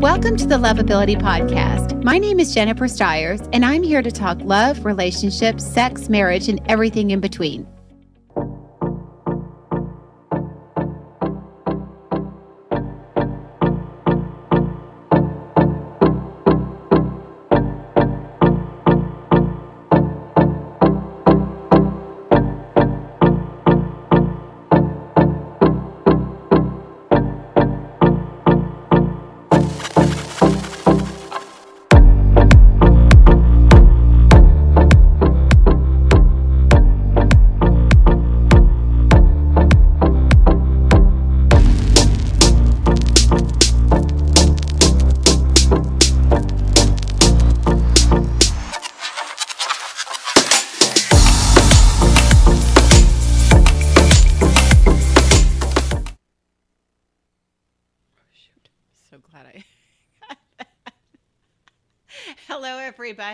Welcome 0.00 0.38
to 0.38 0.46
the 0.46 0.54
Lovability 0.54 1.20
Podcast. 1.20 2.02
My 2.02 2.16
name 2.16 2.40
is 2.40 2.54
Jennifer 2.54 2.88
Stiers, 2.88 3.42
and 3.52 3.66
I'm 3.66 3.82
here 3.82 4.00
to 4.00 4.10
talk 4.10 4.38
love, 4.40 4.86
relationships, 4.86 5.62
sex, 5.62 6.08
marriage, 6.08 6.48
and 6.48 6.58
everything 6.70 7.10
in 7.10 7.20
between. 7.20 7.66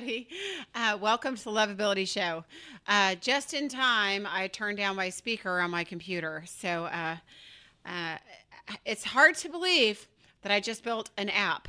Everybody. 0.06 0.28
Uh, 0.72 0.96
welcome 1.00 1.34
to 1.34 1.44
the 1.44 1.50
Lovability 1.50 2.06
Show. 2.06 2.44
Uh, 2.86 3.16
just 3.16 3.54
in 3.54 3.68
time, 3.68 4.24
I 4.30 4.46
turned 4.46 4.78
down 4.78 4.94
my 4.94 5.10
speaker 5.10 5.58
on 5.58 5.70
my 5.70 5.82
computer. 5.82 6.44
So 6.46 6.84
uh, 6.84 7.16
uh 7.84 8.16
it's 8.84 9.02
hard 9.02 9.34
to 9.36 9.48
believe 9.48 10.06
that 10.42 10.52
I 10.52 10.60
just 10.60 10.84
built 10.84 11.10
an 11.16 11.28
app. 11.30 11.66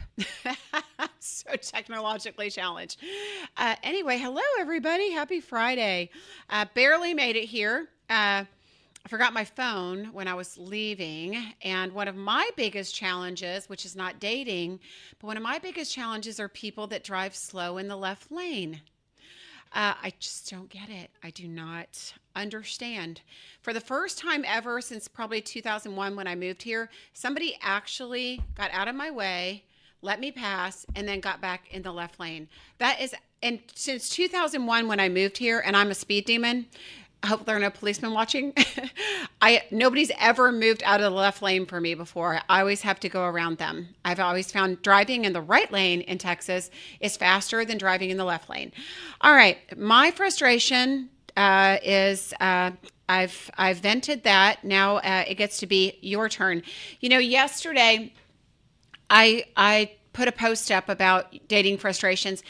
so 1.20 1.50
technologically 1.56 2.52
challenged. 2.52 3.00
Uh, 3.56 3.76
anyway, 3.82 4.20
hello, 4.20 4.42
everybody. 4.60 5.12
Happy 5.12 5.40
Friday. 5.40 6.12
Uh, 6.50 6.66
barely 6.76 7.16
made 7.16 7.38
it 7.38 7.46
here. 7.46 7.88
I 9.08 9.10
forgot 9.10 9.32
my 9.32 9.46
phone 9.46 10.10
when 10.12 10.28
I 10.28 10.34
was 10.34 10.58
leaving. 10.58 11.54
And 11.62 11.94
one 11.94 12.10
of 12.10 12.18
my 12.18 12.50
biggest 12.58 12.94
challenges, 12.94 13.70
which 13.70 13.86
is 13.86 13.96
not 13.96 14.20
dating, 14.20 14.82
but 15.18 15.28
one 15.28 15.38
of 15.38 15.44
my 15.44 15.60
biggest 15.60 15.94
challenges 15.94 16.42
are 16.42 16.50
people 16.50 16.88
that 16.88 17.06
drive 17.06 17.34
slow 17.34 17.78
in 17.78 17.88
the 17.88 17.96
left 17.96 18.30
lane. 18.34 18.82
Uh, 19.72 19.94
I 20.04 20.12
just 20.20 20.52
don't 20.52 20.68
get 20.68 20.90
it. 20.90 21.10
I 21.24 21.30
do 21.30 21.48
not 21.48 22.16
understand. 22.36 23.22
For 23.62 23.72
the 23.72 23.80
first 23.80 24.20
time 24.20 24.44
ever 24.46 24.82
since 24.82 25.08
probably 25.08 25.40
2001 25.40 26.18
when 26.18 26.28
I 26.28 26.36
moved 26.36 26.62
here, 26.62 26.90
somebody 27.14 27.58
actually 27.62 28.42
got 28.56 28.72
out 28.74 28.90
of 28.90 28.96
my 28.96 29.10
way, 29.10 29.64
let 30.02 30.20
me 30.20 30.34
pass, 30.34 30.86
and 30.98 31.08
then 31.08 31.22
got 31.22 31.40
back 31.40 31.70
in 31.72 31.82
the 31.82 31.94
left 31.94 32.20
lane. 32.20 32.50
That 32.80 33.00
is, 33.00 33.16
and 33.42 33.60
since 33.74 34.10
2001 34.10 34.86
when 34.86 35.00
I 35.00 35.08
moved 35.08 35.38
here, 35.38 35.64
and 35.66 35.78
I'm 35.78 35.92
a 35.92 35.96
speed 35.96 36.26
demon, 36.26 36.66
I 37.24 37.28
hope 37.28 37.46
there 37.46 37.56
are 37.56 37.60
no 37.60 37.70
policemen 37.70 38.14
watching. 38.14 38.54
I 39.42 39.64
nobody's 39.72 40.12
ever 40.20 40.52
moved 40.52 40.84
out 40.86 41.00
of 41.02 41.12
the 41.12 41.18
left 41.18 41.42
lane 41.42 41.66
for 41.66 41.82
me 41.82 41.96
before. 41.96 42.40
I 42.48 42.60
always 42.60 42.82
have 42.84 43.00
to 43.02 43.10
go 43.10 43.24
around 43.24 43.58
them. 43.58 43.90
I've 44.06 44.20
always 44.20 44.52
found 44.52 44.82
driving 44.82 45.26
in 45.26 45.34
the 45.34 45.42
right 45.42 45.72
lane 45.72 46.02
in 46.02 46.20
Texas 46.20 46.70
is 47.00 47.18
faster 47.18 47.66
than 47.66 47.78
driving 47.78 48.12
in 48.12 48.18
the 48.18 48.26
left 48.26 48.50
lane. 48.50 48.72
All 49.22 49.34
right, 49.34 49.58
my 49.78 50.12
frustration 50.12 51.10
uh, 51.36 51.78
is 51.84 52.34
uh, 52.40 52.72
I've 53.10 53.50
I've 53.58 53.80
vented 53.80 54.24
that. 54.24 54.64
Now 54.64 54.98
uh, 54.98 55.24
it 55.28 55.36
gets 55.36 55.58
to 55.60 55.68
be 55.68 55.98
your 56.02 56.30
turn. 56.30 56.62
You 57.00 57.10
know, 57.10 57.20
yesterday 57.20 58.14
I 59.10 59.46
I 59.56 59.92
put 60.14 60.28
a 60.28 60.32
post 60.32 60.72
up 60.72 60.90
about 60.90 61.36
dating 61.48 61.78
frustrations. 61.78 62.44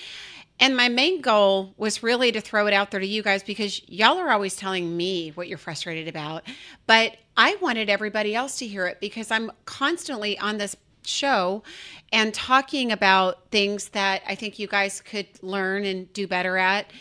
And 0.60 0.76
my 0.76 0.90
main 0.90 1.22
goal 1.22 1.74
was 1.78 2.02
really 2.02 2.32
to 2.32 2.42
throw 2.42 2.66
it 2.68 2.74
out 2.74 2.92
there 2.92 3.00
to 3.00 3.06
you 3.06 3.22
guys 3.22 3.44
because 3.44 3.82
y'all 3.88 4.18
are 4.18 4.32
always 4.32 4.56
telling 4.56 4.98
me 4.98 5.30
what 5.36 5.48
you're 5.48 5.58
frustrated 5.58 6.08
about. 6.08 6.44
But 6.88 7.18
I 7.36 7.56
wanted 7.62 7.90
everybody 7.90 8.34
else 8.34 8.58
to 8.60 8.68
hear 8.68 8.88
it 8.88 9.00
because 9.00 9.30
I'm 9.30 9.52
constantly 9.66 10.38
on 10.40 10.58
this 10.58 10.76
show 11.06 11.64
and 12.12 12.34
talking 12.34 12.92
about 12.92 13.50
things 13.52 13.90
that 13.90 14.24
I 14.28 14.36
think 14.36 14.58
you 14.58 14.68
guys 14.68 15.02
could 15.02 15.28
learn 15.42 15.86
and 15.86 16.12
do 16.14 16.28
better 16.28 16.58
at, 16.58 16.92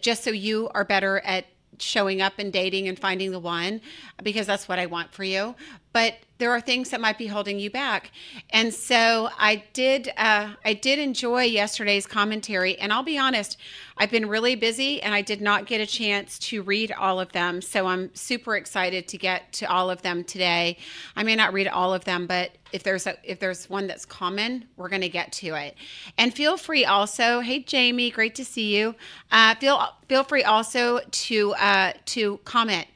just 0.00 0.22
so 0.22 0.30
you 0.30 0.68
are 0.74 0.84
better 0.84 1.20
at 1.20 1.46
showing 1.78 2.22
up 2.22 2.34
and 2.38 2.52
dating 2.52 2.88
and 2.88 2.98
finding 2.98 3.30
the 3.32 3.38
one 3.38 3.80
because 4.22 4.46
that's 4.46 4.68
what 4.68 4.78
I 4.78 4.86
want 4.86 5.12
for 5.12 5.24
you. 5.24 5.54
But 5.96 6.16
there 6.36 6.50
are 6.50 6.60
things 6.60 6.90
that 6.90 7.00
might 7.00 7.16
be 7.16 7.26
holding 7.26 7.58
you 7.58 7.70
back. 7.70 8.10
And 8.50 8.74
so 8.74 9.30
I 9.38 9.64
did 9.72 10.12
uh, 10.18 10.50
I 10.62 10.74
did 10.74 10.98
enjoy 10.98 11.44
yesterday's 11.44 12.06
commentary 12.06 12.76
and 12.76 12.92
I'll 12.92 13.02
be 13.02 13.16
honest, 13.16 13.56
I've 13.96 14.10
been 14.10 14.28
really 14.28 14.56
busy 14.56 15.00
and 15.00 15.14
I 15.14 15.22
did 15.22 15.40
not 15.40 15.64
get 15.64 15.80
a 15.80 15.86
chance 15.86 16.38
to 16.50 16.60
read 16.60 16.92
all 16.92 17.18
of 17.18 17.32
them. 17.32 17.62
So 17.62 17.86
I'm 17.86 18.14
super 18.14 18.56
excited 18.56 19.08
to 19.08 19.16
get 19.16 19.50
to 19.54 19.72
all 19.72 19.88
of 19.88 20.02
them 20.02 20.22
today. 20.22 20.76
I 21.16 21.22
may 21.22 21.34
not 21.34 21.54
read 21.54 21.66
all 21.66 21.94
of 21.94 22.04
them, 22.04 22.26
but 22.26 22.50
if 22.72 22.82
there's 22.82 23.06
a 23.06 23.16
if 23.22 23.40
there's 23.40 23.70
one 23.70 23.86
that's 23.86 24.04
common, 24.04 24.66
we're 24.76 24.90
going 24.90 25.00
to 25.00 25.08
get 25.08 25.32
to 25.32 25.54
it. 25.54 25.76
And 26.18 26.34
feel 26.34 26.58
free 26.58 26.84
also, 26.84 27.40
hey 27.40 27.60
Jamie, 27.60 28.10
great 28.10 28.34
to 28.34 28.44
see 28.44 28.76
you. 28.76 28.94
Uh, 29.32 29.54
feel 29.54 29.82
feel 30.08 30.24
free 30.24 30.44
also 30.44 31.00
to 31.10 31.54
uh, 31.54 31.94
to 32.04 32.36
comment 32.44 32.86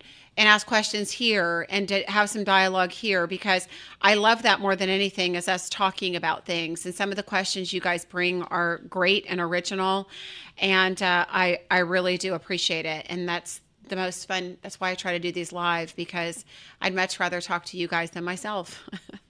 and 0.41 0.49
ask 0.49 0.67
questions 0.67 1.11
here 1.11 1.67
and 1.69 1.87
to 1.87 2.03
have 2.05 2.31
some 2.31 2.45
dialogue 2.45 2.91
here 2.91 3.27
because 3.27 3.69
I 4.01 4.15
love 4.15 4.41
that 4.45 4.59
more 4.59 4.75
than 4.75 4.89
anything 4.89 5.34
is 5.34 5.49
us 5.49 5.69
talking 5.69 6.17
about 6.17 6.47
things. 6.47 6.87
And 6.87 6.95
some 6.95 7.11
of 7.11 7.17
the 7.17 7.23
questions 7.23 7.75
you 7.75 7.81
guys 7.83 8.06
bring 8.06 8.43
are 8.45 8.78
great 8.89 9.27
and 9.28 9.39
original, 9.39 10.09
and 10.56 11.01
uh, 11.03 11.27
I 11.28 11.61
I 11.71 11.81
really 11.81 12.17
do 12.17 12.33
appreciate 12.33 12.87
it. 12.87 13.05
And 13.11 13.28
that's 13.28 13.61
the 13.89 13.97
most 13.97 14.27
fun. 14.27 14.56
That's 14.62 14.81
why 14.81 14.93
I 14.93 14.95
try 14.95 15.12
to 15.12 15.19
do 15.19 15.31
these 15.31 15.53
live 15.53 15.95
because 15.95 16.47
I'd 16.81 16.95
much 16.95 17.21
rather 17.21 17.43
talk 17.43 17.67
to 17.67 17.77
you 17.77 17.87
guys 17.87 18.12
than 18.12 18.25
myself. 18.25 18.83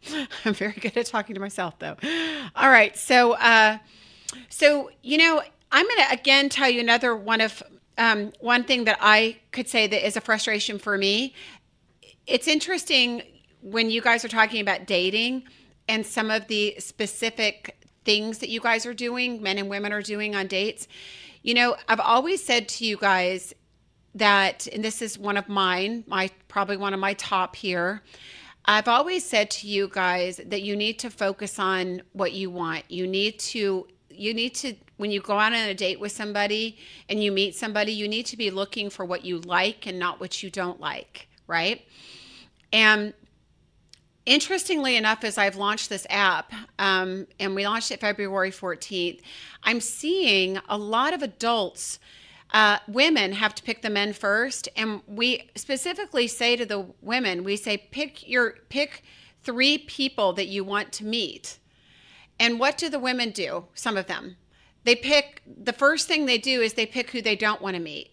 I'm 0.44 0.54
very 0.54 0.74
good 0.74 0.96
at 0.96 1.06
talking 1.06 1.34
to 1.34 1.40
myself 1.40 1.76
though. 1.80 1.96
All 2.54 2.70
right, 2.70 2.96
so 2.96 3.32
uh, 3.32 3.78
so 4.48 4.92
you 5.02 5.18
know 5.18 5.42
I'm 5.72 5.86
going 5.86 6.08
to 6.08 6.12
again 6.12 6.48
tell 6.50 6.70
you 6.70 6.78
another 6.78 7.16
one 7.16 7.40
of 7.40 7.64
um, 8.00 8.32
one 8.40 8.64
thing 8.64 8.84
that 8.84 8.98
I 9.00 9.36
could 9.52 9.68
say 9.68 9.86
that 9.86 10.04
is 10.04 10.16
a 10.16 10.20
frustration 10.22 10.78
for 10.78 10.96
me. 10.96 11.34
It's 12.26 12.48
interesting 12.48 13.22
when 13.60 13.90
you 13.90 14.00
guys 14.00 14.24
are 14.24 14.28
talking 14.28 14.62
about 14.62 14.86
dating 14.86 15.44
and 15.86 16.04
some 16.04 16.30
of 16.30 16.46
the 16.48 16.74
specific 16.78 17.76
things 18.06 18.38
that 18.38 18.48
you 18.48 18.58
guys 18.58 18.86
are 18.86 18.94
doing, 18.94 19.42
men 19.42 19.58
and 19.58 19.68
women 19.68 19.92
are 19.92 20.00
doing 20.00 20.34
on 20.34 20.46
dates. 20.46 20.88
You 21.42 21.52
know, 21.52 21.76
I've 21.88 22.00
always 22.00 22.42
said 22.42 22.68
to 22.70 22.86
you 22.86 22.96
guys 22.96 23.52
that, 24.14 24.66
and 24.72 24.82
this 24.82 25.02
is 25.02 25.18
one 25.18 25.36
of 25.36 25.46
mine, 25.46 26.04
my 26.06 26.30
probably 26.48 26.78
one 26.78 26.94
of 26.94 27.00
my 27.00 27.12
top 27.14 27.54
here. 27.54 28.02
I've 28.64 28.88
always 28.88 29.26
said 29.26 29.50
to 29.52 29.68
you 29.68 29.88
guys 29.92 30.40
that 30.46 30.62
you 30.62 30.74
need 30.74 30.98
to 31.00 31.10
focus 31.10 31.58
on 31.58 32.00
what 32.12 32.32
you 32.32 32.50
want. 32.50 32.90
You 32.90 33.06
need 33.06 33.38
to 33.40 33.86
you 34.10 34.34
need 34.34 34.54
to 34.56 34.74
when 35.00 35.10
you 35.10 35.20
go 35.20 35.38
out 35.38 35.52
on 35.52 35.58
a 35.58 35.74
date 35.74 35.98
with 35.98 36.12
somebody 36.12 36.76
and 37.08 37.22
you 37.22 37.32
meet 37.32 37.54
somebody 37.54 37.92
you 37.92 38.06
need 38.06 38.26
to 38.26 38.36
be 38.36 38.50
looking 38.50 38.90
for 38.90 39.04
what 39.04 39.24
you 39.24 39.38
like 39.40 39.86
and 39.86 39.98
not 39.98 40.20
what 40.20 40.42
you 40.42 40.50
don't 40.50 40.78
like 40.80 41.28
right 41.46 41.86
and 42.72 43.14
interestingly 44.26 44.96
enough 44.96 45.24
as 45.24 45.38
i've 45.38 45.56
launched 45.56 45.88
this 45.88 46.06
app 46.10 46.52
um, 46.78 47.26
and 47.38 47.54
we 47.54 47.66
launched 47.66 47.90
it 47.90 48.00
february 48.00 48.50
14th 48.50 49.20
i'm 49.64 49.80
seeing 49.80 50.58
a 50.68 50.76
lot 50.76 51.14
of 51.14 51.22
adults 51.22 51.98
uh, 52.52 52.78
women 52.88 53.32
have 53.32 53.54
to 53.54 53.62
pick 53.62 53.80
the 53.80 53.88
men 53.88 54.12
first 54.12 54.68
and 54.76 55.00
we 55.06 55.48
specifically 55.54 56.26
say 56.26 56.56
to 56.56 56.66
the 56.66 56.84
women 57.00 57.42
we 57.42 57.56
say 57.56 57.76
pick 57.76 58.28
your 58.28 58.56
pick 58.68 59.02
three 59.42 59.78
people 59.78 60.32
that 60.34 60.48
you 60.48 60.62
want 60.62 60.92
to 60.92 61.04
meet 61.04 61.58
and 62.40 62.58
what 62.58 62.78
do 62.78 62.88
the 62.88 62.98
women 62.98 63.30
do? 63.30 63.66
Some 63.74 63.98
of 63.98 64.06
them. 64.06 64.36
They 64.84 64.96
pick, 64.96 65.42
the 65.46 65.72
first 65.72 66.08
thing 66.08 66.26
they 66.26 66.38
do 66.38 66.60
is 66.60 66.74
they 66.74 66.86
pick 66.86 67.10
who 67.10 67.20
they 67.20 67.36
don't 67.36 67.60
want 67.60 67.76
to 67.76 67.82
meet. 67.82 68.10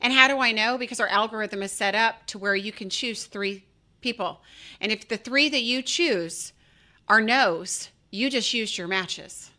And 0.00 0.12
how 0.12 0.28
do 0.28 0.38
I 0.38 0.52
know? 0.52 0.76
Because 0.76 1.00
our 1.00 1.08
algorithm 1.08 1.62
is 1.62 1.72
set 1.72 1.94
up 1.94 2.26
to 2.26 2.38
where 2.38 2.56
you 2.56 2.72
can 2.72 2.90
choose 2.90 3.24
three 3.24 3.64
people. 4.00 4.42
And 4.80 4.90
if 4.90 5.08
the 5.08 5.16
three 5.16 5.48
that 5.48 5.62
you 5.62 5.82
choose 5.82 6.52
are 7.08 7.20
no's, 7.20 7.90
you 8.10 8.28
just 8.28 8.52
used 8.52 8.76
your 8.76 8.88
matches. 8.88 9.50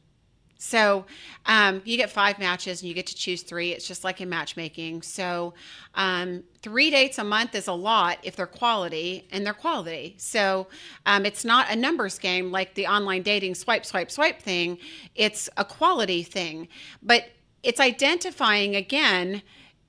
So 0.58 1.06
um, 1.46 1.82
you 1.86 1.98
get 1.98 2.10
five 2.10 2.40
matches 2.40 2.82
and 2.82 2.88
you 2.88 2.96
get 2.96 3.08
to 3.08 3.16
choose 3.16 3.44
three. 3.44 3.72
It's 3.72 3.88
just 3.88 4.04
like 4.04 4.22
in 4.22 4.30
matchmaking. 4.30 5.02
So 5.02 5.54
um, 5.96 6.44
three 6.62 6.90
dates 6.90 7.18
a 7.18 7.24
month 7.24 7.56
is 7.56 7.68
a 7.68 7.74
lot 7.74 8.20
if 8.24 8.36
they're 8.36 8.48
quality 8.48 9.28
and 9.32 9.46
they're 9.46 9.54
quality. 9.54 10.16
So 10.18 10.68
um, 11.06 11.26
it's 11.26 11.44
not 11.44 11.70
a 11.72 11.76
numbers 11.76 12.18
game 12.18 12.52
like 12.52 12.74
the 12.74 12.88
online 12.88 13.22
dating 13.22 13.56
swipe, 13.56 13.86
swipe, 13.86 14.10
swipe 14.10 14.42
thing. 14.42 14.78
It's 15.14 15.50
a 15.58 15.66
quality 15.66 16.24
thing. 16.24 16.68
But 17.04 17.26
it's 17.62 17.80
identifying 17.80 18.76
again. 18.76 19.42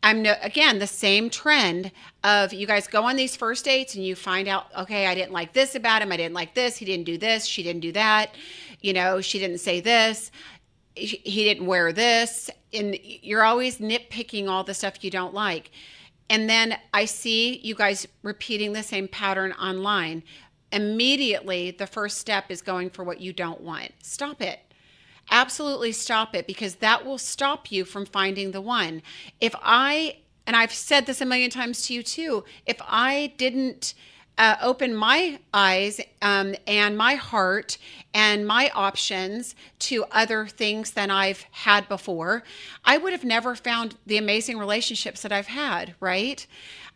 I'm 0.03 0.23
no, 0.23 0.35
again 0.43 0.79
the 0.79 0.87
same 0.87 1.31
trend 1.31 1.91
of 2.23 2.53
you 2.53 2.67
guys 2.67 2.87
go 2.87 3.05
on 3.05 3.17
these 3.17 3.35
first 3.35 3.65
dates 3.65 3.95
and 3.95 4.05
you 4.05 4.15
find 4.15 4.47
out, 4.47 4.67
okay, 4.77 5.07
I 5.07 5.15
didn't 5.15 5.33
like 5.33 5.53
this 5.53 5.75
about 5.75 6.03
him. 6.03 6.13
I 6.13 6.17
didn't 6.17 6.35
like 6.35 6.55
this. 6.55 6.77
He 6.77 6.85
didn't 6.85 7.07
do 7.07 7.19
this. 7.19 7.45
She 7.45 7.63
didn't 7.63 7.81
do 7.81 7.93
that. 7.93 8.35
You 8.83 8.93
know, 8.93 9.21
she 9.21 9.39
didn't 9.39 9.59
say 9.59 9.81
this 9.81 10.31
he 10.97 11.45
didn't 11.45 11.67
wear 11.67 11.93
this. 11.93 12.51
And 12.73 12.99
you're 13.03 13.45
always 13.45 13.79
nitpicking 13.79 14.49
all 14.49 14.65
the 14.65 14.75
stuff 14.75 15.05
you 15.05 15.11
don't 15.11 15.35
like. 15.35 15.71
And 16.29 16.51
then 16.51 16.77
i 16.93 17.05
see 17.05 17.59
you 17.59 17.75
guys 17.75 18.09
repeating 18.23 18.73
the 18.73 18.83
same 18.83 19.07
pattern 19.07 19.53
online. 19.53 20.23
Immediately 20.73 21.73
the 21.73 21.87
first 21.87 22.19
step 22.19 22.51
is 22.51 22.63
going 22.63 22.91
for 22.91 23.05
what 23.05 23.21
you 23.21 23.33
don't 23.33 23.61
want. 23.61 23.93
Stop 24.03 24.43
it. 24.43 24.61
Absolutely 25.31 25.93
stop 25.93 26.35
it 26.35 26.47
because 26.47 26.77
that 26.77 27.05
will 27.05 27.19
stop 27.19 27.71
you 27.71 27.85
from 27.85 28.07
finding 28.07 28.51
the 28.51 28.61
one. 28.61 29.03
If 29.41 29.55
i 29.63 30.17
and 30.47 30.55
i've 30.57 30.73
said 30.73 31.07
this 31.07 31.21
a 31.21 31.27
million 31.27 31.51
times 31.51 31.83
to 31.83 31.95
you 31.95 32.03
too 32.03 32.45
if 32.67 32.77
i 32.87 33.33
didn't 33.37 33.95
uh, 34.39 34.57
open 34.61 34.95
my 34.95 35.39
eyes 35.55 36.01
um, 36.21 36.55
and 36.67 36.97
my 36.97 37.15
heart 37.15 37.79
and 38.13 38.47
my 38.47 38.71
options 38.75 39.55
to 39.79 40.05
other 40.11 40.47
things 40.47 40.93
than 40.93 41.11
I've 41.11 41.45
had 41.51 41.89
before, 41.89 42.43
I 42.85 42.99
would 42.99 43.13
have 43.13 43.25
never 43.25 43.55
found 43.55 43.97
the 44.07 44.19
amazing 44.19 44.59
relationships 44.59 45.23
that 45.23 45.33
I've 45.33 45.47
had, 45.49 45.95
right? 46.01 46.47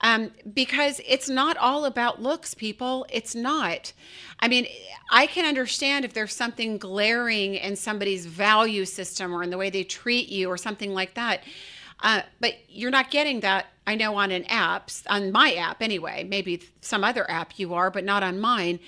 Um, 0.03 0.31
because 0.55 1.01
it's 1.07 1.29
not 1.29 1.57
all 1.59 1.85
about 1.85 2.23
looks, 2.23 2.55
people. 2.55 3.07
It's 3.11 3.35
not. 3.35 3.93
I 4.41 4.49
mean, 4.49 4.67
I 5.11 5.27
can 5.27 5.45
understand 5.45 6.05
if 6.05 6.15
there's 6.15 6.35
something 6.35 6.79
glaring 6.79 7.57
in 7.57 7.77
somebody's 7.77 8.25
value 8.25 8.87
system 8.87 9.35
or 9.35 9.43
in 9.43 9.51
the 9.51 9.59
way 9.59 9.69
they 9.69 9.85
treat 9.85 10.31
you 10.31 10.49
or 10.49 10.57
something 10.57 10.95
like 10.95 11.15
that. 11.15 11.43
Uh, 12.02 12.23
but 12.41 12.55
you're 12.69 12.91
not 12.91 13.11
getting 13.11 13.41
that, 13.41 13.67
I 13.87 13.94
know, 13.94 14.17
on 14.17 14.31
an 14.31 14.44
app, 14.44 14.91
on 15.08 15.32
my 15.32 15.55
app 15.55 15.82
anyway. 15.82 16.25
Maybe 16.25 16.62
some 16.81 17.05
other 17.05 17.31
app 17.31 17.58
you 17.58 17.75
are, 17.75 17.91
but 17.91 18.05
not 18.05 18.23
on 18.23 18.41
mine. 18.41 18.81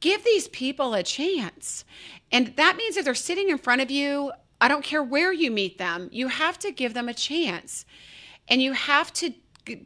Give 0.00 0.22
these 0.24 0.48
people 0.48 0.94
a 0.94 1.02
chance. 1.02 1.84
And 2.30 2.54
that 2.56 2.76
means 2.76 2.96
if 2.96 3.04
they're 3.04 3.14
sitting 3.14 3.48
in 3.48 3.58
front 3.58 3.80
of 3.80 3.90
you, 3.90 4.32
I 4.60 4.68
don't 4.68 4.84
care 4.84 5.02
where 5.02 5.32
you 5.32 5.50
meet 5.50 5.78
them, 5.78 6.08
you 6.12 6.28
have 6.28 6.58
to 6.60 6.70
give 6.70 6.94
them 6.94 7.08
a 7.08 7.14
chance. 7.14 7.84
And 8.48 8.62
you 8.62 8.72
have 8.72 9.12
to 9.14 9.32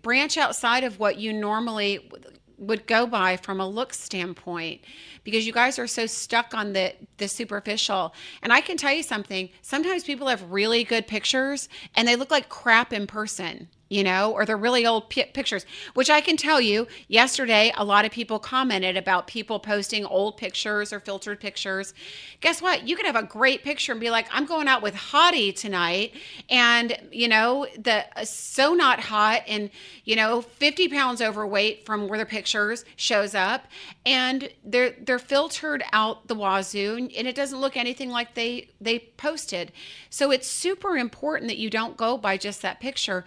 branch 0.02 0.36
outside 0.36 0.84
of 0.84 0.98
what 0.98 1.18
you 1.18 1.32
normally 1.32 2.10
would 2.58 2.86
go 2.86 3.06
by 3.06 3.36
from 3.36 3.60
a 3.60 3.68
look 3.68 3.94
standpoint 3.94 4.80
because 5.24 5.46
you 5.46 5.52
guys 5.52 5.78
are 5.78 5.86
so 5.86 6.06
stuck 6.06 6.54
on 6.54 6.72
the 6.72 6.94
the 7.16 7.28
superficial. 7.28 8.14
And 8.42 8.52
i 8.52 8.60
can 8.60 8.76
tell 8.76 8.92
you 8.92 9.02
something. 9.02 9.48
Sometimes 9.62 10.04
people 10.04 10.28
have 10.28 10.50
really 10.50 10.84
good 10.84 11.06
pictures 11.06 11.68
and 11.94 12.06
they 12.06 12.16
look 12.16 12.30
like 12.30 12.48
crap 12.48 12.92
in 12.92 13.06
person 13.06 13.68
you 13.88 14.04
know, 14.04 14.32
or 14.32 14.44
they're 14.44 14.56
really 14.56 14.86
old 14.86 15.08
p- 15.08 15.24
pictures, 15.24 15.64
which 15.94 16.10
I 16.10 16.20
can 16.20 16.36
tell 16.36 16.60
you 16.60 16.86
yesterday, 17.08 17.72
a 17.76 17.84
lot 17.84 18.04
of 18.04 18.10
people 18.10 18.38
commented 18.38 18.96
about 18.96 19.26
people 19.26 19.58
posting 19.58 20.04
old 20.04 20.36
pictures 20.36 20.92
or 20.92 21.00
filtered 21.00 21.40
pictures. 21.40 21.94
Guess 22.40 22.60
what? 22.60 22.86
You 22.86 22.96
could 22.96 23.06
have 23.06 23.16
a 23.16 23.22
great 23.22 23.64
picture 23.64 23.92
and 23.92 24.00
be 24.00 24.10
like, 24.10 24.26
I'm 24.30 24.44
going 24.44 24.68
out 24.68 24.82
with 24.82 24.94
Hottie 24.94 25.54
tonight. 25.54 26.14
And, 26.50 26.96
you 27.10 27.28
know, 27.28 27.66
the 27.78 28.04
uh, 28.18 28.24
so 28.24 28.74
not 28.74 29.00
hot 29.00 29.42
and, 29.48 29.70
you 30.04 30.16
know, 30.16 30.42
50 30.42 30.88
pounds 30.88 31.22
overweight 31.22 31.86
from 31.86 32.08
where 32.08 32.18
the 32.18 32.26
pictures 32.26 32.84
shows 32.96 33.34
up. 33.34 33.64
And 34.04 34.50
they're, 34.64 34.94
they're 35.00 35.18
filtered 35.18 35.82
out 35.92 36.28
the 36.28 36.34
wazoo 36.34 36.96
and 36.96 37.26
it 37.26 37.34
doesn't 37.34 37.60
look 37.60 37.76
anything 37.76 38.10
like 38.10 38.34
they, 38.34 38.68
they 38.80 38.98
posted. 39.16 39.72
So 40.10 40.30
it's 40.30 40.46
super 40.46 40.96
important 40.96 41.48
that 41.48 41.58
you 41.58 41.70
don't 41.70 41.96
go 41.96 42.16
by 42.16 42.36
just 42.36 42.62
that 42.62 42.80
picture. 42.80 43.24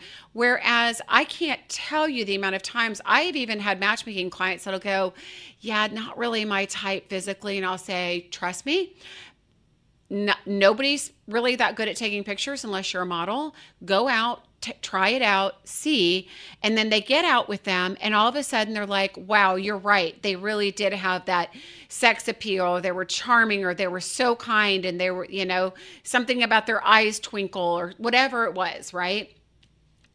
Whereas 0.51 1.01
I 1.07 1.24
can't 1.24 1.62
tell 1.69 2.09
you 2.09 2.25
the 2.25 2.36
amount 2.36 2.56
of 2.56 2.62
times 2.62 3.00
I've 3.06 3.38
even 3.38 3.62
had 3.62 3.80
matchmaking 3.80 4.31
clients 4.31 4.65
that'll 4.65 4.81
go, 4.81 5.13
Yeah, 5.62 5.88
not 5.88 6.18
really 6.18 6.44
my 6.44 6.65
type 6.65 7.07
physically. 7.07 7.56
And 7.56 7.65
I'll 7.65 7.77
say, 7.77 8.27
Trust 8.31 8.65
me, 8.65 8.94
no, 10.09 10.33
nobody's 10.45 11.13
really 11.25 11.56
that 11.56 11.77
good 11.77 11.88
at 11.88 11.95
taking 11.95 12.25
pictures 12.25 12.65
unless 12.65 12.92
you're 12.92 13.03
a 13.03 13.06
model. 13.06 13.56
Go 13.86 14.09
out, 14.09 14.44
t- 14.59 14.74
try 14.81 15.09
it 15.12 15.21
out, 15.21 15.56
see, 15.63 16.27
and 16.62 16.77
then 16.77 16.89
they 16.89 17.00
get 17.00 17.24
out 17.24 17.47
with 17.47 17.63
them, 17.63 17.95
and 18.01 18.13
all 18.13 18.27
of 18.27 18.36
a 18.36 18.44
sudden 18.44 18.74
they're 18.74 18.86
like, 18.86 19.15
"Wow, 19.15 19.56
you're 19.56 19.77
right. 19.77 20.21
They 20.21 20.36
really 20.36 20.69
did 20.71 20.92
have 20.92 21.24
that 21.27 21.54
sex 21.88 22.27
appeal. 22.27 22.81
They 22.81 22.92
were 22.92 23.06
charming, 23.06 23.63
or 23.63 23.74
they 23.74 23.88
were 23.88 24.01
so 24.01 24.36
kind, 24.36 24.83
and 24.83 25.00
they 25.00 25.12
were, 25.12 25.27
you 25.30 25.45
know, 25.45 25.74
something 26.04 26.44
about 26.44 26.65
their 26.68 26.86
eyes 26.86 27.21
twinkle, 27.21 27.62
or 27.62 27.94
whatever 27.97 28.44
it 28.44 28.54
was, 28.54 28.94
right?" 28.94 29.33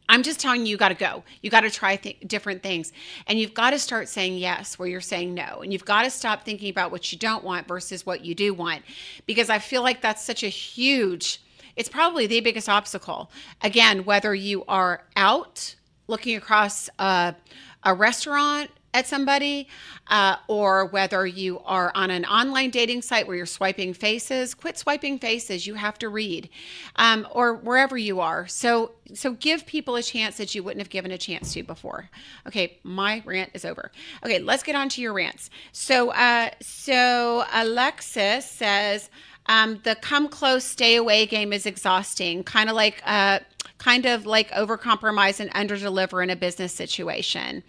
I'm 0.09 0.23
just 0.23 0.39
telling 0.39 0.65
you, 0.65 0.71
you 0.71 0.77
got 0.77 0.89
to 0.89 0.95
go. 0.95 1.23
You 1.41 1.49
got 1.49 1.61
to 1.61 1.69
try 1.69 1.95
th- 1.97 2.19
different 2.25 2.63
things. 2.63 2.93
And 3.27 3.39
you've 3.39 3.53
got 3.53 3.71
to 3.71 3.79
start 3.79 4.07
saying 4.07 4.37
yes 4.37 4.79
where 4.79 4.87
you're 4.87 5.01
saying 5.01 5.33
no. 5.33 5.61
And 5.61 5.73
you've 5.73 5.85
got 5.85 6.03
to 6.03 6.09
stop 6.09 6.45
thinking 6.45 6.69
about 6.69 6.91
what 6.91 7.11
you 7.11 7.17
don't 7.17 7.43
want 7.43 7.67
versus 7.67 8.05
what 8.05 8.23
you 8.23 8.33
do 8.33 8.53
want. 8.53 8.83
Because 9.25 9.49
I 9.49 9.59
feel 9.59 9.81
like 9.81 10.01
that's 10.01 10.23
such 10.23 10.43
a 10.43 10.47
huge, 10.47 11.41
it's 11.75 11.89
probably 11.89 12.25
the 12.25 12.39
biggest 12.39 12.69
obstacle. 12.69 13.31
Again, 13.61 14.05
whether 14.05 14.33
you 14.33 14.63
are 14.67 15.03
out 15.15 15.75
looking 16.07 16.37
across 16.37 16.89
a, 16.99 17.35
a 17.83 17.93
restaurant 17.93 18.71
at 18.97 19.05
somebody, 19.05 19.67
uh, 20.07 20.37
or 20.47 20.87
whether 20.87 21.25
you 21.27 21.59
are 21.65 21.91
on 21.93 22.09
an 22.09 22.25
online 22.25 22.71
dating 22.71 23.01
site 23.03 23.27
where 23.27 23.35
you're 23.35 23.45
swiping 23.45 23.93
faces, 23.93 24.55
quit 24.55 24.77
swiping 24.77 25.19
faces. 25.19 25.67
You 25.67 25.75
have 25.75 25.99
to 25.99 26.09
read, 26.09 26.49
um, 26.95 27.27
or 27.31 27.53
wherever 27.53 27.95
you 27.95 28.19
are. 28.19 28.47
So, 28.47 28.93
so 29.13 29.33
give 29.33 29.67
people 29.67 29.95
a 29.95 30.03
chance 30.03 30.37
that 30.37 30.55
you 30.55 30.63
wouldn't 30.63 30.81
have 30.81 30.89
given 30.89 31.11
a 31.11 31.17
chance 31.17 31.53
to 31.53 31.63
before. 31.63 32.09
Okay, 32.47 32.79
my 32.83 33.21
rant 33.25 33.51
is 33.53 33.65
over. 33.65 33.91
Okay, 34.25 34.39
let's 34.39 34.63
get 34.63 34.75
on 34.75 34.89
to 34.89 35.01
your 35.01 35.13
rants. 35.13 35.49
So, 35.71 36.11
uh, 36.11 36.49
so 36.61 37.43
Alexis 37.53 38.45
says. 38.45 39.09
Um, 39.49 39.79
the 39.85 39.95
come 39.95 40.27
close, 40.27 40.65
stay 40.65 40.97
away 40.97 41.25
game 41.25 41.53
is 41.53 41.65
exhausting. 41.65 42.43
Kind 42.43 42.69
of 42.69 42.75
like, 42.75 43.01
uh, 43.05 43.39
kind 43.77 44.05
of 44.05 44.25
like 44.25 44.51
overcompromise 44.51 45.39
and 45.39 45.49
underdeliver 45.53 46.21
in 46.21 46.29
a 46.29 46.35
business 46.35 46.73
situation. 46.73 47.63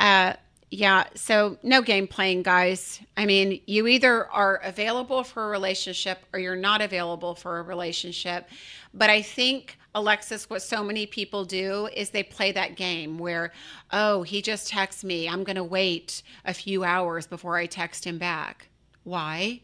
Uh, 0.00 0.34
yeah, 0.72 1.04
so 1.14 1.58
no 1.62 1.82
game 1.82 2.06
playing, 2.06 2.44
guys. 2.44 2.98
I 3.14 3.26
mean, 3.26 3.60
you 3.66 3.86
either 3.86 4.26
are 4.28 4.56
available 4.64 5.22
for 5.22 5.44
a 5.44 5.48
relationship 5.50 6.24
or 6.32 6.38
you're 6.38 6.56
not 6.56 6.80
available 6.80 7.34
for 7.34 7.58
a 7.58 7.62
relationship. 7.62 8.48
But 8.94 9.10
I 9.10 9.20
think, 9.20 9.76
Alexis, 9.94 10.48
what 10.48 10.62
so 10.62 10.82
many 10.82 11.04
people 11.04 11.44
do 11.44 11.90
is 11.94 12.08
they 12.08 12.22
play 12.22 12.52
that 12.52 12.76
game 12.76 13.18
where, 13.18 13.52
oh, 13.92 14.22
he 14.22 14.40
just 14.40 14.68
texts 14.68 15.04
me. 15.04 15.28
I'm 15.28 15.44
going 15.44 15.56
to 15.56 15.62
wait 15.64 16.22
a 16.46 16.54
few 16.54 16.84
hours 16.84 17.26
before 17.26 17.58
I 17.58 17.66
text 17.66 18.06
him 18.06 18.16
back. 18.16 18.68
Why? 19.04 19.60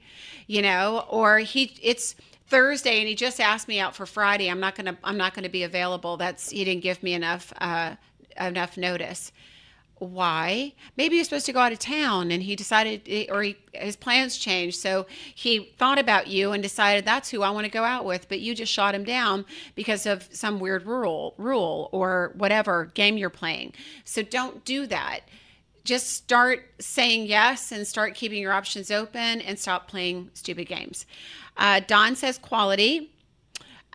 You 0.46 0.60
know, 0.60 1.06
or 1.08 1.38
he, 1.38 1.74
it's, 1.82 2.16
Thursday 2.48 2.98
and 2.98 3.08
he 3.08 3.14
just 3.14 3.40
asked 3.40 3.66
me 3.66 3.80
out 3.80 3.96
for 3.96 4.04
Friday. 4.04 4.50
I'm 4.50 4.60
not 4.60 4.74
to 4.86 4.96
I'm 5.04 5.18
not 5.18 5.34
to 5.44 5.50
be 5.50 5.64
available. 5.64 6.16
That's 6.16 6.48
he 6.48 6.64
didn't 6.64 6.82
give 6.82 7.02
me 7.02 7.12
enough 7.12 7.52
uh 7.60 7.96
enough 8.40 8.78
notice 8.78 9.32
why. 9.98 10.72
Maybe 10.96 11.16
he 11.16 11.20
was 11.20 11.28
supposed 11.28 11.46
to 11.46 11.52
go 11.52 11.60
out 11.60 11.72
of 11.72 11.78
town 11.78 12.30
and 12.30 12.42
he 12.42 12.56
decided 12.56 13.28
or 13.30 13.42
he, 13.42 13.56
his 13.72 13.96
plans 13.96 14.36
changed. 14.36 14.78
So 14.78 15.06
he 15.34 15.72
thought 15.78 15.98
about 15.98 16.28
you 16.28 16.52
and 16.52 16.62
decided 16.62 17.04
that's 17.04 17.30
who 17.30 17.42
i 17.42 17.50
want 17.50 17.64
to 17.64 17.70
go 17.70 17.84
out 17.84 18.04
with 18.04 18.28
but 18.28 18.40
you 18.40 18.54
just 18.54 18.72
shot 18.72 18.94
him 18.94 19.04
down 19.04 19.44
because 19.74 20.06
of 20.06 20.28
some 20.32 20.60
weird 20.60 20.86
rule 20.86 21.34
rule 21.38 21.88
or 21.92 22.32
whatever 22.36 22.86
game 22.94 23.16
you're 23.16 23.30
playing. 23.30 23.72
So 24.04 24.22
don't 24.22 24.64
do 24.64 24.86
that. 24.86 25.20
Just 25.84 26.08
start 26.08 26.66
saying 26.78 27.26
yes 27.26 27.72
and 27.72 27.86
start 27.86 28.14
keeping 28.14 28.42
your 28.42 28.52
options 28.52 28.90
open 28.90 29.40
and 29.40 29.58
stop 29.58 29.88
playing 29.88 30.30
stupid 30.34 30.66
games. 30.66 31.06
Uh, 31.56 31.80
don 31.86 32.14
says 32.14 32.38
quality. 32.38 33.10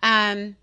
Um, 0.02 0.56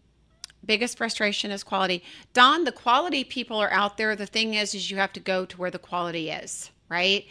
biggest 0.66 0.98
frustration 0.98 1.52
is 1.52 1.64
quality. 1.64 2.04
Don, 2.34 2.64
the 2.64 2.72
quality 2.72 3.24
people 3.24 3.58
are 3.58 3.72
out 3.72 3.98
there. 3.98 4.16
The 4.16 4.26
thing 4.26 4.54
is, 4.54 4.74
is 4.76 4.92
you 4.92 4.98
have 4.98 5.14
to 5.14 5.20
go 5.20 5.46
to 5.46 5.58
where 5.58 5.72
the 5.72 5.80
quality 5.80 6.30
is, 6.30 6.72
right? 6.90 7.26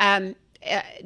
Um, 0.00 0.34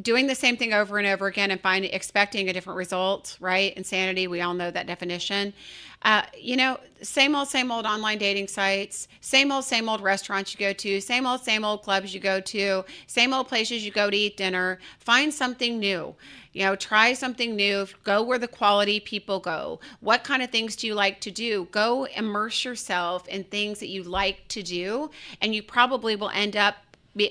doing 0.02 0.26
the 0.26 0.34
same 0.34 0.56
thing 0.56 0.72
over 0.72 0.98
and 0.98 1.06
over 1.06 1.26
again 1.26 1.50
and 1.50 1.60
finding 1.60 1.90
expecting 1.92 2.48
a 2.48 2.52
different 2.52 2.76
result, 2.76 3.36
right? 3.40 3.74
Insanity. 3.76 4.26
We 4.26 4.40
all 4.40 4.54
know 4.54 4.70
that 4.70 4.86
definition. 4.86 5.54
Uh, 6.02 6.22
you 6.38 6.56
know, 6.56 6.78
same 7.02 7.34
old, 7.34 7.48
same 7.48 7.72
old 7.72 7.86
online 7.86 8.18
dating 8.18 8.48
sites, 8.48 9.08
same 9.20 9.50
old, 9.50 9.64
same 9.64 9.88
old 9.88 10.00
restaurants 10.00 10.52
you 10.52 10.58
go 10.58 10.72
to, 10.72 11.00
same 11.00 11.26
old, 11.26 11.42
same 11.42 11.64
old 11.64 11.82
clubs 11.82 12.14
you 12.14 12.20
go 12.20 12.38
to, 12.38 12.84
same 13.06 13.32
old 13.32 13.48
places 13.48 13.84
you 13.84 13.90
go 13.90 14.10
to 14.10 14.16
eat 14.16 14.36
dinner. 14.36 14.78
Find 14.98 15.32
something 15.32 15.78
new. 15.78 16.14
You 16.52 16.64
know, 16.64 16.76
try 16.76 17.12
something 17.12 17.56
new. 17.56 17.86
Go 18.04 18.22
where 18.22 18.38
the 18.38 18.48
quality 18.48 19.00
people 19.00 19.40
go. 19.40 19.80
What 20.00 20.22
kind 20.22 20.42
of 20.42 20.50
things 20.50 20.76
do 20.76 20.86
you 20.86 20.94
like 20.94 21.20
to 21.22 21.30
do? 21.30 21.66
Go 21.70 22.04
immerse 22.04 22.64
yourself 22.64 23.26
in 23.28 23.44
things 23.44 23.80
that 23.80 23.88
you 23.88 24.02
like 24.02 24.46
to 24.48 24.62
do, 24.62 25.10
and 25.40 25.54
you 25.54 25.62
probably 25.62 26.14
will 26.14 26.30
end 26.30 26.56
up 26.56 26.76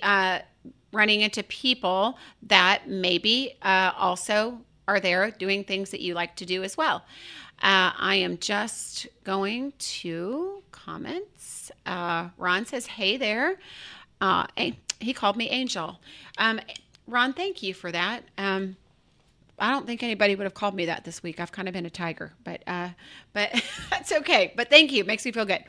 uh, 0.01 0.39
running 0.95 1.21
into 1.21 1.43
people 1.43 2.17
that 2.43 2.87
maybe 2.87 3.57
uh, 3.61 3.91
also 3.97 4.59
are 4.87 4.99
there 4.99 5.31
doing 5.31 5.63
things 5.63 5.89
that 5.91 6.01
you 6.01 6.13
like 6.13 6.35
to 6.37 6.45
do 6.45 6.63
as 6.63 6.77
well. 6.77 7.03
Uh, 7.61 7.91
I 7.97 8.15
am 8.15 8.37
just 8.37 9.07
going 9.23 9.73
to 9.77 10.63
comments. 10.71 11.71
Uh, 11.85 12.29
Ron 12.37 12.65
says, 12.65 12.85
Hey 12.85 13.17
there. 13.17 13.57
Uh, 14.21 14.47
he 14.99 15.13
called 15.13 15.35
me 15.35 15.49
Angel. 15.49 15.99
Um, 16.37 16.59
Ron, 17.07 17.33
thank 17.33 17.61
you 17.61 17.73
for 17.73 17.91
that. 17.91 18.23
Um, 18.37 18.77
I 19.57 19.71
don't 19.71 19.87
think 19.87 20.03
anybody 20.03 20.35
would 20.35 20.43
have 20.43 20.53
called 20.53 20.75
me 20.75 20.85
that 20.87 21.05
this 21.05 21.23
week. 21.23 21.39
I've 21.39 21.51
kind 21.51 21.67
of 21.69 21.73
been 21.73 21.85
a 21.85 21.89
tiger, 21.89 22.33
but 22.43 22.61
uh, 22.67 22.89
but 23.31 23.63
that's 23.89 24.11
okay. 24.11 24.51
But 24.55 24.69
thank 24.69 24.91
you, 24.91 25.01
It 25.01 25.07
makes 25.07 25.23
me 25.23 25.31
feel 25.31 25.45
good. 25.45 25.63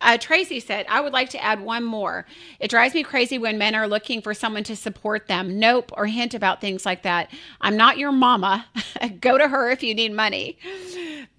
Uh, 0.00 0.16
Tracy 0.18 0.60
said, 0.60 0.86
"I 0.88 1.00
would 1.00 1.12
like 1.12 1.28
to 1.30 1.42
add 1.42 1.60
one 1.60 1.82
more. 1.82 2.24
It 2.60 2.70
drives 2.70 2.94
me 2.94 3.02
crazy 3.02 3.38
when 3.38 3.58
men 3.58 3.74
are 3.74 3.88
looking 3.88 4.22
for 4.22 4.32
someone 4.32 4.62
to 4.64 4.76
support 4.76 5.26
them. 5.26 5.58
Nope, 5.58 5.90
or 5.96 6.06
hint 6.06 6.34
about 6.34 6.60
things 6.60 6.86
like 6.86 7.02
that. 7.02 7.30
I'm 7.60 7.76
not 7.76 7.98
your 7.98 8.12
mama. 8.12 8.66
Go 9.20 9.38
to 9.38 9.48
her 9.48 9.70
if 9.70 9.82
you 9.82 9.94
need 9.94 10.12
money." 10.12 10.58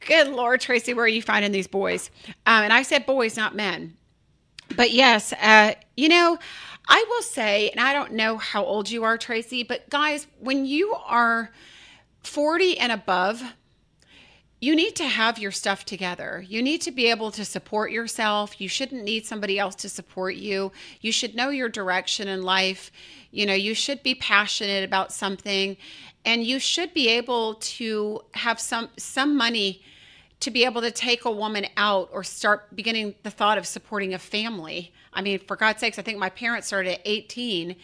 Good 0.05 0.27
Lord, 0.27 0.59
Tracy, 0.59 0.93
where 0.93 1.05
are 1.05 1.07
you 1.07 1.21
finding 1.21 1.53
these 1.53 1.67
boys? 1.67 2.09
Um, 2.45 2.63
and 2.63 2.73
I 2.73 2.81
said 2.81 3.05
boys, 3.05 3.37
not 3.37 3.55
men. 3.55 3.95
But 4.75 4.91
yes, 4.91 5.33
uh, 5.33 5.73
you 5.95 6.09
know. 6.09 6.37
I 6.85 7.05
will 7.07 7.21
say, 7.21 7.69
and 7.69 7.79
I 7.79 7.93
don't 7.93 8.11
know 8.11 8.35
how 8.37 8.65
old 8.65 8.89
you 8.91 9.05
are, 9.05 9.17
Tracy, 9.17 9.63
but 9.63 9.89
guys, 9.89 10.27
when 10.41 10.65
you 10.65 10.93
are 11.05 11.49
40 12.23 12.77
and 12.77 12.91
above, 12.91 13.43
you 14.59 14.75
need 14.77 14.95
to 14.95 15.05
have 15.05 15.37
your 15.37 15.51
stuff 15.51 15.83
together. 15.83 16.43
You 16.47 16.61
need 16.61 16.81
to 16.81 16.91
be 16.91 17.07
able 17.07 17.31
to 17.31 17.43
support 17.43 17.91
yourself. 17.91 18.61
You 18.61 18.69
shouldn't 18.69 19.03
need 19.03 19.25
somebody 19.25 19.59
else 19.59 19.75
to 19.75 19.89
support 19.89 20.35
you. 20.35 20.71
You 21.01 21.11
should 21.11 21.35
know 21.35 21.49
your 21.49 21.67
direction 21.67 22.29
in 22.29 22.43
life. 22.43 22.89
You 23.31 23.45
know, 23.45 23.53
you 23.53 23.73
should 23.73 24.01
be 24.03 24.15
passionate 24.15 24.85
about 24.85 25.11
something 25.11 25.75
and 26.23 26.45
you 26.45 26.59
should 26.59 26.93
be 26.93 27.09
able 27.09 27.55
to 27.55 28.21
have 28.33 28.59
some 28.59 28.89
some 28.97 29.35
money 29.35 29.81
to 30.39 30.51
be 30.51 30.65
able 30.65 30.81
to 30.81 30.91
take 30.91 31.25
a 31.25 31.31
woman 31.31 31.65
out 31.77 32.09
or 32.11 32.23
start 32.23 32.75
beginning 32.75 33.15
the 33.23 33.31
thought 33.31 33.57
of 33.57 33.65
supporting 33.65 34.13
a 34.13 34.19
family. 34.19 34.93
I 35.13 35.21
mean, 35.21 35.39
for 35.39 35.55
God's 35.55 35.79
sakes, 35.79 35.99
I 35.99 36.01
think 36.01 36.19
my 36.19 36.29
parents 36.29 36.67
started 36.67 36.93
at 36.93 37.01
18 37.05 37.75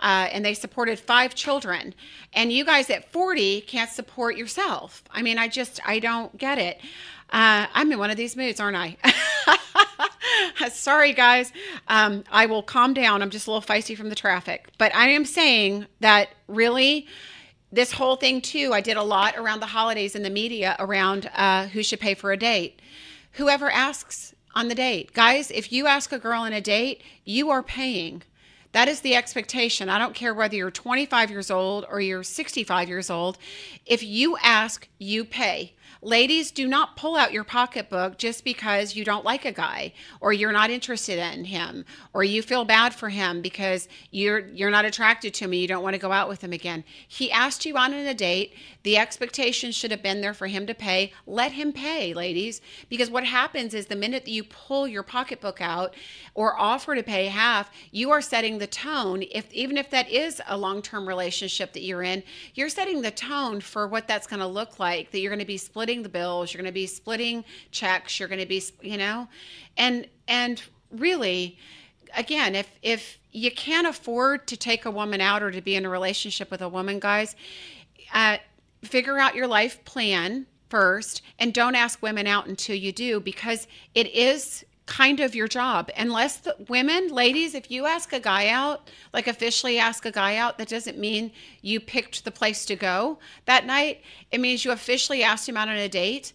uh, 0.00 0.28
and 0.30 0.44
they 0.44 0.54
supported 0.54 0.98
five 0.98 1.34
children. 1.34 1.94
And 2.32 2.52
you 2.52 2.64
guys 2.64 2.90
at 2.90 3.10
40 3.12 3.62
can't 3.62 3.90
support 3.90 4.36
yourself. 4.36 5.02
I 5.10 5.22
mean, 5.22 5.38
I 5.38 5.48
just, 5.48 5.80
I 5.86 5.98
don't 5.98 6.36
get 6.36 6.58
it. 6.58 6.80
Uh, 7.30 7.66
I'm 7.74 7.90
in 7.90 7.98
one 7.98 8.10
of 8.10 8.16
these 8.16 8.36
moods, 8.36 8.60
aren't 8.60 8.76
I? 8.76 8.96
Sorry, 10.68 11.12
guys. 11.12 11.52
Um, 11.88 12.24
I 12.30 12.46
will 12.46 12.62
calm 12.62 12.94
down. 12.94 13.22
I'm 13.22 13.30
just 13.30 13.46
a 13.46 13.50
little 13.50 13.66
feisty 13.66 13.96
from 13.96 14.08
the 14.08 14.14
traffic. 14.14 14.68
But 14.78 14.94
I 14.94 15.08
am 15.08 15.24
saying 15.24 15.86
that 16.00 16.30
really, 16.46 17.06
this 17.72 17.92
whole 17.92 18.16
thing, 18.16 18.40
too, 18.40 18.72
I 18.72 18.80
did 18.80 18.96
a 18.96 19.02
lot 19.02 19.36
around 19.36 19.60
the 19.60 19.66
holidays 19.66 20.14
in 20.14 20.22
the 20.22 20.30
media 20.30 20.76
around 20.78 21.30
uh, 21.34 21.66
who 21.68 21.82
should 21.82 22.00
pay 22.00 22.14
for 22.14 22.32
a 22.32 22.36
date. 22.36 22.80
Whoever 23.32 23.70
asks 23.70 24.34
on 24.54 24.68
the 24.68 24.74
date. 24.74 25.12
Guys, 25.12 25.50
if 25.50 25.70
you 25.72 25.86
ask 25.86 26.12
a 26.12 26.18
girl 26.18 26.40
on 26.42 26.52
a 26.52 26.60
date, 26.60 27.02
you 27.24 27.50
are 27.50 27.62
paying. 27.62 28.22
That 28.72 28.88
is 28.88 29.00
the 29.00 29.14
expectation. 29.14 29.88
I 29.88 29.98
don't 29.98 30.14
care 30.14 30.34
whether 30.34 30.56
you're 30.56 30.70
25 30.70 31.30
years 31.30 31.50
old 31.50 31.86
or 31.90 32.00
you're 32.00 32.22
65 32.22 32.88
years 32.88 33.10
old. 33.10 33.38
If 33.84 34.02
you 34.02 34.36
ask, 34.42 34.88
you 34.98 35.24
pay. 35.24 35.74
Ladies, 36.02 36.50
do 36.50 36.66
not 36.66 36.96
pull 36.96 37.16
out 37.16 37.32
your 37.32 37.44
pocketbook 37.44 38.18
just 38.18 38.44
because 38.44 38.94
you 38.94 39.04
don't 39.04 39.24
like 39.24 39.44
a 39.44 39.52
guy 39.52 39.92
or 40.20 40.32
you're 40.32 40.52
not 40.52 40.70
interested 40.70 41.18
in 41.18 41.44
him 41.46 41.84
or 42.12 42.22
you 42.22 42.42
feel 42.42 42.64
bad 42.64 42.94
for 42.94 43.08
him 43.08 43.40
because 43.40 43.88
you're 44.10 44.46
you're 44.48 44.70
not 44.70 44.84
attracted 44.84 45.32
to 45.34 45.44
him 45.44 45.52
and 45.52 45.60
you 45.60 45.68
don't 45.68 45.82
want 45.82 45.94
to 45.94 46.00
go 46.00 46.12
out 46.12 46.28
with 46.28 46.42
him 46.42 46.52
again. 46.52 46.84
He 47.08 47.32
asked 47.32 47.64
you 47.64 47.76
on 47.76 47.94
a 47.94 48.14
date. 48.14 48.54
The 48.82 48.98
expectation 48.98 49.72
should 49.72 49.90
have 49.90 50.02
been 50.02 50.20
there 50.20 50.34
for 50.34 50.46
him 50.46 50.66
to 50.66 50.74
pay. 50.74 51.12
Let 51.26 51.52
him 51.52 51.72
pay, 51.72 52.14
ladies, 52.14 52.60
because 52.88 53.10
what 53.10 53.24
happens 53.24 53.74
is 53.74 53.86
the 53.86 53.96
minute 53.96 54.24
that 54.24 54.30
you 54.30 54.44
pull 54.44 54.86
your 54.86 55.02
pocketbook 55.02 55.60
out 55.60 55.94
or 56.34 56.58
offer 56.58 56.94
to 56.94 57.02
pay 57.02 57.26
half, 57.26 57.70
you 57.90 58.10
are 58.10 58.20
setting 58.20 58.58
the 58.58 58.66
tone. 58.66 59.24
If 59.32 59.52
even 59.52 59.76
if 59.76 59.90
that 59.90 60.08
is 60.10 60.40
a 60.46 60.56
long-term 60.56 61.08
relationship 61.08 61.72
that 61.72 61.82
you're 61.82 62.02
in, 62.02 62.22
you're 62.54 62.68
setting 62.68 63.02
the 63.02 63.10
tone 63.10 63.60
for 63.60 63.88
what 63.88 64.06
that's 64.06 64.26
going 64.26 64.40
to 64.40 64.46
look 64.46 64.78
like. 64.78 65.10
That 65.10 65.20
you're 65.20 65.30
going 65.30 65.40
to 65.40 65.46
be 65.46 65.56
splitting 65.86 66.02
the 66.02 66.08
bills, 66.08 66.52
you're 66.52 66.60
going 66.60 66.68
to 66.68 66.74
be 66.74 66.84
splitting 66.84 67.44
checks, 67.70 68.18
you're 68.18 68.28
going 68.28 68.40
to 68.40 68.46
be, 68.46 68.60
you 68.82 68.96
know, 68.96 69.28
and 69.76 70.08
and 70.26 70.60
really, 70.90 71.56
again, 72.16 72.56
if 72.56 72.68
if 72.82 73.18
you 73.30 73.52
can't 73.52 73.86
afford 73.86 74.48
to 74.48 74.56
take 74.56 74.84
a 74.84 74.90
woman 74.90 75.20
out 75.20 75.44
or 75.44 75.52
to 75.52 75.60
be 75.60 75.76
in 75.76 75.84
a 75.84 75.88
relationship 75.88 76.50
with 76.50 76.60
a 76.60 76.68
woman, 76.68 76.98
guys, 76.98 77.36
uh, 78.12 78.38
figure 78.82 79.16
out 79.16 79.36
your 79.36 79.46
life 79.46 79.84
plan 79.84 80.44
first 80.70 81.22
and 81.38 81.54
don't 81.54 81.76
ask 81.76 82.02
women 82.02 82.26
out 82.26 82.48
until 82.48 82.74
you 82.74 82.90
do 82.90 83.20
because 83.20 83.68
it 83.94 84.08
is 84.08 84.64
kind 84.86 85.18
of 85.18 85.34
your 85.34 85.48
job. 85.48 85.90
Unless 85.96 86.38
the 86.38 86.56
women 86.68 87.08
ladies 87.08 87.54
if 87.54 87.70
you 87.70 87.86
ask 87.86 88.12
a 88.12 88.20
guy 88.20 88.48
out 88.48 88.88
like 89.12 89.26
officially 89.26 89.78
ask 89.78 90.06
a 90.06 90.12
guy 90.12 90.36
out 90.36 90.58
that 90.58 90.68
doesn't 90.68 90.96
mean 90.96 91.32
you 91.60 91.80
picked 91.80 92.24
the 92.24 92.30
place 92.30 92.64
to 92.66 92.76
go. 92.76 93.18
That 93.44 93.66
night 93.66 94.02
it 94.30 94.40
means 94.40 94.64
you 94.64 94.70
officially 94.70 95.22
asked 95.22 95.48
him 95.48 95.56
out 95.56 95.68
on 95.68 95.76
a 95.76 95.88
date. 95.88 96.32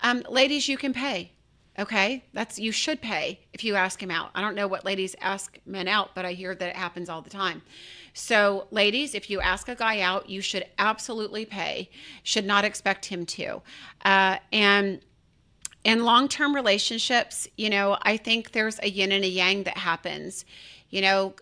Um, 0.00 0.22
ladies 0.28 0.68
you 0.68 0.76
can 0.76 0.92
pay 0.92 1.32
okay? 1.78 2.24
That's 2.32 2.58
you 2.58 2.72
should 2.72 3.00
pay 3.00 3.40
if 3.52 3.64
you 3.64 3.74
ask 3.74 4.00
him 4.02 4.10
out. 4.10 4.30
I 4.34 4.40
don't 4.40 4.54
know 4.54 4.68
what 4.68 4.84
ladies 4.84 5.16
ask 5.20 5.58
men 5.66 5.88
out 5.88 6.10
but 6.14 6.24
i 6.24 6.32
hear 6.32 6.54
that 6.54 6.68
it 6.68 6.76
happens 6.76 7.08
all 7.08 7.22
the 7.22 7.30
time. 7.30 7.62
So 8.12 8.68
ladies 8.70 9.14
if 9.14 9.30
you 9.30 9.40
ask 9.40 9.68
a 9.68 9.74
guy 9.74 10.00
out 10.00 10.28
you 10.28 10.40
should 10.40 10.66
absolutely 10.78 11.46
pay. 11.46 11.90
Should 12.22 12.44
not 12.44 12.64
expect 12.64 13.06
him 13.06 13.24
to. 13.26 13.62
Uh, 14.04 14.36
and 14.52 15.00
in 15.84 16.04
long 16.04 16.28
term 16.28 16.54
relationships, 16.54 17.46
you 17.56 17.70
know, 17.70 17.96
I 18.02 18.16
think 18.16 18.52
there's 18.52 18.80
a 18.82 18.88
yin 18.88 19.12
and 19.12 19.24
a 19.24 19.28
yang 19.28 19.64
that 19.64 19.76
happens. 19.78 20.44
You 20.90 21.02
know, 21.02 21.34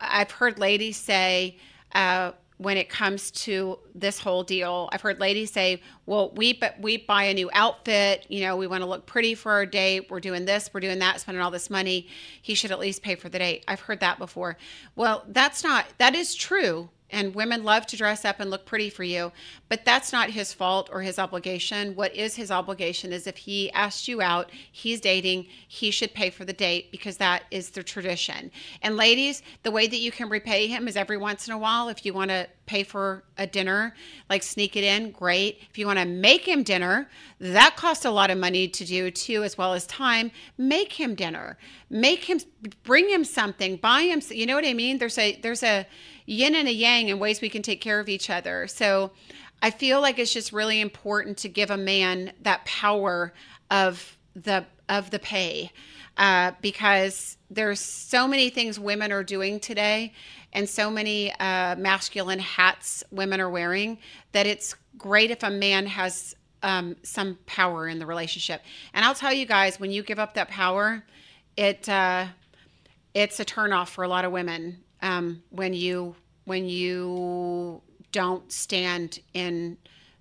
I've 0.00 0.30
heard 0.30 0.58
ladies 0.58 0.96
say, 0.96 1.56
uh, 1.94 2.32
when 2.58 2.78
it 2.78 2.88
comes 2.88 3.30
to 3.30 3.78
this 3.94 4.18
whole 4.18 4.42
deal. 4.42 4.88
I've 4.92 5.02
heard 5.02 5.20
ladies 5.20 5.52
say, 5.52 5.82
"Well, 6.06 6.30
we 6.36 6.58
we 6.80 6.96
buy 6.96 7.24
a 7.24 7.34
new 7.34 7.50
outfit, 7.52 8.24
you 8.28 8.40
know, 8.40 8.56
we 8.56 8.66
want 8.66 8.82
to 8.82 8.88
look 8.88 9.04
pretty 9.06 9.34
for 9.34 9.52
our 9.52 9.66
date. 9.66 10.10
We're 10.10 10.20
doing 10.20 10.46
this, 10.46 10.70
we're 10.72 10.80
doing 10.80 10.98
that, 11.00 11.20
spending 11.20 11.42
all 11.42 11.50
this 11.50 11.68
money. 11.68 12.08
He 12.40 12.54
should 12.54 12.70
at 12.70 12.78
least 12.78 13.02
pay 13.02 13.14
for 13.14 13.28
the 13.28 13.38
date." 13.38 13.64
I've 13.68 13.80
heard 13.80 14.00
that 14.00 14.18
before. 14.18 14.56
Well, 14.94 15.24
that's 15.28 15.62
not 15.62 15.86
that 15.98 16.14
is 16.14 16.34
true 16.34 16.88
and 17.10 17.34
women 17.34 17.62
love 17.64 17.86
to 17.86 17.96
dress 17.96 18.24
up 18.24 18.40
and 18.40 18.50
look 18.50 18.66
pretty 18.66 18.90
for 18.90 19.04
you 19.04 19.32
but 19.68 19.84
that's 19.84 20.12
not 20.12 20.30
his 20.30 20.52
fault 20.52 20.88
or 20.92 21.02
his 21.02 21.18
obligation. 21.18 21.94
What 21.96 22.14
is 22.14 22.36
his 22.36 22.50
obligation 22.50 23.12
is 23.12 23.26
if 23.26 23.36
he 23.36 23.70
asked 23.72 24.06
you 24.08 24.20
out 24.20 24.50
he's 24.70 25.00
dating 25.00 25.46
he 25.66 25.90
should 25.90 26.14
pay 26.14 26.30
for 26.30 26.44
the 26.44 26.52
date 26.52 26.90
because 26.92 27.16
that 27.16 27.44
is 27.50 27.70
the 27.70 27.82
tradition. 27.82 28.50
And 28.82 28.96
ladies 28.96 29.42
the 29.62 29.70
way 29.70 29.86
that 29.86 29.98
you 29.98 30.12
can 30.12 30.28
repay 30.28 30.66
him 30.66 30.88
is 30.88 30.96
every 30.96 31.16
once 31.16 31.48
in 31.48 31.54
a 31.54 31.58
while 31.58 31.88
if 31.88 32.06
you 32.06 32.12
want 32.12 32.30
to 32.30 32.48
pay 32.66 32.82
for 32.82 33.22
a 33.38 33.46
dinner 33.46 33.94
like 34.28 34.42
sneak 34.42 34.76
it 34.76 34.84
in 34.84 35.10
great. 35.10 35.60
If 35.70 35.78
you 35.78 35.86
want 35.86 35.98
to 35.98 36.04
make 36.04 36.46
him 36.46 36.62
dinner 36.62 37.08
that 37.40 37.76
costs 37.76 38.04
a 38.04 38.10
lot 38.10 38.30
of 38.30 38.38
money 38.38 38.68
to 38.68 38.84
do 38.84 39.10
too 39.10 39.42
as 39.42 39.58
well 39.58 39.74
as 39.74 39.86
time. 39.86 40.30
Make 40.56 40.92
him 40.92 41.14
dinner. 41.14 41.58
Make 41.90 42.24
him 42.24 42.40
bring 42.82 43.08
him 43.08 43.24
something. 43.24 43.76
Buy 43.76 44.02
him 44.02 44.22
you 44.30 44.46
know 44.46 44.54
what 44.54 44.64
i 44.64 44.74
mean? 44.74 44.98
There's 44.98 45.18
a 45.18 45.36
there's 45.42 45.62
a 45.62 45.86
yin 46.26 46.54
and 46.54 46.68
a 46.68 46.72
yang 46.72 47.08
in 47.08 47.18
ways 47.18 47.40
we 47.40 47.48
can 47.48 47.62
take 47.62 47.80
care 47.80 48.00
of 48.00 48.08
each 48.08 48.28
other. 48.28 48.66
So 48.66 49.12
I 49.62 49.70
feel 49.70 50.00
like 50.00 50.18
it's 50.18 50.32
just 50.32 50.52
really 50.52 50.80
important 50.80 51.38
to 51.38 51.48
give 51.48 51.70
a 51.70 51.76
man 51.76 52.32
that 52.42 52.64
power 52.64 53.32
of 53.70 54.16
the 54.34 54.66
of 54.88 55.10
the 55.10 55.18
pay 55.18 55.72
uh, 56.16 56.52
because 56.60 57.36
there's 57.50 57.80
so 57.80 58.28
many 58.28 58.50
things 58.50 58.78
women 58.78 59.12
are 59.12 59.24
doing 59.24 59.60
today 59.60 60.12
and 60.52 60.68
so 60.68 60.90
many 60.90 61.32
uh, 61.32 61.76
masculine 61.76 62.38
hats 62.38 63.02
women 63.10 63.40
are 63.40 63.50
wearing 63.50 63.98
that 64.32 64.46
it's 64.46 64.74
great 64.96 65.30
if 65.30 65.42
a 65.42 65.50
man 65.50 65.86
has 65.86 66.34
um, 66.62 66.96
some 67.02 67.38
power 67.46 67.86
in 67.86 67.98
the 67.98 68.06
relationship. 68.06 68.62
And 68.94 69.04
I'll 69.04 69.14
tell 69.14 69.32
you 69.32 69.46
guys, 69.46 69.78
when 69.78 69.90
you 69.90 70.02
give 70.02 70.18
up 70.18 70.34
that 70.34 70.48
power, 70.48 71.04
it 71.56 71.88
uh, 71.88 72.26
it's 73.14 73.40
a 73.40 73.44
turnoff 73.44 73.88
for 73.88 74.04
a 74.04 74.08
lot 74.08 74.24
of 74.24 74.32
women 74.32 74.82
um, 75.02 75.42
when 75.50 75.74
you 75.74 76.14
when 76.44 76.68
you 76.68 77.82
don't 78.12 78.50
stand 78.52 79.18
in 79.34 79.76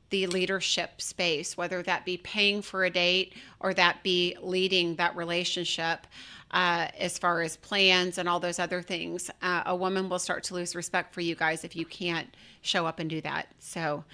the 0.09 0.27
leadership 0.27 1.01
space, 1.01 1.57
whether 1.57 1.81
that 1.83 2.05
be 2.05 2.17
paying 2.17 2.61
for 2.61 2.83
a 2.85 2.89
date 2.89 3.33
or 3.59 3.73
that 3.73 4.03
be 4.03 4.35
leading 4.41 4.95
that 4.95 5.15
relationship. 5.15 6.07
Uh, 6.51 6.87
as 6.99 7.17
far 7.17 7.41
as 7.41 7.57
plans 7.57 8.17
and 8.17 8.29
all 8.29 8.39
those 8.39 8.59
other 8.59 8.81
things, 8.81 9.29
uh, 9.41 9.63
a 9.65 9.75
woman 9.75 10.07
will 10.07 10.19
start 10.19 10.43
to 10.43 10.53
lose 10.53 10.73
respect 10.73 11.13
for 11.13 11.19
you 11.19 11.35
guys 11.35 11.65
if 11.65 11.75
you 11.75 11.85
can't 11.85 12.33
show 12.61 12.85
up 12.85 12.99
and 12.99 13.09
do 13.09 13.19
that. 13.19 13.47
So, 13.59 14.05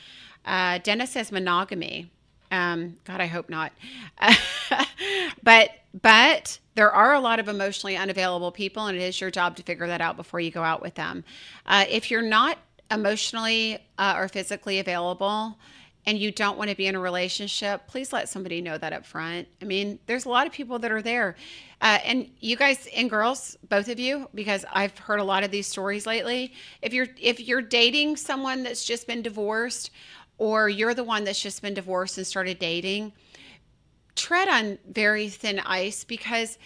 uh, 0.45 0.79
Dennis 0.79 1.11
says 1.11 1.31
monogamy. 1.31 2.09
Um, 2.49 2.97
God, 3.03 3.21
I 3.21 3.27
hope 3.27 3.49
not. 3.49 3.73
but 5.43 5.69
but 6.01 6.57
there 6.75 6.91
are 6.91 7.13
a 7.13 7.19
lot 7.19 7.39
of 7.39 7.47
emotionally 7.47 7.97
unavailable 7.97 8.51
people, 8.51 8.85
and 8.85 8.97
it 8.97 9.01
is 9.01 9.19
your 9.19 9.31
job 9.31 9.55
to 9.57 9.63
figure 9.63 9.87
that 9.87 10.01
out 10.01 10.15
before 10.15 10.39
you 10.39 10.51
go 10.51 10.63
out 10.63 10.81
with 10.81 10.95
them. 10.95 11.23
Uh, 11.65 11.85
if 11.89 12.09
you're 12.09 12.21
not 12.21 12.57
emotionally 12.89 13.77
uh, 13.97 14.15
or 14.17 14.27
physically 14.27 14.79
available, 14.79 15.57
and 16.05 16.17
you 16.17 16.31
don't 16.31 16.57
want 16.57 16.69
to 16.69 16.75
be 16.75 16.87
in 16.87 16.95
a 16.95 16.99
relationship, 16.99 17.85
please 17.87 18.11
let 18.11 18.27
somebody 18.27 18.59
know 18.59 18.77
that 18.77 18.91
up 18.91 19.05
front. 19.05 19.47
I 19.61 19.65
mean, 19.65 19.99
there's 20.07 20.25
a 20.25 20.29
lot 20.29 20.47
of 20.47 20.53
people 20.53 20.79
that 20.79 20.91
are 20.91 21.01
there. 21.01 21.35
Uh, 21.79 21.99
and 22.03 22.29
you 22.39 22.55
guys 22.55 22.87
and 22.95 23.09
girls, 23.09 23.57
both 23.69 23.87
of 23.87 23.99
you, 23.99 24.27
because 24.33 24.65
I've 24.71 24.97
heard 24.97 25.19
a 25.19 25.23
lot 25.23 25.43
of 25.43 25.51
these 25.51 25.67
stories 25.67 26.05
lately. 26.05 26.53
If 26.81 26.93
you're 26.93 27.07
if 27.19 27.39
you're 27.39 27.61
dating 27.61 28.17
someone 28.17 28.63
that's 28.63 28.83
just 28.83 29.07
been 29.07 29.21
divorced, 29.21 29.91
or 30.37 30.69
you're 30.69 30.95
the 30.95 31.03
one 31.03 31.23
that's 31.23 31.41
just 31.41 31.61
been 31.61 31.75
divorced 31.75 32.17
and 32.17 32.25
started 32.25 32.57
dating, 32.57 33.13
tread 34.15 34.47
on 34.47 34.77
very 34.89 35.29
thin 35.29 35.59
ice 35.59 36.03
because 36.03 36.57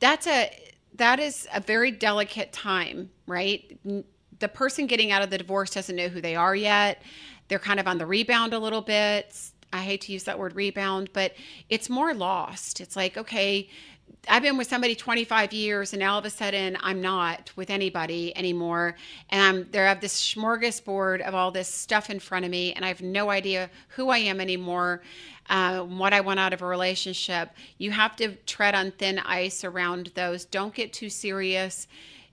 that's 0.00 0.26
a 0.26 0.50
that 0.96 1.18
is 1.18 1.48
a 1.54 1.60
very 1.60 1.90
delicate 1.90 2.52
time, 2.52 3.10
right? 3.26 3.78
The 4.38 4.48
person 4.48 4.86
getting 4.86 5.12
out 5.12 5.22
of 5.22 5.30
the 5.30 5.38
divorce 5.38 5.70
doesn't 5.70 5.96
know 5.96 6.08
who 6.08 6.20
they 6.20 6.36
are 6.36 6.54
yet 6.54 7.02
they're 7.50 7.58
kind 7.58 7.80
of 7.80 7.88
on 7.88 7.98
the 7.98 8.06
rebound 8.06 8.54
a 8.54 8.58
little 8.58 8.80
bit. 8.80 9.36
I 9.72 9.78
hate 9.82 10.00
to 10.02 10.12
use 10.12 10.24
that 10.24 10.38
word 10.38 10.54
rebound, 10.54 11.10
but 11.12 11.34
it's 11.68 11.90
more 11.90 12.14
lost. 12.14 12.80
It's 12.80 12.94
like, 12.94 13.18
okay, 13.18 13.68
I've 14.28 14.42
been 14.42 14.56
with 14.56 14.68
somebody 14.68 14.94
25 14.94 15.52
years 15.52 15.92
and 15.92 16.00
now 16.00 16.12
all 16.12 16.18
of 16.20 16.24
a 16.24 16.30
sudden 16.30 16.76
I'm 16.80 17.00
not 17.00 17.52
with 17.56 17.70
anybody 17.70 18.36
anymore. 18.36 18.96
And 19.30 19.42
I'm 19.42 19.70
there 19.72 19.84
I 19.84 19.88
have 19.88 20.00
this 20.00 20.34
smorgasbord 20.34 21.22
of 21.22 21.34
all 21.34 21.50
this 21.50 21.68
stuff 21.68 22.08
in 22.08 22.20
front 22.20 22.44
of 22.44 22.50
me 22.52 22.72
and 22.72 22.84
I 22.84 22.88
have 22.88 23.02
no 23.02 23.30
idea 23.30 23.68
who 23.88 24.10
I 24.10 24.18
am 24.18 24.40
anymore, 24.40 25.02
uh, 25.50 25.80
what 25.82 26.14
I 26.14 26.20
want 26.20 26.40
out 26.40 26.52
of 26.52 26.62
a 26.62 26.66
relationship. 26.66 27.50
You 27.76 27.90
have 27.90 28.16
to 28.16 28.36
tread 28.46 28.74
on 28.74 28.92
thin 28.92 29.18
ice 29.18 29.64
around 29.64 30.12
those. 30.14 30.44
Don't 30.44 30.72
get 30.72 30.92
too 30.92 31.10
serious 31.10 31.88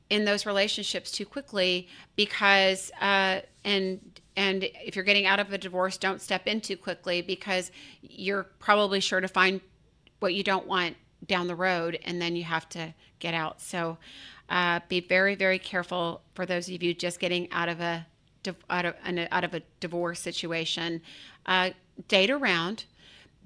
in 0.09 0.23
those 0.23 0.45
relationships 0.45 1.11
too 1.11 1.25
quickly 1.25 1.89
because 2.15 2.91
uh, 3.01 3.41
and 3.65 3.99
and 4.37 4.63
if 4.85 4.95
you're 4.95 5.03
getting 5.03 5.25
out 5.25 5.39
of 5.39 5.51
a 5.51 5.57
divorce, 5.57 5.97
don't 5.97 6.21
step 6.21 6.45
in 6.45 6.61
too 6.61 6.77
quickly 6.77 7.23
because 7.23 7.71
you're 8.01 8.43
probably 8.59 8.99
sure 8.99 9.19
to 9.19 9.27
find 9.27 9.59
what 10.19 10.35
you 10.35 10.43
don't 10.43 10.67
want 10.67 10.95
down 11.25 11.47
the 11.47 11.55
road, 11.55 11.99
and 12.05 12.21
then 12.21 12.35
you 12.35 12.43
have 12.43 12.69
to 12.69 12.93
get 13.17 13.33
out. 13.33 13.59
So 13.59 13.97
uh, 14.47 14.79
be 14.87 14.99
very, 14.99 15.33
very 15.33 15.57
careful 15.57 16.21
for 16.35 16.45
those 16.45 16.69
of 16.69 16.83
you 16.83 16.93
just 16.93 17.19
getting 17.19 17.51
out 17.51 17.67
of 17.67 17.81
a 17.81 18.05
out 18.69 18.85
of 18.85 18.93
out 19.31 19.43
of 19.43 19.55
a 19.55 19.61
divorce 19.79 20.19
situation. 20.19 21.01
Uh, 21.47 21.71
date 22.07 22.29
around, 22.29 22.85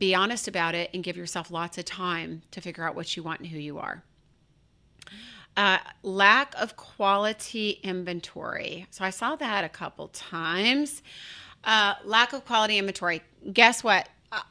be 0.01 0.15
honest 0.15 0.48
about 0.48 0.74
it, 0.74 0.89
and 0.96 1.03
give 1.03 1.15
yourself 1.15 1.51
lots 1.51 1.77
of 1.77 1.86
time 1.86 2.41
to 2.50 2.60
figure 2.60 2.84
out 2.84 2.96
what 2.96 3.15
you 3.15 3.22
want 3.22 3.39
and 3.39 3.50
who 3.50 3.60
you 3.60 3.77
are. 3.77 4.03
Uh, 5.55 5.77
lack 6.01 6.55
of 6.60 6.75
quality 6.75 7.79
inventory. 7.84 8.88
So 8.89 9.05
I 9.05 9.12
saw 9.12 9.36
that 9.36 9.63
a 9.63 9.70
couple 9.70 10.08
times. 10.08 11.03
Uh, 11.63 11.93
lack 12.03 12.34
of 12.34 12.43
quality 12.46 12.79
inventory. 12.79 13.22
Guess 13.53 13.84
what? 13.84 14.10
Uh, 14.31 14.41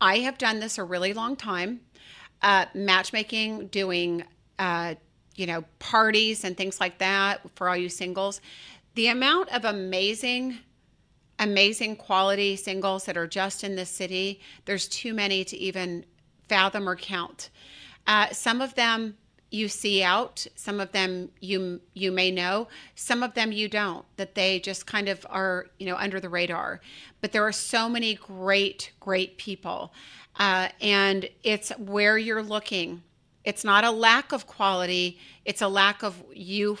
I 0.00 0.18
have 0.18 0.36
done 0.36 0.58
this 0.58 0.78
a 0.78 0.84
really 0.84 1.12
long 1.12 1.36
time. 1.36 1.82
Uh, 2.42 2.66
matchmaking, 2.74 3.68
doing, 3.68 4.24
uh, 4.58 4.96
you 5.36 5.46
know, 5.46 5.62
parties 5.78 6.42
and 6.42 6.56
things 6.56 6.80
like 6.80 6.98
that 6.98 7.40
for 7.54 7.68
all 7.68 7.76
you 7.76 7.88
singles. 7.88 8.40
The 8.96 9.06
amount 9.06 9.50
of 9.50 9.64
amazing, 9.64 10.58
amazing 11.42 11.96
quality 11.96 12.54
singles 12.54 13.04
that 13.04 13.16
are 13.16 13.26
just 13.26 13.64
in 13.64 13.74
this 13.74 13.90
city, 13.90 14.40
there's 14.64 14.86
too 14.88 15.12
many 15.12 15.44
to 15.44 15.56
even 15.56 16.04
fathom 16.48 16.88
or 16.88 16.96
count. 16.96 17.50
Uh, 18.06 18.28
some 18.30 18.60
of 18.60 18.74
them 18.74 19.16
you 19.50 19.68
see 19.68 20.02
out 20.02 20.46
some 20.54 20.80
of 20.80 20.90
them 20.92 21.28
you 21.40 21.78
you 21.92 22.10
may 22.10 22.30
know 22.30 22.66
some 22.94 23.22
of 23.22 23.34
them 23.34 23.52
you 23.52 23.68
don't 23.68 24.06
that 24.16 24.34
they 24.34 24.58
just 24.58 24.86
kind 24.86 25.10
of 25.10 25.26
are 25.28 25.66
you 25.78 25.86
know 25.86 25.96
under 25.96 26.20
the 26.20 26.28
radar. 26.28 26.80
But 27.20 27.32
there 27.32 27.46
are 27.46 27.52
so 27.52 27.88
many 27.88 28.14
great 28.14 28.92
great 28.98 29.36
people. 29.36 29.92
Uh, 30.36 30.68
and 30.80 31.28
it's 31.42 31.68
where 31.78 32.16
you're 32.16 32.42
looking. 32.42 33.02
It's 33.44 33.64
not 33.64 33.84
a 33.84 33.90
lack 33.90 34.32
of 34.32 34.46
quality. 34.46 35.18
It's 35.44 35.60
a 35.60 35.68
lack 35.68 36.02
of 36.02 36.22
you 36.32 36.78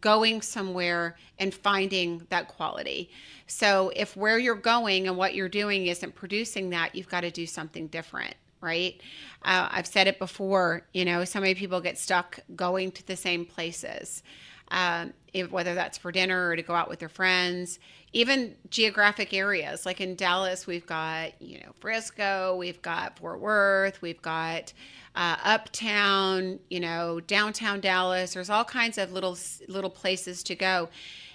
going 0.00 0.40
somewhere 0.40 1.16
and 1.38 1.54
finding 1.54 2.26
that 2.30 2.48
quality 2.48 3.10
so 3.46 3.92
if 3.94 4.16
where 4.16 4.38
you're 4.38 4.54
going 4.54 5.06
and 5.06 5.16
what 5.16 5.34
you're 5.34 5.48
doing 5.48 5.86
isn't 5.86 6.14
producing 6.14 6.70
that 6.70 6.94
you've 6.94 7.08
got 7.08 7.20
to 7.20 7.30
do 7.30 7.46
something 7.46 7.86
different 7.88 8.34
right? 8.64 9.00
Uh, 9.42 9.68
I've 9.70 9.86
said 9.86 10.06
it 10.06 10.18
before, 10.18 10.86
you 10.94 11.04
know, 11.04 11.24
so 11.24 11.38
many 11.38 11.54
people 11.54 11.80
get 11.80 11.98
stuck 11.98 12.40
going 12.56 12.90
to 12.92 13.06
the 13.06 13.14
same 13.14 13.44
places, 13.44 14.22
um, 14.68 15.12
if, 15.32 15.50
whether 15.50 15.74
that's 15.74 15.98
for 15.98 16.12
dinner 16.12 16.50
or 16.50 16.56
to 16.56 16.62
go 16.62 16.74
out 16.74 16.88
with 16.88 16.98
their 16.98 17.08
friends, 17.08 17.78
even 18.12 18.54
geographic 18.70 19.34
areas. 19.34 19.84
Like 19.84 20.00
in 20.00 20.14
Dallas, 20.14 20.66
we've 20.66 20.86
got, 20.86 21.40
you 21.42 21.60
know, 21.60 21.72
Frisco, 21.80 22.56
we've 22.56 22.80
got 22.82 23.18
Fort 23.18 23.40
Worth, 23.40 24.00
we've 24.00 24.22
got 24.22 24.72
uh, 25.16 25.36
uptown, 25.44 26.58
you 26.70 26.80
know, 26.80 27.20
downtown 27.20 27.80
Dallas. 27.80 28.34
There's 28.34 28.50
all 28.50 28.64
kinds 28.64 28.98
of 28.98 29.12
little 29.12 29.36
little 29.68 29.90
places 29.90 30.42
to 30.44 30.54
go. 30.54 30.88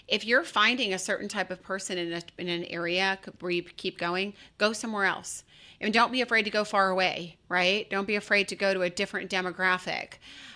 If 0.08 0.26
you're 0.26 0.44
finding 0.44 0.94
a 0.94 1.00
certain 1.00 1.28
type 1.28 1.52
of 1.52 1.62
person 1.62 1.98
in, 1.98 2.14
a, 2.14 2.22
in 2.40 2.48
an 2.48 2.64
area 2.66 3.20
where 3.42 3.52
you 3.52 3.62
keep 3.62 4.00
going, 4.00 4.34
go 4.58 4.74
somewhere 4.74 5.06
else 5.06 5.44
and 5.82 5.94
don't 5.94 6.12
be 6.12 6.22
afraid 6.22 6.44
to 6.44 6.50
go 6.50 6.64
far 6.64 6.90
away, 6.90 7.38
right? 7.48 7.90
Don't 7.90 8.08
be 8.08 8.16
afraid 8.16 8.48
to 8.50 8.56
go 8.56 8.74
to 8.74 8.82
a 8.82 8.90
different 8.90 9.30
demographic. 9.30 10.14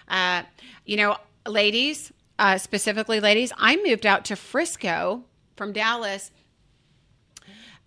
Uh, 0.07 0.43
you 0.85 0.97
know, 0.97 1.17
ladies, 1.47 2.11
uh, 2.39 2.57
specifically 2.57 3.19
ladies, 3.19 3.51
I 3.57 3.77
moved 3.77 4.05
out 4.05 4.25
to 4.25 4.35
Frisco 4.35 5.23
from 5.55 5.73
Dallas 5.73 6.31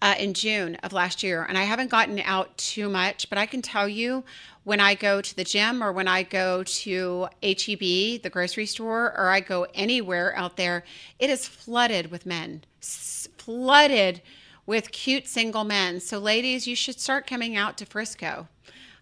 uh, 0.02 0.14
in 0.18 0.35
June 0.35 0.76
of 0.76 0.92
last 0.92 1.22
year, 1.22 1.44
and 1.48 1.56
I 1.56 1.64
haven't 1.64 1.90
gotten 1.90 2.20
out 2.20 2.56
too 2.56 2.88
much, 2.88 3.28
but 3.28 3.38
I 3.38 3.46
can 3.46 3.62
tell 3.62 3.88
you 3.88 4.24
when 4.64 4.80
I 4.80 4.94
go 4.94 5.20
to 5.20 5.37
the 5.37 5.44
gym 5.44 5.82
or 5.82 5.92
when 5.92 6.09
I 6.09 6.22
go 6.22 6.62
to 6.62 7.28
HEB, 7.42 8.22
the 8.22 8.30
grocery 8.30 8.66
store, 8.66 9.14
or 9.16 9.28
I 9.28 9.40
go 9.40 9.66
anywhere 9.74 10.37
out 10.37 10.56
there, 10.56 10.85
it 11.18 11.30
is 11.30 11.48
flooded 11.48 12.11
with 12.11 12.26
men, 12.26 12.64
flooded 12.80 14.22
with 14.66 14.90
cute 14.90 15.28
single 15.28 15.64
men. 15.64 16.00
So, 16.00 16.18
ladies, 16.18 16.66
you 16.66 16.74
should 16.74 17.00
start 17.00 17.26
coming 17.26 17.56
out 17.56 17.78
to 17.78 17.87
Frisco. 17.87 18.48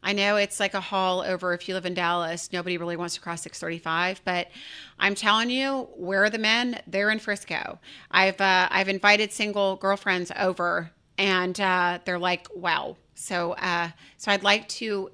I 0.05 0.13
know 0.13 0.37
it's 0.37 0.61
like 0.61 0.75
a 0.75 0.81
haul 0.81 1.23
over 1.23 1.55
if 1.55 1.67
you 1.67 1.75
live 1.75 1.87
in 1.87 1.95
Dallas. 1.95 2.53
Nobody 2.53 2.77
really 2.77 2.97
wants 2.97 3.15
to 3.15 3.23
cross 3.23 3.43
635, 3.43 4.21
but 4.25 4.49
I'm 4.99 5.15
telling 5.15 5.49
you, 5.49 5.89
where 5.97 6.23
are 6.25 6.31
the 6.31 6.39
men? 6.39 6.79
They're 6.87 7.11
in 7.11 7.19
Frisco. 7.19 7.79
I've 8.11 8.39
uh, 8.41 8.69
I've 8.71 8.91
invited 8.91 9.33
single 9.33 9.77
girlfriends 9.77 10.31
over, 10.39 10.91
and 11.17 11.59
uh, 11.59 12.01
they're 12.05 12.19
like, 12.19 12.47
"Wow!" 12.55 12.99
So 13.15 13.53
uh, 13.53 13.89
so 14.19 14.31
I'd 14.31 14.43
like 14.43 14.69
to 14.69 15.11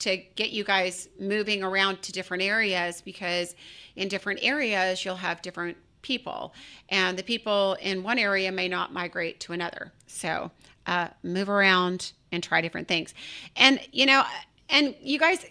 to 0.00 0.18
get 0.36 0.50
you 0.50 0.64
guys 0.64 1.08
moving 1.18 1.62
around 1.62 2.02
to 2.02 2.12
different 2.12 2.42
areas 2.42 3.00
because 3.00 3.54
in 3.96 4.08
different 4.08 4.40
areas 4.42 5.02
you'll 5.02 5.16
have 5.16 5.40
different 5.40 5.78
people, 6.02 6.52
and 6.90 7.18
the 7.18 7.22
people 7.22 7.78
in 7.80 8.02
one 8.02 8.18
area 8.18 8.52
may 8.52 8.68
not 8.68 8.92
migrate 8.92 9.40
to 9.40 9.54
another. 9.54 9.92
So 10.06 10.50
uh, 10.86 11.08
move 11.22 11.48
around 11.48 12.12
and 12.32 12.42
try 12.42 12.60
different 12.60 12.88
things. 12.88 13.14
And, 13.56 13.80
you 13.92 14.06
know, 14.06 14.24
and 14.68 14.94
you 15.00 15.18
guys 15.18 15.44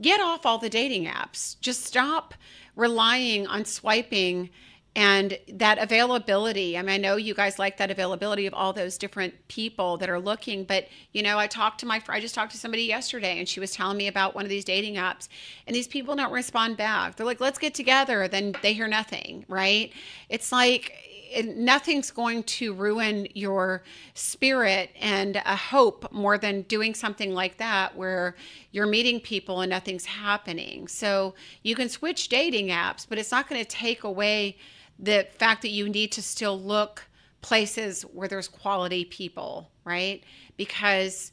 get 0.00 0.20
off 0.20 0.46
all 0.46 0.58
the 0.58 0.68
dating 0.68 1.06
apps. 1.06 1.58
Just 1.60 1.84
stop 1.84 2.34
relying 2.76 3.46
on 3.46 3.64
swiping 3.64 4.50
and 4.98 5.38
that 5.46 5.78
availability 5.78 6.76
i 6.76 6.82
mean 6.82 6.90
i 6.90 6.96
know 6.96 7.14
you 7.14 7.32
guys 7.32 7.56
like 7.56 7.76
that 7.76 7.88
availability 7.88 8.46
of 8.46 8.52
all 8.52 8.72
those 8.72 8.98
different 8.98 9.32
people 9.46 9.96
that 9.96 10.10
are 10.10 10.18
looking 10.18 10.64
but 10.64 10.88
you 11.12 11.22
know 11.22 11.38
i 11.38 11.46
talked 11.46 11.78
to 11.78 11.86
my 11.86 12.02
i 12.08 12.18
just 12.18 12.34
talked 12.34 12.50
to 12.50 12.58
somebody 12.58 12.82
yesterday 12.82 13.38
and 13.38 13.48
she 13.48 13.60
was 13.60 13.70
telling 13.70 13.96
me 13.96 14.08
about 14.08 14.34
one 14.34 14.44
of 14.44 14.48
these 14.50 14.64
dating 14.64 14.96
apps 14.96 15.28
and 15.68 15.76
these 15.76 15.86
people 15.86 16.16
don't 16.16 16.32
respond 16.32 16.76
back. 16.76 17.14
They're 17.14 17.24
like 17.24 17.40
let's 17.40 17.58
get 17.60 17.74
together 17.74 18.26
then 18.26 18.56
they 18.60 18.72
hear 18.72 18.88
nothing 18.88 19.44
right? 19.48 19.92
It's 20.28 20.50
like 20.50 20.92
nothing's 21.44 22.10
going 22.10 22.42
to 22.42 22.72
ruin 22.72 23.28
your 23.34 23.84
spirit 24.14 24.90
and 24.98 25.36
a 25.36 25.54
hope 25.54 26.10
more 26.10 26.38
than 26.38 26.62
doing 26.62 26.94
something 26.94 27.34
like 27.34 27.58
that 27.58 27.94
where 27.94 28.34
you're 28.72 28.86
meeting 28.86 29.20
people 29.20 29.60
and 29.60 29.70
nothing's 29.70 30.06
happening. 30.06 30.88
So 30.88 31.34
you 31.62 31.76
can 31.76 31.88
switch 31.88 32.28
dating 32.28 32.68
apps 32.68 33.06
but 33.08 33.16
it's 33.16 33.30
not 33.30 33.48
going 33.48 33.62
to 33.62 33.68
take 33.68 34.02
away 34.02 34.56
the 34.98 35.26
fact 35.38 35.62
that 35.62 35.70
you 35.70 35.88
need 35.88 36.12
to 36.12 36.22
still 36.22 36.58
look 36.58 37.04
places 37.40 38.02
where 38.02 38.28
there's 38.28 38.48
quality 38.48 39.04
people, 39.04 39.70
right? 39.84 40.22
Because 40.56 41.32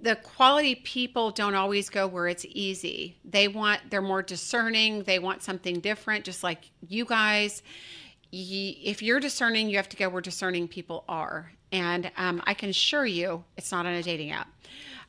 the 0.00 0.16
quality 0.16 0.74
people 0.74 1.30
don't 1.30 1.54
always 1.54 1.88
go 1.88 2.08
where 2.08 2.26
it's 2.26 2.44
easy. 2.48 3.16
They 3.24 3.46
want, 3.46 3.80
they're 3.88 4.02
more 4.02 4.22
discerning. 4.22 5.04
They 5.04 5.20
want 5.20 5.42
something 5.42 5.78
different, 5.78 6.24
just 6.24 6.42
like 6.42 6.70
you 6.88 7.04
guys. 7.04 7.62
If 8.32 9.00
you're 9.00 9.20
discerning, 9.20 9.70
you 9.70 9.76
have 9.76 9.88
to 9.90 9.96
go 9.96 10.08
where 10.08 10.20
discerning 10.20 10.66
people 10.66 11.04
are. 11.08 11.52
And 11.70 12.10
um, 12.16 12.42
I 12.46 12.54
can 12.54 12.70
assure 12.70 13.06
you 13.06 13.44
it's 13.56 13.70
not 13.70 13.86
on 13.86 13.92
a 13.92 14.02
dating 14.02 14.32
app. 14.32 14.48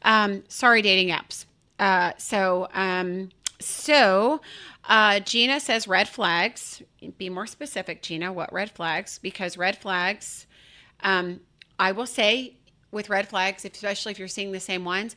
Um, 0.03 0.43
sorry, 0.47 0.81
dating 0.83 1.09
apps. 1.09 1.45
Uh, 1.79 2.11
so, 2.17 2.67
um, 2.73 3.29
so 3.63 4.41
uh, 4.87 5.19
Gina 5.19 5.59
says 5.59 5.87
red 5.87 6.07
flags. 6.09 6.81
Be 7.17 7.29
more 7.29 7.47
specific, 7.47 8.01
Gina. 8.01 8.31
What 8.33 8.51
red 8.51 8.71
flags? 8.71 9.19
Because 9.19 9.57
red 9.57 9.77
flags, 9.77 10.45
um, 11.01 11.39
I 11.79 11.91
will 11.91 12.05
say 12.05 12.55
with 12.91 13.09
red 13.09 13.27
flags, 13.27 13.65
especially 13.65 14.11
if 14.11 14.19
you're 14.19 14.27
seeing 14.27 14.51
the 14.51 14.59
same 14.59 14.85
ones. 14.85 15.15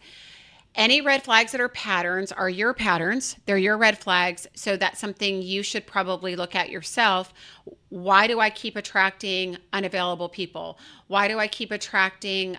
Any 0.76 1.00
red 1.00 1.24
flags 1.24 1.52
that 1.52 1.60
are 1.60 1.70
patterns 1.70 2.32
are 2.32 2.50
your 2.50 2.74
patterns. 2.74 3.36
They're 3.46 3.56
your 3.56 3.78
red 3.78 3.96
flags. 3.96 4.46
So 4.54 4.76
that's 4.76 5.00
something 5.00 5.40
you 5.40 5.62
should 5.62 5.86
probably 5.86 6.36
look 6.36 6.54
at 6.54 6.68
yourself. 6.68 7.32
Why 7.88 8.26
do 8.26 8.40
I 8.40 8.50
keep 8.50 8.76
attracting 8.76 9.56
unavailable 9.72 10.28
people? 10.28 10.78
Why 11.06 11.28
do 11.28 11.38
I 11.38 11.48
keep 11.48 11.70
attracting 11.70 12.58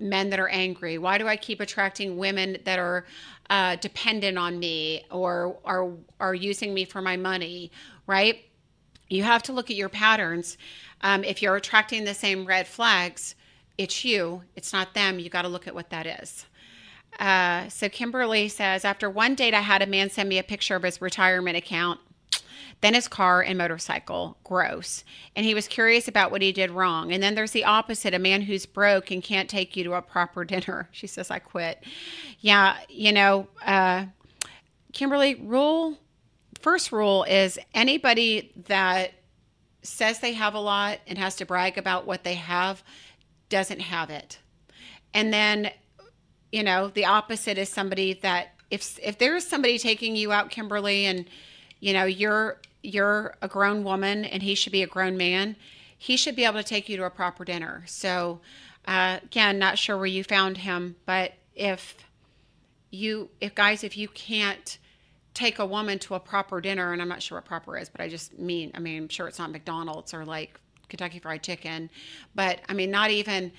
men 0.00 0.30
that 0.30 0.40
are 0.40 0.48
angry? 0.48 0.98
Why 0.98 1.16
do 1.16 1.28
I 1.28 1.36
keep 1.36 1.60
attracting 1.60 2.18
women 2.18 2.58
that 2.64 2.80
are 2.80 3.06
uh, 3.50 3.76
dependent 3.76 4.36
on 4.36 4.58
me 4.58 5.04
or 5.12 5.58
are, 5.64 5.92
are 6.18 6.34
using 6.34 6.74
me 6.74 6.84
for 6.84 7.00
my 7.00 7.16
money, 7.16 7.70
right? 8.08 8.44
You 9.08 9.22
have 9.22 9.44
to 9.44 9.52
look 9.52 9.70
at 9.70 9.76
your 9.76 9.88
patterns. 9.88 10.58
Um, 11.02 11.22
if 11.22 11.40
you're 11.40 11.56
attracting 11.56 12.04
the 12.04 12.14
same 12.14 12.44
red 12.44 12.66
flags, 12.66 13.36
it's 13.78 14.04
you, 14.04 14.42
it's 14.56 14.72
not 14.72 14.92
them. 14.92 15.20
You 15.20 15.30
got 15.30 15.42
to 15.42 15.48
look 15.48 15.68
at 15.68 15.74
what 15.74 15.90
that 15.90 16.04
is. 16.04 16.44
Uh, 17.18 17.68
so 17.68 17.88
Kimberly 17.88 18.48
says, 18.48 18.84
after 18.84 19.10
one 19.10 19.34
date, 19.34 19.54
I 19.54 19.60
had 19.60 19.82
a 19.82 19.86
man 19.86 20.10
send 20.10 20.28
me 20.28 20.38
a 20.38 20.42
picture 20.42 20.76
of 20.76 20.82
his 20.82 21.00
retirement 21.00 21.56
account, 21.56 22.00
then 22.80 22.94
his 22.94 23.08
car 23.08 23.42
and 23.42 23.58
motorcycle. 23.58 24.36
Gross. 24.44 25.04
And 25.34 25.44
he 25.44 25.54
was 25.54 25.66
curious 25.66 26.06
about 26.06 26.30
what 26.30 26.42
he 26.42 26.52
did 26.52 26.70
wrong. 26.70 27.12
And 27.12 27.22
then 27.22 27.34
there's 27.34 27.50
the 27.50 27.64
opposite 27.64 28.14
a 28.14 28.18
man 28.18 28.42
who's 28.42 28.66
broke 28.66 29.10
and 29.10 29.22
can't 29.22 29.48
take 29.48 29.76
you 29.76 29.84
to 29.84 29.94
a 29.94 30.02
proper 30.02 30.44
dinner. 30.44 30.88
She 30.92 31.06
says, 31.06 31.30
I 31.30 31.38
quit. 31.38 31.84
Yeah, 32.40 32.76
you 32.88 33.12
know, 33.12 33.48
uh, 33.64 34.06
Kimberly, 34.92 35.36
rule 35.36 35.98
first 36.60 36.92
rule 36.92 37.24
is 37.24 37.58
anybody 37.74 38.52
that 38.66 39.12
says 39.82 40.18
they 40.18 40.32
have 40.32 40.54
a 40.54 40.60
lot 40.60 40.98
and 41.06 41.18
has 41.18 41.36
to 41.36 41.46
brag 41.46 41.78
about 41.78 42.06
what 42.06 42.24
they 42.24 42.34
have 42.34 42.82
doesn't 43.48 43.80
have 43.80 44.10
it. 44.10 44.38
And 45.14 45.32
then, 45.32 45.70
you 46.52 46.62
know, 46.62 46.88
the 46.88 47.04
opposite 47.04 47.58
is 47.58 47.68
somebody 47.68 48.14
that 48.14 48.54
if 48.70 48.98
if 49.02 49.18
there's 49.18 49.46
somebody 49.46 49.78
taking 49.78 50.16
you 50.16 50.32
out, 50.32 50.50
Kimberly, 50.50 51.06
and 51.06 51.26
you 51.80 51.92
know 51.92 52.04
you're 52.04 52.60
you're 52.82 53.34
a 53.42 53.48
grown 53.48 53.84
woman 53.84 54.24
and 54.24 54.42
he 54.42 54.54
should 54.54 54.72
be 54.72 54.82
a 54.82 54.86
grown 54.86 55.16
man, 55.16 55.56
he 55.96 56.16
should 56.16 56.36
be 56.36 56.44
able 56.44 56.58
to 56.58 56.64
take 56.64 56.88
you 56.88 56.96
to 56.96 57.04
a 57.04 57.10
proper 57.10 57.44
dinner. 57.44 57.82
So, 57.86 58.40
uh, 58.86 59.18
again, 59.22 59.58
not 59.58 59.78
sure 59.78 59.96
where 59.96 60.06
you 60.06 60.24
found 60.24 60.58
him, 60.58 60.96
but 61.06 61.32
if 61.54 61.96
you 62.90 63.28
if 63.40 63.54
guys 63.54 63.84
if 63.84 63.96
you 63.96 64.08
can't 64.08 64.78
take 65.34 65.58
a 65.58 65.66
woman 65.66 65.98
to 65.98 66.14
a 66.14 66.20
proper 66.20 66.58
dinner 66.60 66.92
and 66.92 67.02
i'm 67.02 67.08
not 67.08 67.22
sure 67.22 67.36
what 67.36 67.44
proper 67.44 67.76
is 67.76 67.90
but 67.90 68.00
i 68.00 68.08
just 68.08 68.38
mean 68.38 68.72
i 68.74 68.78
mean 68.78 69.02
i'm 69.02 69.08
sure 69.10 69.28
it's 69.28 69.38
not 69.38 69.52
mcdonald's 69.52 70.14
or 70.14 70.24
like 70.24 70.58
Kentucky 70.88 71.18
Fried 71.18 71.42
Chicken. 71.42 71.90
But 72.34 72.60
I 72.68 72.74
mean, 72.74 72.90
not 72.90 73.10
even. 73.10 73.52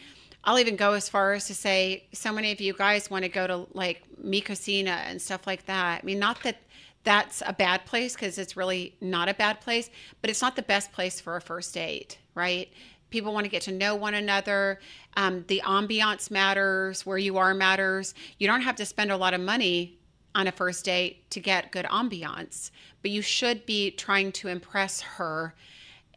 I'll 0.43 0.59
even 0.59 0.75
go 0.75 0.93
as 0.93 1.09
far 1.09 1.33
as 1.33 1.47
to 1.47 1.55
say 1.55 2.05
so 2.13 2.31
many 2.31 2.51
of 2.51 2.61
you 2.61 2.73
guys 2.73 3.09
want 3.09 3.23
to 3.23 3.29
go 3.29 3.45
to 3.45 3.67
like 3.73 4.03
Mi 4.17 4.43
and 4.87 5.21
stuff 5.21 5.45
like 5.45 5.65
that. 5.65 6.01
I 6.01 6.05
mean, 6.05 6.19
not 6.19 6.41
that 6.43 6.57
that's 7.03 7.41
a 7.45 7.53
bad 7.53 7.85
place 7.85 8.13
because 8.13 8.37
it's 8.37 8.57
really 8.57 8.95
not 9.01 9.29
a 9.29 9.33
bad 9.33 9.61
place, 9.61 9.89
but 10.21 10.29
it's 10.29 10.41
not 10.41 10.55
the 10.55 10.61
best 10.61 10.91
place 10.91 11.19
for 11.19 11.35
a 11.35 11.41
first 11.41 11.73
date, 11.73 12.17
right? 12.35 12.69
People 13.09 13.33
want 13.33 13.45
to 13.45 13.49
get 13.49 13.61
to 13.63 13.71
know 13.71 13.95
one 13.95 14.13
another. 14.13 14.79
Um, 15.15 15.43
the 15.47 15.61
ambiance 15.65 16.29
matters, 16.29 17.05
where 17.05 17.17
you 17.17 17.37
are 17.37 17.53
matters. 17.53 18.13
You 18.37 18.47
don't 18.47 18.61
have 18.61 18.75
to 18.77 18.85
spend 18.85 19.11
a 19.11 19.17
lot 19.17 19.33
of 19.33 19.41
money 19.41 19.97
on 20.35 20.47
a 20.47 20.51
first 20.51 20.85
date 20.85 21.29
to 21.31 21.39
get 21.39 21.71
good 21.71 21.85
ambiance, 21.85 22.69
but 23.01 23.11
you 23.11 23.21
should 23.21 23.65
be 23.65 23.91
trying 23.91 24.31
to 24.33 24.47
impress 24.47 25.01
her 25.01 25.55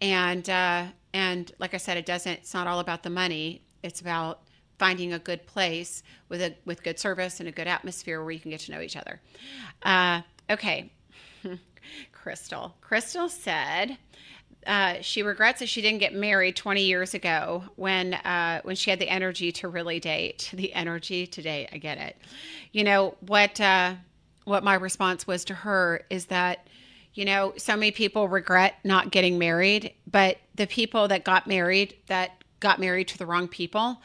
and 0.03 0.51
uh, 0.51 0.87
and 1.15 1.53
like 1.59 1.75
I 1.75 1.77
said, 1.77 1.97
it 1.97 2.05
doesn't. 2.05 2.33
It's 2.33 2.55
not 2.55 2.67
all 2.67 2.81
about 2.81 3.03
the 3.03 3.11
money. 3.11 3.63
It's 3.83 4.01
about 4.01 4.40
finding 4.79 5.12
a 5.12 5.18
good 5.18 5.47
place 5.47 6.03
with 6.29 6.42
a 6.42 6.55
with 6.64 6.83
good 6.83 6.99
service 6.99 7.40
and 7.40 7.49
a 7.49 7.53
good 7.53 7.68
atmosphere 7.68 8.23
where 8.23 8.33
you 8.33 8.40
can 8.40 8.51
get 8.51 8.61
to 8.61 8.73
know 8.73 8.81
each 8.81 8.97
other. 8.97 9.21
Uh, 9.83 10.23
okay, 10.51 10.90
Crystal. 12.12 12.75
Crystal 12.81 13.29
said. 13.29 13.97
Uh, 14.64 14.95
she 15.01 15.25
regrets 15.25 15.59
that 15.59 15.68
she 15.68 15.83
didn't 15.83 15.99
get 15.99 16.14
married 16.14 16.55
20 16.55 16.85
years 16.85 17.14
ago 17.14 17.64
when 17.75 18.14
uh, 18.14 18.61
when 18.62 18.77
she 18.77 18.90
had 18.90 19.01
the 19.01 19.09
energy 19.09 19.51
to 19.53 19.68
really 19.68 20.01
date. 20.01 20.51
The 20.57 20.73
energy 20.73 21.27
to 21.27 21.42
date, 21.42 21.68
I 21.73 21.79
get 21.79 21.99
it. 21.99 22.16
You 22.71 22.85
know 22.85 23.16
what? 23.21 23.61
Uh, 23.61 23.95
what 24.45 24.64
my 24.64 24.75
response 24.75 25.27
was 25.27 25.45
to 25.47 25.55
her 25.55 26.05
is 26.11 26.27
that 26.27 26.66
you 27.14 27.25
know, 27.25 27.53
so 27.57 27.77
many 27.77 27.90
people 27.90 28.27
regret 28.29 28.77
not 28.85 29.11
getting 29.11 29.38
married, 29.38 29.92
but 30.11 30.38
the 30.55 30.66
people 30.66 31.09
that 31.09 31.25
got 31.25 31.47
married, 31.47 31.95
that 32.07 32.41
got 32.62 32.81
married 32.81 33.09
to 33.09 33.18
the 33.18 33.27
wrong 33.27 33.48
people, 33.48 34.01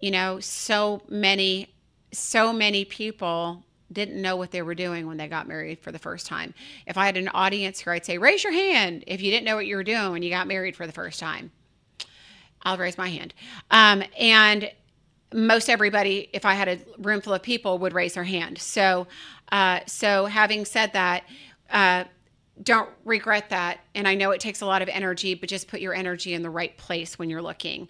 you 0.00 0.10
know, 0.10 0.38
so 0.38 1.02
many, 1.08 1.74
so 2.12 2.52
many 2.52 2.84
people 2.84 3.64
didn't 3.92 4.20
know 4.20 4.36
what 4.36 4.50
they 4.50 4.62
were 4.62 4.74
doing 4.74 5.06
when 5.06 5.16
they 5.16 5.28
got 5.28 5.48
married 5.48 5.78
for 5.78 5.92
the 5.92 5.98
first 5.98 6.26
time. 6.26 6.54
If 6.86 6.96
I 6.96 7.06
had 7.06 7.16
an 7.16 7.28
audience 7.28 7.80
here, 7.80 7.92
I'd 7.92 8.04
say, 8.04 8.18
raise 8.18 8.44
your 8.44 8.52
hand 8.52 9.04
if 9.06 9.20
you 9.20 9.30
didn't 9.30 9.44
know 9.44 9.56
what 9.56 9.66
you 9.66 9.76
were 9.76 9.84
doing 9.84 10.12
when 10.12 10.22
you 10.22 10.30
got 10.30 10.46
married 10.46 10.76
for 10.76 10.86
the 10.86 10.92
first 10.92 11.18
time. 11.18 11.50
I'll 12.62 12.76
raise 12.76 12.96
my 12.96 13.08
hand. 13.08 13.34
Um, 13.70 14.02
and 14.18 14.70
most 15.32 15.68
everybody, 15.68 16.30
if 16.32 16.44
I 16.44 16.54
had 16.54 16.68
a 16.68 16.78
room 16.98 17.20
full 17.20 17.34
of 17.34 17.42
people, 17.42 17.78
would 17.78 17.92
raise 17.92 18.14
their 18.14 18.24
hand. 18.24 18.58
So, 18.58 19.06
uh, 19.52 19.80
so 19.86 20.26
having 20.26 20.64
said 20.64 20.92
that, 20.92 21.24
uh, 21.70 22.04
don't 22.62 22.88
regret 23.04 23.50
that. 23.50 23.80
And 23.94 24.06
I 24.06 24.14
know 24.14 24.30
it 24.30 24.40
takes 24.40 24.60
a 24.60 24.66
lot 24.66 24.82
of 24.82 24.88
energy, 24.88 25.34
but 25.34 25.48
just 25.48 25.68
put 25.68 25.80
your 25.80 25.94
energy 25.94 26.34
in 26.34 26.42
the 26.42 26.50
right 26.50 26.76
place 26.76 27.18
when 27.18 27.28
you're 27.28 27.42
looking. 27.42 27.88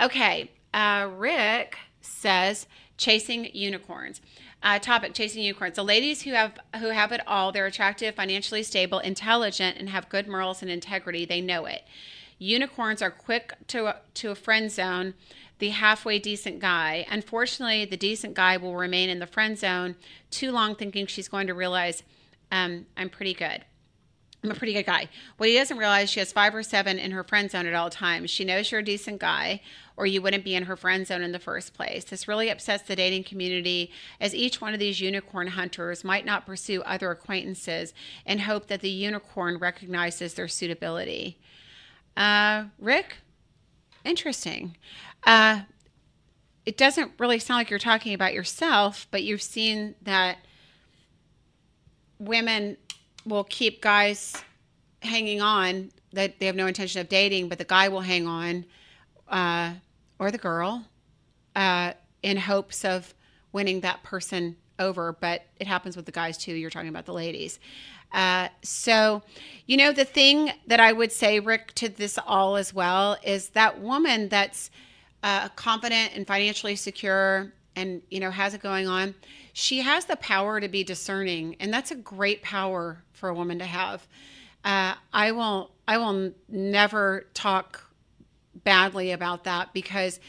Okay. 0.00 0.50
Uh, 0.74 1.08
Rick 1.16 1.76
says 2.00 2.66
chasing 2.96 3.54
unicorns. 3.54 4.20
Uh, 4.62 4.78
topic 4.78 5.12
chasing 5.12 5.42
unicorns 5.42 5.74
the 5.74 5.82
ladies 5.82 6.22
who 6.22 6.30
have 6.34 6.56
who 6.78 6.90
have 6.90 7.10
it 7.10 7.20
all 7.26 7.50
they're 7.50 7.66
attractive 7.66 8.14
financially 8.14 8.62
stable 8.62 9.00
intelligent 9.00 9.76
and 9.76 9.88
have 9.88 10.08
good 10.08 10.28
morals 10.28 10.62
and 10.62 10.70
integrity 10.70 11.24
they 11.24 11.40
know 11.40 11.66
it 11.66 11.82
unicorns 12.38 13.02
are 13.02 13.10
quick 13.10 13.54
to 13.66 13.92
to 14.14 14.30
a 14.30 14.36
friend 14.36 14.70
zone 14.70 15.14
the 15.58 15.70
halfway 15.70 16.16
decent 16.20 16.60
guy 16.60 17.04
unfortunately 17.10 17.84
the 17.84 17.96
decent 17.96 18.34
guy 18.34 18.56
will 18.56 18.76
remain 18.76 19.10
in 19.10 19.18
the 19.18 19.26
friend 19.26 19.58
zone 19.58 19.96
too 20.30 20.52
long 20.52 20.76
thinking 20.76 21.08
she's 21.08 21.26
going 21.26 21.48
to 21.48 21.54
realize 21.54 22.04
um, 22.52 22.86
i'm 22.96 23.10
pretty 23.10 23.34
good 23.34 23.64
I'm 24.44 24.50
a 24.50 24.54
pretty 24.54 24.72
good 24.72 24.86
guy. 24.86 25.08
What 25.36 25.48
he 25.48 25.54
doesn't 25.54 25.76
realize, 25.76 26.10
she 26.10 26.18
has 26.18 26.32
five 26.32 26.52
or 26.52 26.64
seven 26.64 26.98
in 26.98 27.12
her 27.12 27.22
friend 27.22 27.48
zone 27.48 27.66
at 27.66 27.74
all 27.74 27.90
times. 27.90 28.28
She 28.28 28.44
knows 28.44 28.72
you're 28.72 28.80
a 28.80 28.84
decent 28.84 29.20
guy, 29.20 29.60
or 29.96 30.04
you 30.04 30.20
wouldn't 30.20 30.42
be 30.42 30.56
in 30.56 30.64
her 30.64 30.76
friend 30.76 31.06
zone 31.06 31.22
in 31.22 31.30
the 31.30 31.38
first 31.38 31.74
place. 31.74 32.02
This 32.04 32.26
really 32.26 32.50
upsets 32.50 32.82
the 32.82 32.96
dating 32.96 33.22
community, 33.22 33.92
as 34.20 34.34
each 34.34 34.60
one 34.60 34.74
of 34.74 34.80
these 34.80 35.00
unicorn 35.00 35.46
hunters 35.46 36.02
might 36.02 36.24
not 36.24 36.44
pursue 36.44 36.82
other 36.82 37.12
acquaintances 37.12 37.94
and 38.26 38.40
hope 38.40 38.66
that 38.66 38.80
the 38.80 38.90
unicorn 38.90 39.58
recognizes 39.58 40.34
their 40.34 40.48
suitability. 40.48 41.38
Uh, 42.16 42.64
Rick, 42.80 43.18
interesting. 44.04 44.76
Uh, 45.24 45.60
it 46.66 46.76
doesn't 46.76 47.12
really 47.20 47.38
sound 47.38 47.60
like 47.60 47.70
you're 47.70 47.78
talking 47.78 48.12
about 48.12 48.34
yourself, 48.34 49.06
but 49.12 49.22
you've 49.22 49.42
seen 49.42 49.94
that 50.02 50.38
women 52.18 52.76
will 53.24 53.44
keep 53.44 53.80
guys 53.80 54.42
hanging 55.00 55.40
on 55.40 55.90
that 56.12 56.38
they 56.38 56.46
have 56.46 56.56
no 56.56 56.66
intention 56.66 57.00
of 57.00 57.08
dating, 57.08 57.48
but 57.48 57.58
the 57.58 57.64
guy 57.64 57.88
will 57.88 58.00
hang 58.00 58.26
on, 58.26 58.64
uh, 59.28 59.74
or 60.18 60.30
the 60.30 60.38
girl, 60.38 60.84
uh, 61.56 61.92
in 62.22 62.36
hopes 62.36 62.84
of 62.84 63.14
winning 63.52 63.80
that 63.80 64.02
person 64.02 64.56
over. 64.78 65.12
But 65.12 65.44
it 65.58 65.66
happens 65.66 65.96
with 65.96 66.06
the 66.06 66.12
guys 66.12 66.36
too. 66.38 66.54
You're 66.54 66.70
talking 66.70 66.88
about 66.88 67.06
the 67.06 67.12
ladies. 67.12 67.58
Uh, 68.12 68.48
so, 68.62 69.22
you 69.66 69.76
know, 69.76 69.90
the 69.90 70.04
thing 70.04 70.52
that 70.66 70.80
I 70.80 70.92
would 70.92 71.12
say, 71.12 71.40
Rick, 71.40 71.72
to 71.76 71.88
this 71.88 72.18
all 72.26 72.56
as 72.56 72.74
well 72.74 73.16
is 73.24 73.50
that 73.50 73.80
woman 73.80 74.28
that's 74.28 74.70
uh, 75.22 75.48
confident 75.50 76.12
and 76.14 76.26
financially 76.26 76.76
secure 76.76 77.52
and, 77.76 78.02
you 78.10 78.20
know, 78.20 78.30
has 78.30 78.54
it 78.54 78.62
going 78.62 78.86
on 78.86 79.14
she 79.52 79.82
has 79.82 80.06
the 80.06 80.16
power 80.16 80.60
to 80.60 80.68
be 80.68 80.82
discerning, 80.84 81.56
and 81.60 81.72
that's 81.72 81.90
a 81.90 81.94
great 81.94 82.42
power 82.42 83.02
for 83.12 83.28
a 83.28 83.34
woman 83.34 83.58
to 83.58 83.66
have. 83.66 84.06
uh, 84.64 84.94
I 85.12 85.32
will 85.32 85.72
I 85.86 85.98
will 85.98 86.32
never 86.48 87.26
talk 87.34 87.84
badly 88.64 89.10
about 89.12 89.44
that 89.44 89.72
because 89.72 90.20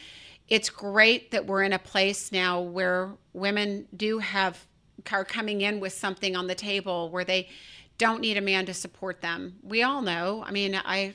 it's 0.48 0.68
great 0.68 1.30
that 1.30 1.46
we're 1.46 1.62
in 1.62 1.72
a 1.72 1.78
place 1.78 2.32
now 2.32 2.60
where 2.60 3.12
women 3.32 3.86
do 3.96 4.18
have 4.18 4.66
are 5.12 5.24
coming 5.24 5.60
in 5.60 5.80
with 5.80 5.92
something 5.92 6.36
on 6.36 6.46
the 6.46 6.54
table 6.54 7.10
where 7.10 7.24
they 7.24 7.48
don't 7.98 8.20
need 8.20 8.36
a 8.36 8.40
man 8.40 8.66
to 8.66 8.74
support 8.74 9.20
them. 9.20 9.54
We 9.62 9.82
all 9.82 10.02
know. 10.02 10.42
I 10.46 10.50
mean, 10.50 10.74
I 10.84 11.14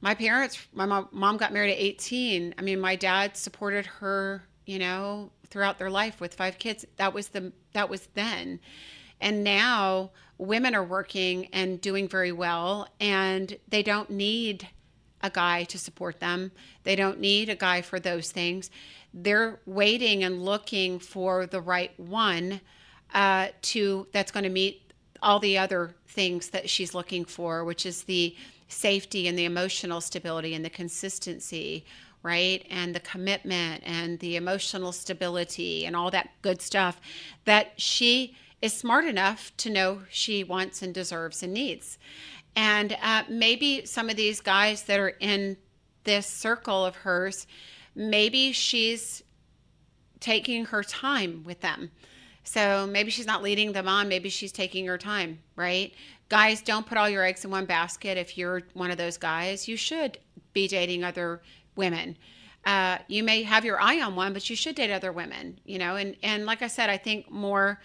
my 0.00 0.14
parents, 0.14 0.66
my 0.72 0.86
mom, 0.86 1.08
mom 1.12 1.36
got 1.36 1.52
married 1.52 1.72
at 1.72 1.78
18. 1.78 2.54
I 2.56 2.62
mean, 2.62 2.80
my 2.80 2.96
dad 2.96 3.36
supported 3.36 3.86
her, 3.86 4.42
you 4.70 4.78
know, 4.78 5.32
throughout 5.48 5.78
their 5.78 5.90
life 5.90 6.20
with 6.20 6.32
five 6.32 6.56
kids. 6.56 6.86
That 6.96 7.12
was 7.12 7.28
the 7.28 7.52
that 7.72 7.90
was 7.90 8.06
then. 8.14 8.60
And 9.20 9.42
now 9.42 10.12
women 10.38 10.76
are 10.76 10.84
working 10.84 11.46
and 11.52 11.80
doing 11.80 12.06
very 12.08 12.30
well 12.30 12.88
and 13.00 13.58
they 13.68 13.82
don't 13.82 14.10
need 14.10 14.68
a 15.22 15.28
guy 15.28 15.64
to 15.64 15.76
support 15.76 16.20
them. 16.20 16.52
They 16.84 16.94
don't 16.94 17.18
need 17.18 17.48
a 17.48 17.56
guy 17.56 17.82
for 17.82 17.98
those 17.98 18.30
things. 18.30 18.70
They're 19.12 19.58
waiting 19.66 20.22
and 20.22 20.44
looking 20.44 21.00
for 21.00 21.46
the 21.46 21.60
right 21.60 21.98
one 21.98 22.60
uh, 23.12 23.48
to 23.62 24.06
that's 24.12 24.30
going 24.30 24.44
to 24.44 24.50
meet 24.50 24.92
all 25.20 25.40
the 25.40 25.58
other 25.58 25.96
things 26.06 26.50
that 26.50 26.70
she's 26.70 26.94
looking 26.94 27.24
for, 27.24 27.64
which 27.64 27.84
is 27.84 28.04
the 28.04 28.36
safety 28.68 29.26
and 29.26 29.36
the 29.36 29.44
emotional 29.44 30.00
stability 30.00 30.54
and 30.54 30.64
the 30.64 30.70
consistency, 30.70 31.84
right? 32.22 32.64
And 32.70 32.94
the 32.94 33.00
commitment 33.00 33.82
and 33.84 34.18
the 34.18 34.36
emotional 34.36 34.92
stability 34.92 35.86
and 35.86 35.96
all 35.96 36.10
that 36.10 36.30
good 36.42 36.60
stuff 36.60 37.00
that 37.44 37.72
she 37.80 38.36
is 38.60 38.72
smart 38.72 39.04
enough 39.04 39.52
to 39.58 39.70
know 39.70 40.02
she 40.10 40.44
wants 40.44 40.82
and 40.82 40.92
deserves 40.92 41.42
and 41.42 41.54
needs. 41.54 41.98
And 42.56 42.96
uh, 43.02 43.24
maybe 43.28 43.86
some 43.86 44.10
of 44.10 44.16
these 44.16 44.40
guys 44.40 44.82
that 44.82 44.98
are 44.98 45.14
in 45.20 45.56
this 46.04 46.26
circle 46.26 46.84
of 46.84 46.96
hers, 46.96 47.46
maybe 47.94 48.52
she's 48.52 49.22
taking 50.18 50.66
her 50.66 50.82
time 50.82 51.42
with 51.44 51.60
them. 51.60 51.90
So 52.44 52.86
maybe 52.86 53.10
she's 53.10 53.26
not 53.26 53.42
leading 53.42 53.72
them 53.72 53.88
on, 53.88 54.08
maybe 54.08 54.28
she's 54.28 54.52
taking 54.52 54.86
her 54.86 54.98
time, 54.98 55.38
right? 55.56 55.94
Guys, 56.28 56.62
don't 56.62 56.86
put 56.86 56.98
all 56.98 57.08
your 57.08 57.24
eggs 57.24 57.44
in 57.44 57.50
one 57.50 57.64
basket. 57.64 58.18
If 58.18 58.36
you're 58.36 58.62
one 58.74 58.90
of 58.90 58.98
those 58.98 59.16
guys, 59.16 59.68
you 59.68 59.76
should 59.76 60.18
be 60.52 60.68
dating 60.68 61.04
other 61.04 61.42
women. 61.80 62.16
Uh, 62.64 62.98
you 63.08 63.22
may 63.24 63.42
have 63.42 63.64
your 63.64 63.80
eye 63.80 64.00
on 64.00 64.14
one, 64.14 64.32
but 64.32 64.48
you 64.50 64.54
should 64.54 64.76
date 64.76 64.92
other 64.92 65.12
women, 65.12 65.58
you 65.64 65.78
know. 65.78 65.96
And 65.96 66.14
and 66.22 66.46
like 66.46 66.62
I 66.62 66.68
said, 66.68 66.90
I 66.90 66.98
think 66.98 67.30
more 67.30 67.80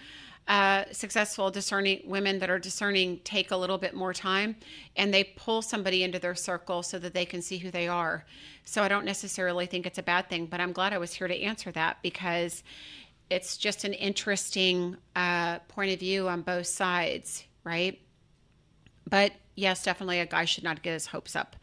uh, 0.47 0.83
successful 0.91 1.49
discerning 1.49 2.01
women 2.05 2.37
that 2.39 2.49
are 2.49 2.59
discerning 2.59 3.19
take 3.23 3.51
a 3.51 3.57
little 3.57 3.79
bit 3.79 3.93
more 3.95 4.13
time, 4.13 4.55
and 4.95 5.13
they 5.13 5.23
pull 5.23 5.61
somebody 5.61 6.03
into 6.03 6.19
their 6.19 6.35
circle 6.35 6.83
so 6.83 6.99
that 6.99 7.13
they 7.13 7.25
can 7.25 7.41
see 7.41 7.57
who 7.57 7.71
they 7.71 7.87
are. 7.87 8.25
So 8.63 8.83
I 8.83 8.87
don't 8.87 9.05
necessarily 9.05 9.65
think 9.65 9.85
it's 9.85 9.97
a 9.97 10.03
bad 10.03 10.29
thing, 10.29 10.45
but 10.45 10.59
I'm 10.59 10.71
glad 10.71 10.93
I 10.93 10.97
was 10.99 11.13
here 11.13 11.27
to 11.27 11.41
answer 11.41 11.71
that 11.71 11.97
because 12.03 12.63
it's 13.29 13.57
just 13.57 13.85
an 13.85 13.93
interesting 13.93 14.97
uh, 15.15 15.59
point 15.67 15.91
of 15.91 15.99
view 15.99 16.27
on 16.27 16.41
both 16.41 16.67
sides, 16.67 17.45
right? 17.63 17.99
But 19.09 19.31
yes, 19.55 19.83
definitely 19.83 20.19
a 20.19 20.25
guy 20.25 20.45
should 20.45 20.63
not 20.63 20.83
get 20.83 20.93
his 20.93 21.07
hopes 21.07 21.35
up. 21.35 21.55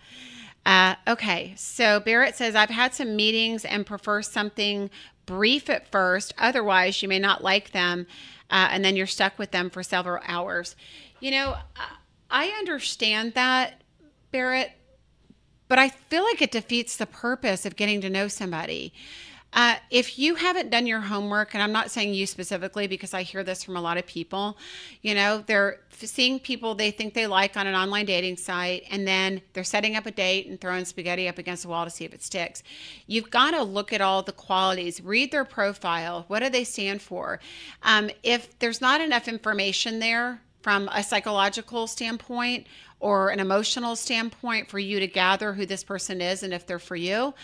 Uh, 0.64 0.94
okay, 1.08 1.54
so 1.56 1.98
Barrett 2.00 2.36
says, 2.36 2.54
I've 2.54 2.70
had 2.70 2.94
some 2.94 3.16
meetings 3.16 3.64
and 3.64 3.84
prefer 3.84 4.22
something 4.22 4.90
brief 5.26 5.68
at 5.68 5.90
first. 5.90 6.34
Otherwise, 6.38 7.02
you 7.02 7.08
may 7.08 7.18
not 7.18 7.42
like 7.42 7.72
them, 7.72 8.06
uh, 8.50 8.68
and 8.70 8.84
then 8.84 8.94
you're 8.96 9.06
stuck 9.06 9.38
with 9.38 9.50
them 9.50 9.70
for 9.70 9.82
several 9.82 10.22
hours. 10.26 10.76
You 11.20 11.32
know, 11.32 11.56
I 12.30 12.46
understand 12.58 13.34
that, 13.34 13.82
Barrett, 14.30 14.72
but 15.68 15.78
I 15.78 15.88
feel 15.88 16.22
like 16.24 16.42
it 16.42 16.50
defeats 16.50 16.96
the 16.96 17.06
purpose 17.06 17.66
of 17.66 17.76
getting 17.76 18.00
to 18.02 18.10
know 18.10 18.28
somebody. 18.28 18.92
Uh, 19.52 19.76
if 19.90 20.18
you 20.18 20.34
haven't 20.34 20.70
done 20.70 20.86
your 20.86 21.00
homework, 21.00 21.52
and 21.52 21.62
I'm 21.62 21.72
not 21.72 21.90
saying 21.90 22.14
you 22.14 22.26
specifically 22.26 22.86
because 22.86 23.12
I 23.12 23.22
hear 23.22 23.44
this 23.44 23.62
from 23.62 23.76
a 23.76 23.80
lot 23.80 23.98
of 23.98 24.06
people, 24.06 24.56
you 25.02 25.14
know, 25.14 25.44
they're 25.46 25.80
seeing 25.90 26.40
people 26.40 26.74
they 26.74 26.90
think 26.90 27.12
they 27.12 27.26
like 27.26 27.56
on 27.56 27.66
an 27.66 27.74
online 27.74 28.06
dating 28.06 28.38
site, 28.38 28.84
and 28.90 29.06
then 29.06 29.42
they're 29.52 29.64
setting 29.64 29.94
up 29.96 30.06
a 30.06 30.10
date 30.10 30.46
and 30.46 30.60
throwing 30.60 30.84
spaghetti 30.84 31.28
up 31.28 31.38
against 31.38 31.64
the 31.64 31.68
wall 31.68 31.84
to 31.84 31.90
see 31.90 32.04
if 32.04 32.14
it 32.14 32.22
sticks. 32.22 32.62
You've 33.06 33.30
got 33.30 33.50
to 33.50 33.62
look 33.62 33.92
at 33.92 34.00
all 34.00 34.22
the 34.22 34.32
qualities, 34.32 35.02
read 35.02 35.30
their 35.30 35.44
profile. 35.44 36.24
What 36.28 36.40
do 36.40 36.48
they 36.48 36.64
stand 36.64 37.02
for? 37.02 37.38
Um, 37.82 38.10
if 38.22 38.58
there's 38.58 38.80
not 38.80 39.00
enough 39.00 39.28
information 39.28 39.98
there, 39.98 40.40
from 40.62 40.88
a 40.92 41.02
psychological 41.02 41.86
standpoint 41.86 42.66
or 43.00 43.30
an 43.30 43.40
emotional 43.40 43.96
standpoint 43.96 44.70
for 44.70 44.78
you 44.78 45.00
to 45.00 45.08
gather 45.08 45.52
who 45.52 45.66
this 45.66 45.82
person 45.82 46.20
is 46.20 46.42
and 46.42 46.54
if 46.54 46.66
they're 46.66 46.78
for 46.78 46.96
you, 46.96 47.34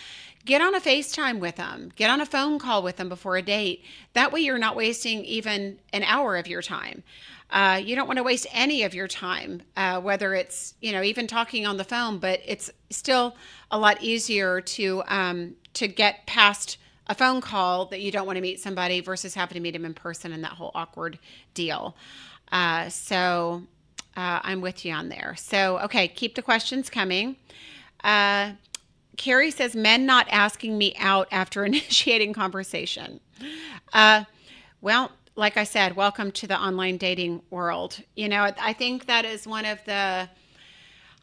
get 0.49 0.63
on 0.63 0.75
a 0.75 0.81
FaceTime 0.81 1.41
with 1.41 1.57
them, 1.57 1.93
get 1.95 2.09
on 2.09 2.23
a 2.23 2.27
phone 2.27 2.59
call 2.59 2.83
with 2.83 2.97
them 2.97 3.11
before 3.11 3.37
a 3.37 3.43
date. 3.43 3.85
That 4.15 4.33
way, 4.33 4.41
you're 4.41 4.57
not 4.59 4.75
wasting 4.75 5.23
even 5.27 5.79
an 5.93 6.03
hour 6.05 6.39
of 6.39 6.49
your 6.49 6.63
time. 6.63 7.05
Uh, 7.51 7.81
you 7.85 7.95
don't 7.95 8.07
want 8.07 8.17
to 8.17 8.23
waste 8.23 8.47
any 8.53 8.83
of 8.83 8.95
your 8.95 9.09
time, 9.09 9.61
uh, 9.77 10.01
whether 10.01 10.35
it's 10.35 10.75
you 10.81 10.91
know 10.91 11.03
even 11.03 11.27
talking 11.27 11.67
on 11.67 11.77
the 11.77 11.85
phone, 11.85 12.19
but 12.19 12.41
it's 12.47 12.71
still 12.89 13.37
a 13.71 13.79
lot 13.79 14.03
easier 14.03 14.63
to 14.63 15.03
um, 15.07 15.55
to 15.75 15.87
get 15.87 16.27
past 16.27 16.79
a 17.09 17.15
phone 17.15 17.43
call 17.43 17.85
that 17.87 18.01
you 18.01 18.11
don't 18.11 18.27
want 18.27 18.37
to 18.37 18.43
meet 18.43 18.59
somebody 18.59 19.01
versus 19.01 19.35
having 19.35 19.55
to 19.55 19.61
meet 19.61 19.73
them 19.73 19.85
in 19.85 19.93
person 19.93 20.33
and 20.33 20.43
that 20.45 20.53
whole 20.53 20.73
awkward 20.75 21.19
deal. 21.53 21.95
Uh, 22.51 22.89
so 22.89 23.63
uh, 24.17 24.41
I'm 24.43 24.63
with 24.63 24.85
you 24.87 24.95
on 24.95 25.11
there. 25.11 25.35
So 25.37 25.79
okay, 25.81 26.09
keep 26.09 26.37
the 26.37 26.43
questions 26.43 26.89
coming. 26.89 27.37
Carrie 29.19 29.51
says, 29.51 29.77
men 29.77 30.07
not 30.07 30.27
asking 30.31 30.79
me 30.79 30.95
out 30.99 31.29
after 31.31 31.65
initiating 31.67 32.33
conversation. 32.33 33.21
Uh, 33.93 34.25
well, 34.81 35.13
like 35.37 35.57
I 35.57 35.65
said, 35.65 35.95
welcome 35.95 36.33
to 36.33 36.47
the 36.47 36.59
online 36.59 36.97
dating 36.97 37.43
world. 37.51 38.01
You 38.17 38.29
know, 38.29 38.51
I 38.59 38.73
think 38.73 39.07
that 39.07 39.25
is 39.25 39.47
one 39.47 39.67
of 39.67 39.85
the, 39.85 40.29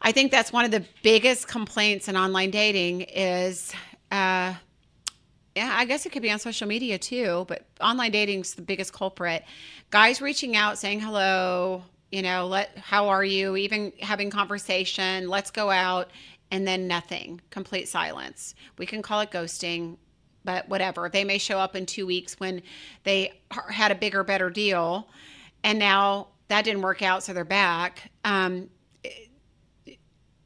I 0.00 0.12
think 0.12 0.30
that's 0.30 0.52
one 0.52 0.64
of 0.64 0.70
the 0.70 0.84
biggest 1.02 1.48
complaints 1.48 2.08
in 2.08 2.16
online 2.16 2.50
dating 2.50 3.02
is, 3.02 3.72
uh, 4.12 4.54
yeah, 5.54 5.74
I 5.74 5.86
guess 5.86 6.04
it 6.04 6.12
could 6.12 6.22
be 6.22 6.30
on 6.30 6.38
social 6.38 6.68
media 6.68 6.98
too, 6.98 7.44
but 7.48 7.66
online 7.80 8.10
dating's 8.10 8.54
the 8.54 8.62
biggest 8.62 8.92
culprit. 8.92 9.42
Guys 9.90 10.20
reaching 10.20 10.54
out 10.54 10.78
saying 10.78 11.00
hello, 11.00 11.82
you 12.10 12.22
know, 12.22 12.46
let 12.46 12.76
how 12.78 13.08
are 13.08 13.24
you, 13.24 13.56
even 13.56 13.92
having 14.00 14.30
conversation, 14.30 15.28
let's 15.28 15.50
go 15.50 15.70
out 15.70 16.10
and 16.56 16.66
then 16.66 16.88
nothing, 16.88 17.38
complete 17.50 17.86
silence. 17.86 18.54
We 18.78 18.86
can 18.86 19.02
call 19.02 19.20
it 19.20 19.30
ghosting, 19.30 19.98
but 20.42 20.66
whatever. 20.70 21.10
They 21.10 21.22
may 21.22 21.36
show 21.36 21.58
up 21.58 21.76
in 21.76 21.84
two 21.84 22.06
weeks 22.06 22.40
when 22.40 22.62
they 23.04 23.32
had 23.70 23.92
a 23.92 23.94
bigger, 23.94 24.24
better 24.24 24.48
deal, 24.48 25.08
and 25.62 25.78
now 25.78 26.28
that 26.48 26.64
didn't 26.64 26.80
work 26.80 27.02
out, 27.02 27.22
so 27.22 27.34
they're 27.34 27.44
back. 27.44 28.10
Um, 28.24 28.70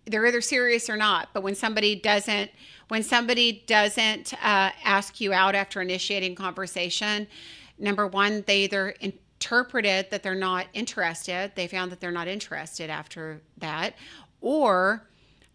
they're 0.07 0.27
either 0.27 0.40
serious 0.40 0.90
or 0.90 0.96
not. 0.96 1.29
But 1.33 1.44
when 1.44 1.55
somebody 1.55 1.94
doesn't, 1.94 2.51
when 2.88 3.05
somebody 3.05 3.62
doesn't 3.68 4.35
uh, 4.35 4.70
ask 4.83 5.20
you 5.20 5.33
out 5.33 5.55
after 5.55 5.81
initiating 5.81 6.35
conversation, 6.35 7.29
number 7.79 8.09
one, 8.09 8.42
they 8.49 8.64
either 8.64 8.96
interpreted 9.01 10.11
that 10.11 10.25
they're 10.25 10.35
not 10.35 10.66
interested. 10.73 11.53
They 11.55 11.68
found 11.68 11.92
that 11.92 12.01
they're 12.01 12.11
not 12.11 12.27
interested 12.27 12.90
after 12.90 13.42
that, 13.59 13.94
or 14.40 15.07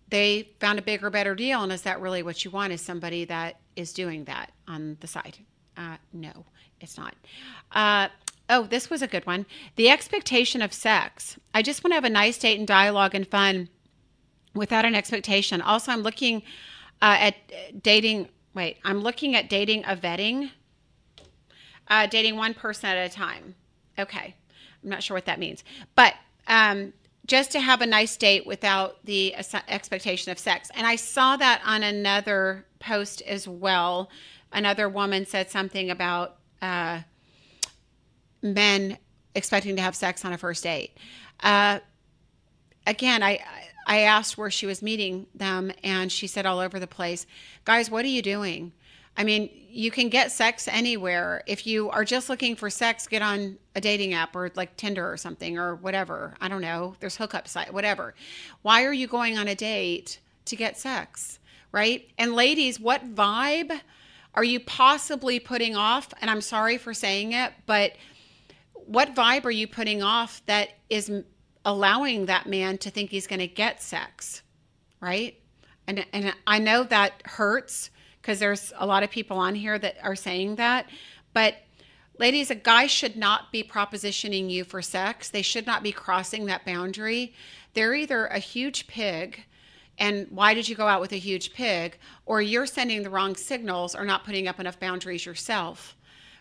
they 0.09 0.49
found 0.59 0.79
a 0.79 0.81
bigger, 0.81 1.09
better 1.09 1.35
deal. 1.35 1.63
And 1.63 1.71
is 1.71 1.81
that 1.81 1.99
really 1.99 2.23
what 2.23 2.45
you 2.45 2.51
want? 2.51 2.73
Is 2.73 2.81
somebody 2.81 3.25
that 3.25 3.59
is 3.75 3.93
doing 3.93 4.25
that 4.25 4.51
on 4.67 4.97
the 4.99 5.07
side? 5.07 5.37
Uh, 5.77 5.97
no, 6.13 6.45
it's 6.79 6.97
not. 6.97 7.15
Uh, 7.71 8.09
oh, 8.49 8.63
this 8.63 8.89
was 8.89 9.01
a 9.01 9.07
good 9.07 9.25
one. 9.25 9.45
The 9.75 9.89
expectation 9.89 10.61
of 10.61 10.73
sex. 10.73 11.37
I 11.53 11.61
just 11.61 11.83
want 11.83 11.91
to 11.91 11.95
have 11.95 12.03
a 12.03 12.09
nice 12.09 12.37
date 12.37 12.57
and 12.57 12.67
dialogue 12.67 13.15
and 13.15 13.27
fun 13.27 13.69
without 14.53 14.85
an 14.85 14.95
expectation. 14.95 15.61
Also, 15.61 15.91
I'm 15.91 16.01
looking 16.01 16.43
uh, 17.01 17.17
at 17.19 17.35
dating. 17.83 18.29
Wait, 18.53 18.77
I'm 18.85 19.01
looking 19.01 19.35
at 19.35 19.49
dating 19.49 19.83
a 19.83 19.97
vetting, 19.97 20.51
uh, 21.89 22.07
dating 22.07 22.37
one 22.37 22.53
person 22.53 22.89
at 22.89 23.11
a 23.11 23.13
time. 23.13 23.55
Okay, 23.99 24.35
I'm 24.83 24.89
not 24.89 25.03
sure 25.03 25.15
what 25.15 25.25
that 25.25 25.39
means, 25.39 25.63
but 25.95 26.13
um, 26.47 26.93
just 27.25 27.51
to 27.51 27.59
have 27.59 27.81
a 27.81 27.85
nice 27.85 28.15
date 28.17 28.45
without 28.45 29.03
the 29.05 29.35
expectation 29.67 30.31
of 30.31 30.39
sex. 30.39 30.69
And 30.75 30.85
I 30.85 30.95
saw 30.95 31.35
that 31.37 31.61
on 31.65 31.83
another 31.83 32.65
post 32.79 33.21
as 33.23 33.47
well. 33.47 34.09
Another 34.51 34.87
woman 34.87 35.25
said 35.25 35.49
something 35.49 35.89
about 35.89 36.37
uh, 36.61 37.01
men 38.41 38.97
expecting 39.33 39.75
to 39.75 39.81
have 39.81 39.95
sex 39.95 40.23
on 40.23 40.33
a 40.33 40.37
first 40.37 40.63
date. 40.63 40.97
Uh, 41.41 41.79
again, 42.87 43.23
I 43.23 43.43
I 43.87 43.99
asked 43.99 44.37
where 44.37 44.49
she 44.49 44.65
was 44.65 44.81
meeting 44.81 45.27
them, 45.35 45.71
and 45.83 46.11
she 46.11 46.25
said 46.27 46.45
all 46.45 46.59
over 46.59 46.79
the 46.79 46.87
place. 46.87 47.27
Guys, 47.65 47.91
what 47.91 48.03
are 48.03 48.09
you 48.09 48.21
doing? 48.21 48.71
I 49.17 49.23
mean, 49.23 49.49
you 49.69 49.91
can 49.91 50.09
get 50.09 50.31
sex 50.31 50.67
anywhere. 50.67 51.43
If 51.47 51.67
you 51.67 51.89
are 51.89 52.05
just 52.05 52.29
looking 52.29 52.55
for 52.55 52.69
sex, 52.69 53.07
get 53.07 53.21
on 53.21 53.57
a 53.75 53.81
dating 53.81 54.13
app 54.13 54.35
or 54.35 54.51
like 54.55 54.75
Tinder 54.77 55.09
or 55.09 55.17
something 55.17 55.57
or 55.57 55.75
whatever. 55.75 56.35
I 56.39 56.47
don't 56.47 56.61
know. 56.61 56.95
There's 56.99 57.17
hookup 57.17 57.47
site, 57.47 57.73
whatever. 57.73 58.13
Why 58.61 58.83
are 58.85 58.93
you 58.93 59.07
going 59.07 59.37
on 59.37 59.47
a 59.47 59.55
date 59.55 60.19
to 60.45 60.55
get 60.55 60.77
sex? 60.77 61.39
Right? 61.71 62.09
And 62.17 62.33
ladies, 62.33 62.79
what 62.79 63.15
vibe 63.15 63.79
are 64.33 64.43
you 64.43 64.59
possibly 64.61 65.39
putting 65.39 65.75
off? 65.75 66.13
And 66.21 66.29
I'm 66.29 66.41
sorry 66.41 66.77
for 66.77 66.93
saying 66.93 67.33
it, 67.33 67.51
but 67.65 67.93
what 68.73 69.15
vibe 69.15 69.45
are 69.45 69.51
you 69.51 69.67
putting 69.67 70.03
off 70.03 70.41
that 70.45 70.69
is 70.89 71.11
allowing 71.65 72.27
that 72.27 72.45
man 72.45 72.77
to 72.77 72.89
think 72.89 73.09
he's 73.09 73.27
going 73.27 73.39
to 73.39 73.47
get 73.47 73.81
sex? 73.81 74.41
Right? 75.01 75.37
And 75.87 76.05
and 76.13 76.33
I 76.47 76.59
know 76.59 76.83
that 76.83 77.21
hurts 77.25 77.89
because 78.25 78.39
there's 78.39 78.73
a 78.77 78.87
lot 78.87 79.03
of 79.03 79.11
people 79.11 79.37
on 79.37 79.53
here 79.53 79.77
that 79.77 79.97
are 80.01 80.15
saying 80.15 80.55
that. 80.55 80.89
But 81.33 81.57
ladies, 82.17 82.49
a 82.49 82.55
guy 82.55 82.87
should 82.87 83.15
not 83.15 83.51
be 83.51 83.63
propositioning 83.63 84.49
you 84.49 84.63
for 84.63 84.81
sex. 84.81 85.29
They 85.29 85.43
should 85.43 85.67
not 85.67 85.83
be 85.83 85.91
crossing 85.91 86.47
that 86.47 86.65
boundary. 86.65 87.35
They're 87.75 87.93
either 87.93 88.25
a 88.25 88.39
huge 88.39 88.87
pig 88.87 89.45
and 89.99 90.27
why 90.31 90.55
did 90.55 90.67
you 90.67 90.75
go 90.75 90.87
out 90.87 91.01
with 91.01 91.11
a 91.11 91.17
huge 91.17 91.53
pig 91.53 91.97
or 92.25 92.41
you're 92.41 92.65
sending 92.65 93.03
the 93.03 93.11
wrong 93.11 93.35
signals 93.35 93.93
or 93.93 94.03
not 94.03 94.25
putting 94.25 94.47
up 94.47 94.59
enough 94.59 94.77
boundaries 94.77 95.25
yourself 95.25 95.95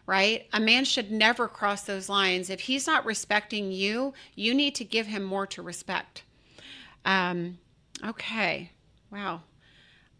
right 0.07 0.49
a 0.53 0.59
man 0.59 0.85
should 0.85 1.12
never 1.12 1.47
cross 1.47 1.83
those 1.83 2.09
lines 2.09 2.51
if 2.51 2.59
he's 2.59 2.88
not 2.88 3.07
respecting 3.07 3.70
you 3.70 4.12
you 4.35 4.53
need 4.53 4.75
to 4.75 4.85
give 4.85 5.07
him 5.07 5.23
more 5.23 5.47
to 5.47 5.62
respect 5.62 6.25
um, 7.05 7.57
okay 8.05 8.73
wow 9.12 9.40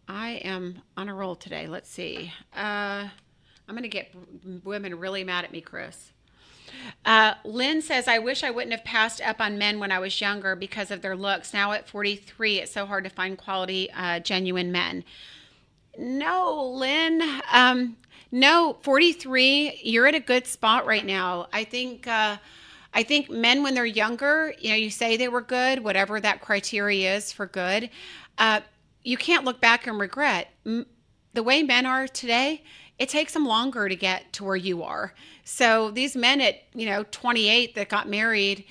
I 0.07 0.41
am 0.43 0.81
on 0.95 1.09
a 1.09 1.13
roll 1.13 1.35
today. 1.35 1.67
Let's 1.67 1.89
see. 1.89 2.31
Uh, 2.55 3.07
I'm 3.67 3.75
going 3.75 3.83
to 3.83 3.89
get 3.89 4.13
women 4.63 4.99
really 4.99 5.23
mad 5.23 5.45
at 5.45 5.51
me, 5.51 5.61
Chris. 5.61 6.11
Uh, 7.05 7.35
Lynn 7.43 7.81
says, 7.81 8.07
I 8.07 8.19
wish 8.19 8.43
I 8.43 8.51
wouldn't 8.51 8.73
have 8.73 8.83
passed 8.83 9.21
up 9.21 9.39
on 9.39 9.57
men 9.57 9.79
when 9.79 9.91
I 9.91 9.99
was 9.99 10.19
younger 10.19 10.55
because 10.55 10.91
of 10.91 11.01
their 11.01 11.15
looks. 11.15 11.53
Now 11.53 11.71
at 11.71 11.87
43, 11.87 12.59
it's 12.59 12.71
so 12.71 12.85
hard 12.85 13.03
to 13.03 13.09
find 13.09 13.37
quality, 13.37 13.89
uh, 13.91 14.19
genuine 14.19 14.71
men. 14.71 15.03
No, 15.97 16.65
Lynn. 16.65 17.21
Um, 17.51 17.97
no, 18.31 18.77
43, 18.81 19.79
you're 19.83 20.07
at 20.07 20.15
a 20.15 20.19
good 20.19 20.45
spot 20.45 20.85
right 20.85 21.05
now. 21.05 21.47
I 21.53 21.63
think. 21.63 22.07
Uh, 22.07 22.37
I 22.97 23.03
think 23.03 23.29
men, 23.29 23.61
when 23.61 23.73
they're 23.73 23.85
younger, 23.85 24.53
you 24.57 24.69
know, 24.69 24.75
you 24.77 24.89
say 24.89 25.17
they 25.17 25.27
were 25.27 25.41
good, 25.41 25.83
whatever 25.83 26.17
that 26.21 26.39
criteria 26.39 27.17
is 27.17 27.29
for 27.29 27.45
good. 27.45 27.89
Uh, 28.37 28.61
you 29.05 29.17
can't 29.17 29.45
look 29.45 29.61
back 29.61 29.87
and 29.87 29.99
regret. 29.99 30.49
The 30.63 31.43
way 31.43 31.63
men 31.63 31.85
are 31.85 32.07
today, 32.07 32.63
it 32.97 33.07
takes 33.07 33.33
them 33.33 33.45
longer 33.45 33.87
to 33.87 33.95
get 33.95 34.33
to 34.33 34.43
where 34.43 34.55
you 34.55 34.83
are. 34.83 35.13
So 35.43 35.91
these 35.91 36.15
men 36.15 36.41
at, 36.41 36.55
you 36.73 36.87
know, 36.87 37.05
28 37.11 37.75
that 37.75 37.87
got 37.87 38.09
married, 38.09 38.65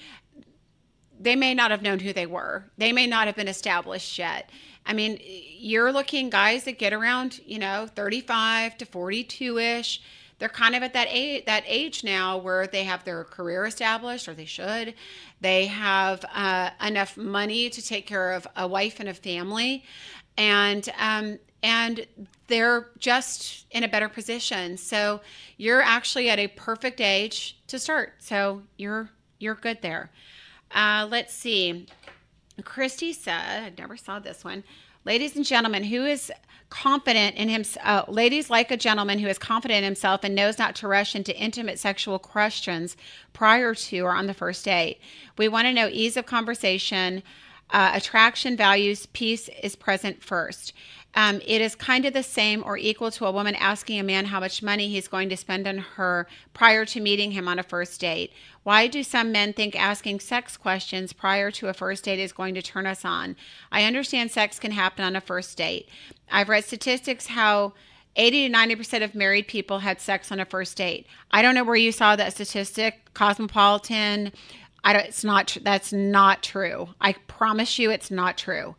they 1.20 1.36
may 1.36 1.54
not 1.54 1.70
have 1.70 1.82
known 1.82 2.00
who 2.00 2.12
they 2.12 2.26
were. 2.26 2.64
They 2.76 2.92
may 2.92 3.06
not 3.06 3.28
have 3.28 3.36
been 3.36 3.48
established 3.48 4.18
yet. 4.18 4.50
I 4.84 4.92
mean, 4.92 5.18
you're 5.22 5.92
looking 5.92 6.30
guys 6.30 6.64
that 6.64 6.78
get 6.78 6.92
around, 6.92 7.40
you 7.46 7.58
know, 7.58 7.86
35 7.94 8.76
to 8.78 8.86
42ish. 8.86 10.00
They're 10.40 10.48
kind 10.48 10.74
of 10.74 10.82
at 10.82 10.94
that 10.94 11.06
age, 11.10 11.44
that 11.46 11.62
age 11.66 12.02
now 12.02 12.38
where 12.38 12.66
they 12.66 12.82
have 12.84 13.04
their 13.04 13.22
career 13.24 13.66
established, 13.66 14.28
or 14.28 14.34
they 14.34 14.44
should. 14.44 14.94
They 15.40 15.66
have 15.66 16.24
uh, 16.34 16.70
enough 16.84 17.16
money 17.16 17.70
to 17.70 17.80
take 17.80 18.06
care 18.06 18.32
of 18.32 18.46
a 18.56 18.66
wife 18.66 18.98
and 18.98 19.08
a 19.08 19.14
family 19.14 19.84
and 20.36 20.88
um, 20.98 21.38
and 21.62 22.06
they're 22.46 22.88
just 22.98 23.66
in 23.70 23.84
a 23.84 23.88
better 23.88 24.08
position. 24.08 24.76
So 24.76 25.20
you're 25.56 25.82
actually 25.82 26.28
at 26.28 26.38
a 26.38 26.48
perfect 26.48 27.00
age 27.00 27.58
to 27.68 27.78
start. 27.78 28.14
So 28.18 28.62
you're 28.76 29.08
you're 29.38 29.54
good 29.54 29.80
there. 29.82 30.10
Uh, 30.70 31.06
let's 31.10 31.34
see. 31.34 31.86
Christy 32.64 33.12
said, 33.12 33.62
I 33.62 33.72
never 33.76 33.96
saw 33.96 34.18
this 34.18 34.44
one. 34.44 34.62
Ladies 35.04 35.36
and 35.36 35.44
gentlemen, 35.44 35.84
who 35.84 36.04
is 36.04 36.30
confident 36.70 37.36
in 37.36 37.48
himself, 37.48 37.86
uh, 37.86 38.10
ladies 38.10 38.50
like 38.50 38.70
a 38.70 38.76
gentleman 38.76 39.18
who 39.18 39.28
is 39.28 39.38
confident 39.38 39.78
in 39.78 39.84
himself 39.84 40.22
and 40.24 40.34
knows 40.34 40.58
not 40.58 40.74
to 40.76 40.88
rush 40.88 41.14
into 41.14 41.36
intimate 41.36 41.78
sexual 41.78 42.18
questions 42.18 42.96
prior 43.32 43.74
to 43.74 44.00
or 44.00 44.12
on 44.12 44.26
the 44.26 44.34
first 44.34 44.64
date. 44.64 45.00
We 45.36 45.48
want 45.48 45.66
to 45.66 45.72
know 45.72 45.88
ease 45.88 46.16
of 46.16 46.26
conversation, 46.26 47.22
uh, 47.70 47.92
attraction, 47.94 48.56
values, 48.56 49.06
peace 49.06 49.48
is 49.62 49.76
present 49.76 50.22
first. 50.22 50.72
Um, 51.16 51.40
it 51.46 51.60
is 51.60 51.76
kind 51.76 52.04
of 52.04 52.12
the 52.12 52.24
same 52.24 52.62
or 52.66 52.76
equal 52.76 53.10
to 53.12 53.26
a 53.26 53.32
woman 53.32 53.54
asking 53.54 54.00
a 54.00 54.04
man 54.04 54.26
how 54.26 54.40
much 54.40 54.62
money 54.62 54.88
he's 54.88 55.06
going 55.06 55.28
to 55.28 55.36
spend 55.36 55.66
on 55.68 55.78
her 55.78 56.26
prior 56.54 56.84
to 56.86 57.00
meeting 57.00 57.30
him 57.30 57.46
on 57.46 57.58
a 57.58 57.62
first 57.62 58.00
date. 58.00 58.32
Why 58.64 58.88
do 58.88 59.02
some 59.04 59.30
men 59.30 59.52
think 59.52 59.80
asking 59.80 60.20
sex 60.20 60.56
questions 60.56 61.12
prior 61.12 61.50
to 61.52 61.68
a 61.68 61.74
first 61.74 62.04
date 62.04 62.18
is 62.18 62.32
going 62.32 62.54
to 62.54 62.62
turn 62.62 62.86
us 62.86 63.04
on? 63.04 63.36
I 63.70 63.84
understand 63.84 64.32
sex 64.32 64.58
can 64.58 64.72
happen 64.72 65.04
on 65.04 65.14
a 65.14 65.20
first 65.20 65.56
date. 65.56 65.88
I've 66.30 66.48
read 66.48 66.64
statistics 66.64 67.28
how 67.28 67.74
80 68.16 68.48
to 68.48 68.54
90% 68.54 69.04
of 69.04 69.14
married 69.14 69.48
people 69.48 69.80
had 69.80 70.00
sex 70.00 70.30
on 70.32 70.40
a 70.40 70.44
first 70.44 70.76
date. 70.76 71.06
I 71.30 71.42
don't 71.42 71.54
know 71.54 71.64
where 71.64 71.76
you 71.76 71.92
saw 71.92 72.16
that 72.16 72.32
statistic, 72.32 73.12
Cosmopolitan, 73.12 74.32
I 74.84 74.92
don't, 74.92 75.06
it's 75.06 75.24
not, 75.24 75.56
that's 75.62 75.92
not 75.92 76.42
true. 76.42 76.90
I 77.00 77.14
promise 77.26 77.78
you 77.78 77.90
it's 77.90 78.10
not 78.10 78.36
true. 78.36 78.76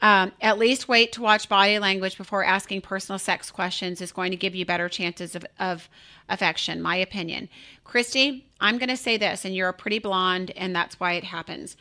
Um, 0.00 0.32
at 0.40 0.58
least 0.58 0.88
wait 0.88 1.12
to 1.12 1.22
watch 1.22 1.48
body 1.48 1.78
language 1.78 2.16
before 2.16 2.42
asking 2.42 2.80
personal 2.80 3.18
sex 3.18 3.50
questions 3.50 4.00
is 4.00 4.12
going 4.12 4.30
to 4.30 4.36
give 4.36 4.54
you 4.54 4.64
better 4.64 4.88
chances 4.88 5.34
of, 5.34 5.44
of 5.58 5.90
affection, 6.28 6.80
my 6.80 6.96
opinion. 6.96 7.50
Christy, 7.84 8.46
I'm 8.60 8.78
going 8.78 8.88
to 8.88 8.96
say 8.96 9.18
this, 9.18 9.44
and 9.44 9.54
you're 9.54 9.68
a 9.68 9.74
pretty 9.74 9.98
blonde, 9.98 10.52
and 10.56 10.74
that's 10.74 10.98
why 10.98 11.14
it 11.14 11.24
happens. 11.24 11.76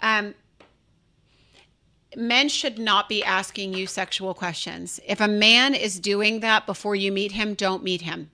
Um, 0.00 0.34
men 2.16 2.50
should 2.50 2.78
not 2.78 3.08
be 3.08 3.24
asking 3.24 3.72
you 3.72 3.86
sexual 3.86 4.34
questions. 4.34 5.00
If 5.06 5.22
a 5.22 5.28
man 5.28 5.74
is 5.74 5.98
doing 5.98 6.40
that 6.40 6.66
before 6.66 6.96
you 6.96 7.12
meet 7.12 7.32
him, 7.32 7.54
don't 7.54 7.82
meet 7.82 8.02
him 8.02 8.30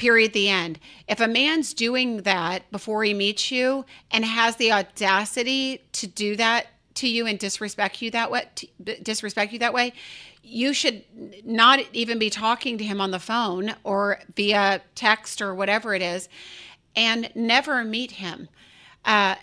period 0.00 0.32
the 0.32 0.48
end. 0.48 0.80
If 1.06 1.20
a 1.20 1.28
man's 1.28 1.74
doing 1.74 2.22
that 2.22 2.68
before 2.72 3.04
he 3.04 3.12
meets 3.12 3.50
you 3.50 3.84
and 4.10 4.24
has 4.24 4.56
the 4.56 4.72
audacity 4.72 5.82
to 5.92 6.06
do 6.06 6.36
that 6.36 6.68
to 6.94 7.06
you 7.08 7.26
and 7.26 7.38
disrespect 7.38 8.02
you 8.02 8.10
that 8.10 8.30
way 8.30 8.48
disrespect 9.02 9.52
you 9.52 9.58
that 9.60 9.72
way 9.72 9.92
you 10.42 10.72
should 10.72 11.04
not 11.44 11.80
even 11.92 12.18
be 12.18 12.30
talking 12.30 12.78
to 12.78 12.84
him 12.84 13.00
on 13.00 13.10
the 13.10 13.18
phone 13.18 13.74
or 13.84 14.18
via 14.34 14.80
text 14.94 15.40
or 15.40 15.54
whatever 15.54 15.94
it 15.94 16.02
is 16.02 16.28
and 16.96 17.30
never 17.34 17.84
meet 17.84 18.12
him. 18.12 18.48
Uh, 19.04 19.36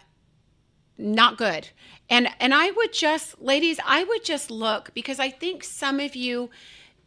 not 0.98 1.38
good. 1.38 1.70
And 2.10 2.30
and 2.40 2.54
i 2.54 2.72
would 2.72 2.94
just 2.94 3.42
ladies 3.42 3.80
i 3.86 4.04
would 4.04 4.24
just 4.24 4.50
look 4.50 4.94
because 4.94 5.20
i 5.20 5.30
think 5.30 5.62
some 5.64 6.00
of 6.00 6.16
you 6.16 6.50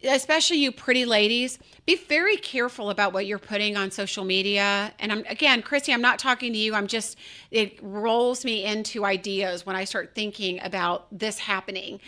especially 0.03 0.57
you 0.57 0.71
pretty 0.71 1.05
ladies, 1.05 1.59
be 1.85 1.95
very 1.95 2.37
careful 2.37 2.89
about 2.89 3.13
what 3.13 3.25
you're 3.25 3.39
putting 3.39 3.77
on 3.77 3.91
social 3.91 4.23
media. 4.23 4.93
And 4.99 5.11
I'm 5.11 5.23
again, 5.27 5.61
Christy, 5.61 5.93
I'm 5.93 6.01
not 6.01 6.19
talking 6.19 6.53
to 6.53 6.57
you. 6.57 6.73
I'm 6.75 6.87
just 6.87 7.17
it 7.51 7.79
rolls 7.81 8.45
me 8.45 8.63
into 8.65 9.05
ideas 9.05 9.65
when 9.65 9.75
I 9.75 9.83
start 9.85 10.13
thinking 10.15 10.59
about 10.61 11.07
this 11.17 11.39
happening. 11.39 11.99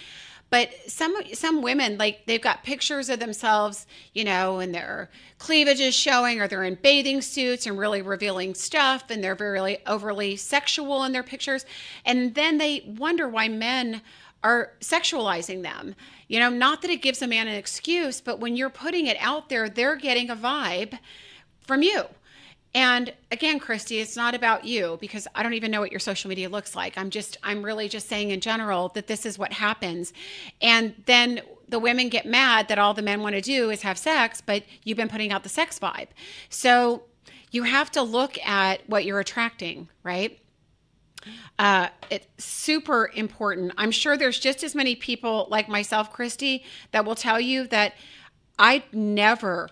But 0.50 0.70
some 0.86 1.16
some 1.34 1.64
women 1.64 1.98
like 1.98 2.28
they've 2.28 2.40
got 2.40 2.64
pictures 2.64 3.10
of 3.10 3.20
themselves, 3.20 3.88
you 4.14 4.24
know, 4.24 4.60
and 4.60 4.74
their 4.74 5.10
cleavage 5.40 5.80
is 5.80 5.96
showing, 5.96 6.40
or 6.40 6.48
they're 6.48 6.64
in 6.64 6.76
bathing 6.76 7.22
suits 7.22 7.66
and 7.66 7.78
really 7.78 8.04
revealing 8.04 8.54
stuff, 8.54 9.06
and 9.10 9.24
they're 9.24 9.34
very 9.34 9.80
overly 9.88 10.36
sexual 10.36 11.06
in 11.06 11.12
their 11.12 11.24
pictures, 11.24 11.66
and 12.06 12.36
then 12.36 12.60
they 12.60 12.84
wonder 13.00 13.28
why 13.28 13.48
men 13.48 14.04
are 14.44 14.74
sexualizing 14.82 15.64
them. 15.64 15.96
You 16.28 16.40
know, 16.40 16.50
not 16.50 16.82
that 16.82 16.92
it 16.92 17.02
gives 17.02 17.22
a 17.22 17.28
man 17.28 17.48
an 17.48 17.56
excuse, 17.56 18.22
but 18.22 18.40
when 18.40 18.56
you're 18.56 18.70
putting 18.70 19.08
it 19.08 19.18
out 19.20 19.50
there, 19.50 19.70
they're 19.70 19.96
getting 19.96 20.30
a 20.30 20.36
vibe 20.36 20.98
from 21.62 21.84
you. 21.84 22.06
And 22.76 23.14
again, 23.32 23.60
Christy, 23.60 24.00
it's 24.00 24.18
not 24.18 24.34
about 24.34 24.66
you 24.66 24.98
because 25.00 25.28
I 25.36 25.44
don't 25.44 25.54
even 25.54 25.70
know 25.70 25.80
what 25.80 25.92
your 25.92 26.00
social 26.00 26.30
media 26.30 26.50
looks 26.50 26.76
like. 26.76 26.98
I'm 26.98 27.12
just, 27.12 27.38
I'm 27.44 27.64
really 27.64 27.88
just 27.88 28.10
saying 28.10 28.32
in 28.32 28.42
general 28.42 28.90
that 28.90 29.06
this 29.06 29.26
is 29.26 29.38
what 29.38 29.54
happens. 29.54 30.12
And 30.60 30.96
then 31.06 31.42
the 31.70 31.78
women 31.78 32.10
get 32.10 32.26
mad 32.26 32.68
that 32.70 32.80
all 32.80 32.94
the 32.94 33.04
men 33.04 33.22
want 33.22 33.36
to 33.36 33.42
do 33.42 33.70
is 33.70 33.84
have 33.84 33.98
sex, 33.98 34.42
but 34.42 34.64
you've 34.84 34.98
been 34.98 35.10
putting 35.10 35.32
out 35.32 35.44
the 35.44 35.50
sex 35.50 35.78
vibe. 35.78 36.08
So 36.50 37.04
you 37.52 37.64
have 37.64 37.92
to 37.92 38.02
look 38.02 38.40
at 38.46 38.82
what 38.90 39.06
you're 39.06 39.20
attracting, 39.20 39.88
right? 40.02 40.40
Uh, 41.60 41.90
it's 42.10 42.28
super 42.44 43.12
important. 43.16 43.74
I'm 43.78 43.92
sure 43.92 44.18
there's 44.18 44.40
just 44.40 44.64
as 44.64 44.76
many 44.76 44.96
people 44.96 45.48
like 45.50 45.70
myself, 45.70 46.12
Christy, 46.12 46.64
that 46.92 47.06
will 47.06 47.16
tell 47.16 47.40
you 47.40 47.68
that 47.68 47.94
I 48.60 48.84
never 48.92 49.70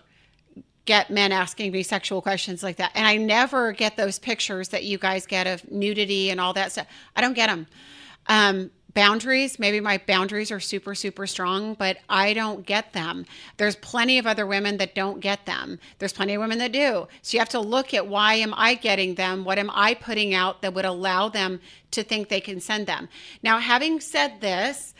get 0.84 1.10
men 1.10 1.30
asking 1.30 1.72
me 1.72 1.82
sexual 1.82 2.20
questions 2.20 2.62
like 2.62 2.76
that. 2.76 2.90
And 2.94 3.06
I 3.06 3.16
never 3.16 3.72
get 3.72 3.96
those 3.96 4.18
pictures 4.18 4.68
that 4.70 4.84
you 4.84 4.98
guys 4.98 5.26
get 5.26 5.46
of 5.46 5.70
nudity 5.70 6.30
and 6.30 6.40
all 6.40 6.52
that 6.54 6.72
stuff. 6.72 6.86
I 7.14 7.20
don't 7.20 7.34
get 7.34 7.48
them. 7.48 7.66
Um, 8.26 8.70
boundaries. 8.94 9.58
Maybe 9.58 9.80
my 9.80 9.98
boundaries 10.06 10.50
are 10.50 10.60
super, 10.60 10.94
super 10.94 11.26
strong, 11.26 11.74
but 11.74 11.98
I 12.08 12.34
don't 12.34 12.64
get 12.66 12.92
them. 12.92 13.26
There's 13.56 13.76
plenty 13.76 14.18
of 14.18 14.26
other 14.26 14.46
women 14.46 14.76
that 14.78 14.94
don't 14.94 15.20
get 15.20 15.46
them. 15.46 15.78
There's 15.98 16.12
plenty 16.12 16.34
of 16.34 16.40
women 16.40 16.58
that 16.58 16.72
do. 16.72 17.08
So 17.22 17.36
you 17.36 17.38
have 17.38 17.48
to 17.50 17.60
look 17.60 17.94
at 17.94 18.06
why 18.06 18.34
am 18.34 18.54
I 18.56 18.74
getting 18.74 19.14
them? 19.14 19.44
What 19.44 19.58
am 19.58 19.70
I 19.72 19.94
putting 19.94 20.34
out 20.34 20.62
that 20.62 20.74
would 20.74 20.84
allow 20.84 21.28
them 21.28 21.60
to 21.92 22.02
think 22.02 22.28
they 22.28 22.40
can 22.40 22.60
send 22.60 22.86
them? 22.86 23.08
Now, 23.42 23.58
having 23.58 24.00
said 24.00 24.40
this, 24.40 24.94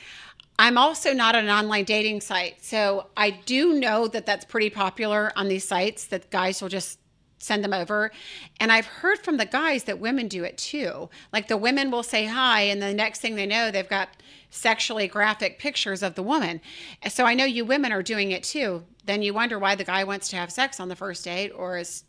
I'm 0.58 0.78
also 0.78 1.12
not 1.12 1.34
an 1.34 1.48
online 1.48 1.84
dating 1.84 2.20
site. 2.20 2.64
So 2.64 3.08
I 3.16 3.30
do 3.30 3.74
know 3.74 4.06
that 4.08 4.26
that's 4.26 4.44
pretty 4.44 4.70
popular 4.70 5.32
on 5.34 5.48
these 5.48 5.66
sites 5.66 6.06
that 6.06 6.30
guys 6.30 6.60
will 6.62 6.68
just 6.68 6.98
send 7.42 7.64
them 7.64 7.72
over. 7.72 8.12
And 8.60 8.70
I've 8.70 8.86
heard 8.86 9.18
from 9.18 9.36
the 9.36 9.46
guys 9.46 9.84
that 9.84 9.98
women 9.98 10.28
do 10.28 10.44
it 10.44 10.56
too. 10.56 11.10
Like 11.32 11.48
the 11.48 11.56
women 11.56 11.90
will 11.90 12.02
say 12.02 12.26
hi, 12.26 12.62
and 12.62 12.80
the 12.80 12.94
next 12.94 13.20
thing 13.20 13.34
they 13.34 13.46
know, 13.46 13.70
they've 13.70 13.88
got 13.88 14.08
sexually 14.50 15.08
graphic 15.08 15.58
pictures 15.58 16.02
of 16.02 16.14
the 16.14 16.22
woman. 16.22 16.60
So 17.08 17.24
I 17.24 17.34
know 17.34 17.44
you 17.44 17.64
women 17.64 17.90
are 17.90 18.02
doing 18.02 18.30
it 18.30 18.44
too. 18.44 18.84
Then 19.04 19.22
you 19.22 19.34
wonder 19.34 19.58
why 19.58 19.74
the 19.74 19.84
guy 19.84 20.04
wants 20.04 20.28
to 20.28 20.36
have 20.36 20.52
sex 20.52 20.78
on 20.78 20.88
the 20.88 20.96
first 20.96 21.24
date, 21.24 21.50
or 21.50 21.78
is 21.78 22.04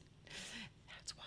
that's 0.90 1.18
why. 1.18 1.26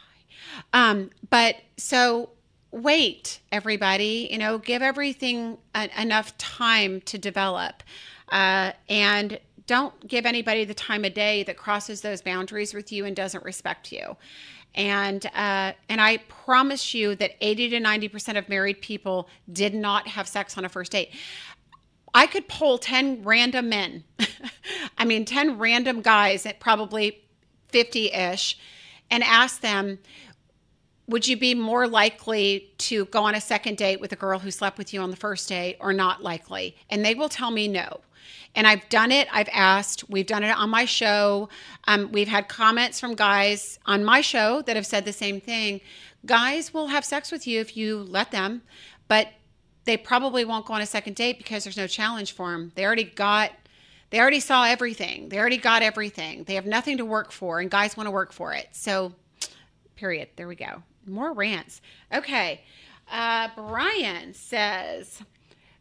Um, 0.73 1.11
but 1.29 1.57
so 1.77 2.31
wait, 2.71 3.41
everybody, 3.51 4.29
you 4.31 4.39
know, 4.39 4.59
give 4.59 4.83
everything 4.83 5.59
a, 5.75 5.89
enough 6.01 6.37
time 6.39 7.01
to 7.03 7.19
develop. 7.19 7.83
Uh, 8.29 8.73
and 8.89 9.39
don't 9.67 10.07
give 10.07 10.27
anybody 10.27 10.65
the 10.65 10.75
time 10.75 11.05
of 11.05 11.15
day 11.15 11.43
that 11.45 11.57
crosses 11.57 12.01
those 12.01 12.23
boundaries 12.23 12.73
with 12.73 12.93
you 12.93 13.05
and 13.05 13.17
doesn't 13.17 13.45
respect 13.45 13.93
you. 13.93 14.17
And 14.75 15.25
uh, 15.35 15.73
and 15.89 16.01
I 16.01 16.19
promise 16.29 16.93
you 16.95 17.15
that 17.17 17.33
80 17.41 17.71
to 17.71 17.81
90 17.81 18.09
percent 18.09 18.39
of 18.39 18.49
married 18.49 18.81
people 18.81 19.29
did 19.53 19.75
not 19.75 20.07
have 20.09 20.29
sex 20.29 20.57
on 20.59 20.65
a 20.65 20.69
first 20.69 20.93
date. 20.93 21.15
I 22.15 22.27
could 22.27 22.49
poll 22.49 22.79
10 22.79 23.23
random 23.25 23.69
men. 23.69 24.05
I 24.99 25.05
mean, 25.05 25.25
10 25.25 25.59
random 25.59 26.01
guys 26.01 26.47
at 26.47 26.61
probably 26.61 27.23
50 27.69 28.13
ish 28.13 28.59
and 29.11 29.23
ask 29.23 29.61
them, 29.61 29.99
would 31.09 31.27
you 31.27 31.37
be 31.37 31.55
more 31.55 31.87
likely 31.87 32.71
to 32.79 33.05
go 33.07 33.25
on 33.25 33.35
a 33.35 33.41
second 33.41 33.77
date 33.77 34.01
with 34.01 34.13
a 34.13 34.17
girl 34.17 34.39
who 34.39 34.51
slept 34.51 34.77
with 34.77 34.93
you 34.93 35.01
on 35.01 35.11
the 35.11 35.17
first 35.17 35.49
date 35.49 35.77
or 35.81 35.93
not 35.93 36.23
likely? 36.23 36.77
And 36.91 37.05
they 37.05 37.15
will 37.15 37.29
tell 37.29 37.51
me 37.51 37.69
no. 37.69 38.01
And 38.57 38.67
I've 38.67 38.89
done 38.89 39.13
it. 39.13 39.29
I've 39.31 39.49
asked. 39.53 40.09
We've 40.09 40.27
done 40.27 40.43
it 40.43 40.51
on 40.57 40.71
my 40.71 40.85
show. 40.85 41.49
Um, 41.85 42.11
we've 42.11 42.27
had 42.27 42.49
comments 42.49 42.99
from 42.99 43.15
guys 43.15 43.79
on 43.87 44.05
my 44.05 44.21
show 44.21 44.63
that 44.63 44.77
have 44.77 44.87
said 44.87 45.05
the 45.05 45.13
same 45.13 45.41
thing. 45.41 45.81
Guys 46.25 46.75
will 46.75 46.89
have 46.89 47.05
sex 47.05 47.31
with 47.31 47.47
you 47.47 47.61
if 47.61 47.77
you 47.77 47.99
let 47.99 48.33
them, 48.33 48.63
but 49.07 49.29
they 49.85 49.97
probably 49.97 50.45
won't 50.45 50.67
go 50.67 50.75
on 50.75 50.81
a 50.81 50.87
second 50.87 51.15
date 51.15 51.39
because 51.39 51.63
there's 51.63 51.77
no 51.77 51.87
challenge 51.87 52.33
for 52.33 52.51
them. 52.51 52.73
They 52.75 52.85
already 52.85 53.05
got, 53.05 53.53
they 54.11 54.19
already 54.19 54.41
saw 54.41 54.65
everything. 54.65 55.29
They 55.29 55.39
already 55.39 55.59
got 55.59 55.83
everything. 55.83 56.43
They 56.45 56.55
have 56.57 56.67
nothing 56.67 56.97
to 56.97 57.05
work 57.05 57.31
for, 57.31 57.61
and 57.61 57.71
guys 57.71 57.97
want 57.97 58.09
to 58.09 58.11
work 58.11 58.33
for 58.33 58.53
it. 58.55 58.69
So, 58.73 59.13
period. 59.95 60.31
There 60.35 60.49
we 60.49 60.57
go. 60.57 60.83
More 61.07 61.33
rants. 61.33 61.81
Okay. 62.13 62.63
Uh, 63.11 63.49
Brian 63.57 64.35
says, 64.35 65.23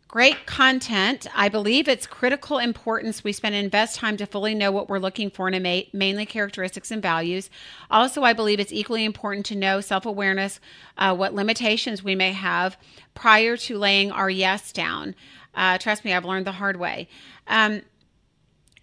Great 0.07 0.45
content. 0.45 1.27
I 1.35 1.49
believe 1.49 1.87
it's 1.87 2.05
critical 2.05 2.59
importance 2.59 3.23
we 3.23 3.33
spend 3.33 3.55
invest 3.55 3.97
time 3.97 4.15
to 4.17 4.25
fully 4.25 4.53
know 4.53 4.71
what 4.71 4.87
we're 4.87 4.99
looking 4.99 5.31
for 5.31 5.47
in 5.47 5.53
a 5.55 5.59
mate, 5.59 5.93
mainly 5.93 6.25
characteristics 6.25 6.91
and 6.91 7.01
values. 7.01 7.49
Also, 7.89 8.21
I 8.21 8.31
believe 8.31 8.59
it's 8.59 8.71
equally 8.71 9.03
important 9.03 9.45
to 9.47 9.55
know 9.55 9.81
self 9.81 10.05
awareness, 10.05 10.59
uh, 10.97 11.13
what 11.15 11.33
limitations 11.33 12.03
we 12.03 12.15
may 12.15 12.31
have 12.31 12.77
prior 13.15 13.57
to 13.57 13.77
laying 13.77 14.11
our 14.11 14.29
yes 14.29 14.71
down. 14.71 15.15
Uh, 15.55 15.79
trust 15.79 16.05
me, 16.05 16.13
I've 16.13 16.23
learned 16.23 16.45
the 16.45 16.51
hard 16.53 16.77
way. 16.77 17.09
Um, 17.47 17.81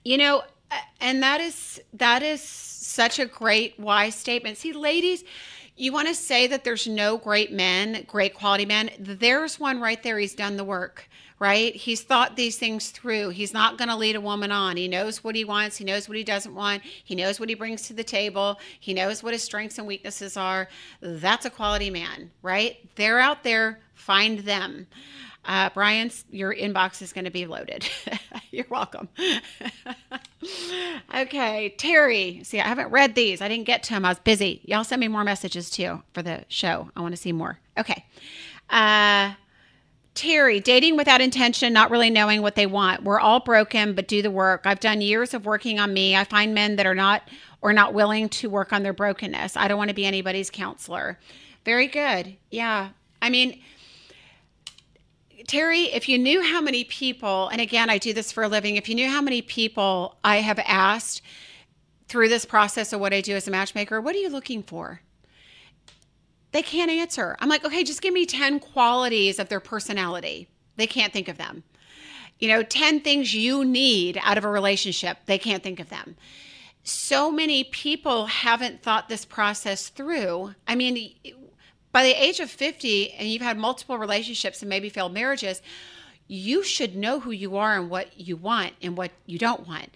you 0.05 0.18
know, 0.18 0.43
and 1.01 1.22
that 1.22 1.40
is 1.40 1.80
that 1.95 2.22
is 2.22 2.43
such 2.43 3.18
a 3.18 3.26
great 3.26 3.78
wise 3.78 4.16
statement. 4.16 4.59
See, 4.59 4.72
ladies, 4.72 5.24
you 5.77 5.93
want 5.93 6.09
to 6.09 6.14
say 6.14 6.47
that 6.47 6.64
there's 6.64 6.87
no 6.87 7.16
great 7.16 7.53
men, 7.53 8.05
great 8.07 8.35
quality 8.35 8.66
men. 8.66 8.91
There's 8.99 9.59
one 9.59 9.81
right 9.81 10.03
there. 10.03 10.18
He's 10.18 10.35
done 10.35 10.57
the 10.57 10.64
work 10.64 11.09
right? 11.43 11.75
He's 11.75 12.03
thought 12.03 12.37
these 12.37 12.57
things 12.57 12.91
through. 12.91 13.31
He's 13.31 13.53
not 13.53 13.77
going 13.77 13.89
to 13.89 13.97
lead 13.97 14.14
a 14.14 14.20
woman 14.20 14.53
on. 14.53 14.77
He 14.77 14.87
knows 14.87 15.25
what 15.25 15.35
he 15.35 15.45
wants. 15.45 15.77
He 15.77 15.85
knows 15.85 16.09
what 16.09 16.16
he 16.16 16.23
doesn't 16.23 16.55
want. 16.55 16.85
He 16.85 17.16
knows 17.16 17.41
what 17.41 17.49
he 17.49 17.57
brings 17.57 17.83
to 17.89 17.95
the 17.95 18.05
table. 18.05 18.61
He 18.79 18.95
knows 18.95 19.25
what 19.25 19.33
his 19.33 19.43
strengths 19.43 19.77
and 19.77 19.85
weaknesses 19.85 20.37
are. 20.37 20.68
That's 21.01 21.45
a 21.45 21.51
quality 21.51 21.91
man, 21.91 22.31
right? 22.43 22.89
They're 22.95 23.18
out 23.18 23.43
there. 23.43 23.81
Find 23.97 24.39
them. 24.39 24.87
Uh, 25.45 25.70
Brian's, 25.75 26.25
your 26.31 26.55
inbox 26.55 27.03
is 27.03 27.12
going 27.12 27.25
to 27.25 27.33
be 27.33 27.47
loaded. 27.47 27.89
You're 28.55 28.67
welcome. 28.69 29.09
okay, 31.15 31.75
Terry. 31.79 32.43
See, 32.45 32.61
I 32.61 32.69
haven't 32.69 32.91
read 32.91 33.15
these. 33.15 33.41
I 33.41 33.49
didn't 33.49 33.65
get 33.65 33.83
to 33.85 33.95
them. 33.95 34.05
I 34.05 34.11
was 34.11 34.19
busy. 34.19 34.61
Y'all 34.65 34.85
send 34.85 35.01
me 35.01 35.09
more 35.09 35.25
messages 35.25 35.71
too 35.71 36.03
for 36.13 36.21
the 36.23 36.45
show. 36.49 36.91
I 36.95 37.01
want 37.01 37.15
to 37.15 37.21
see 37.21 37.33
more. 37.33 37.59
Okay. 37.79 38.05
Uh, 38.69 39.33
Terry, 40.15 40.61
dating 40.61 40.99
without 40.99 41.23
intention, 41.23 41.73
not 41.73 41.91
really 41.91 42.11
knowing 42.11 42.43
what 42.43 42.55
they 42.55 42.67
want. 42.67 43.03
We're 43.03 43.21
all 43.21 43.41
broken, 43.41 43.95
but 43.95 44.07
do 44.07 44.21
the 44.21 44.31
work. 44.31 44.63
I've 44.67 44.81
done 44.81 45.01
years 45.01 45.33
of 45.33 45.47
working 45.47 45.81
on 45.81 45.95
me. 45.95 46.15
I 46.15 46.25
find 46.25 46.53
men 46.53 46.77
that 46.77 46.85
are 46.85 46.95
not 46.95 47.23
or 47.63 47.73
not 47.73 47.95
willing 47.95 48.29
to 48.29 48.51
work 48.51 48.75
on 48.75 48.83
their 48.83 48.93
brokenness. 48.93 49.57
I 49.57 49.67
don't 49.67 49.79
want 49.79 49.89
to 49.89 49.95
be 49.95 50.05
anybody's 50.05 50.51
counselor. 50.51 51.19
Very 51.65 51.87
good. 51.87 52.37
Yeah. 52.51 52.91
I 53.23 53.31
mean, 53.31 53.63
Terry, 55.47 55.84
if 55.93 56.09
you 56.09 56.18
knew 56.18 56.43
how 56.43 56.61
many 56.61 56.84
people, 56.84 57.49
and 57.49 57.61
again, 57.61 57.90
I 57.90 57.99
do 57.99 58.12
this 58.12 58.32
for 58.32 58.45
a 58.45 58.49
living, 58.49 58.76
if 58.76 58.88
you 58.88 58.95
knew 58.95 59.09
how 59.09 59.20
many 59.20 59.43
people 59.43 60.18
I 60.22 60.36
have 60.36 60.59
asked 60.61 61.22
through 62.09 62.28
this 62.28 62.45
process 62.45 62.93
of 62.93 63.01
what 63.01 63.12
I 63.12 63.20
do 63.20 63.34
as 63.34 63.49
a 63.49 63.51
matchmaker, 63.51 64.01
what 64.01 64.14
are 64.14 64.18
you 64.18 64.28
looking 64.28 64.62
for? 64.62 65.01
They 66.53 66.62
can't 66.62 66.90
answer. 66.90 67.36
I'm 67.40 67.49
like, 67.49 67.64
okay, 67.64 67.82
just 67.82 68.03
give 68.03 68.12
me 68.12 68.26
10 68.26 68.61
qualities 68.61 69.38
of 69.38 69.49
their 69.49 69.61
personality. 69.61 70.49
They 70.76 70.86
can't 70.86 71.12
think 71.12 71.28
of 71.28 71.38
them. 71.38 71.64
You 72.38 72.49
know, 72.49 72.62
10 72.62 73.01
things 73.01 73.34
you 73.34 73.64
need 73.64 74.18
out 74.22 74.36
of 74.36 74.45
a 74.45 74.51
relationship. 74.51 75.18
They 75.26 75.38
can't 75.38 75.62
think 75.62 75.80
of 75.80 75.88
them. 75.88 76.16
So 76.84 77.30
many 77.30 77.64
people 77.64 78.26
haven't 78.26 78.82
thought 78.82 79.09
this 79.09 79.24
process 79.24 79.88
through. 79.88 80.55
I 80.66 80.74
mean, 80.74 81.14
by 81.93 82.03
the 82.03 82.22
age 82.22 82.40
of 82.40 82.51
50 82.51 83.12
and 83.12 83.28
you've 83.28 83.43
had 83.43 83.59
multiple 83.59 83.99
relationships 83.99 84.62
and 84.62 84.68
maybe 84.68 84.88
failed 84.88 85.12
marriages, 85.12 85.62
you 86.26 86.62
should 86.62 86.97
know 86.97 87.20
who 87.20 87.30
you 87.30 87.57
are 87.57 87.76
and 87.76 87.90
what 87.90 88.18
you 88.18 88.36
want 88.36 88.72
and 88.80 88.97
what 88.97 89.11
you 89.26 89.38
don't 89.38 89.66
want. 89.66 89.90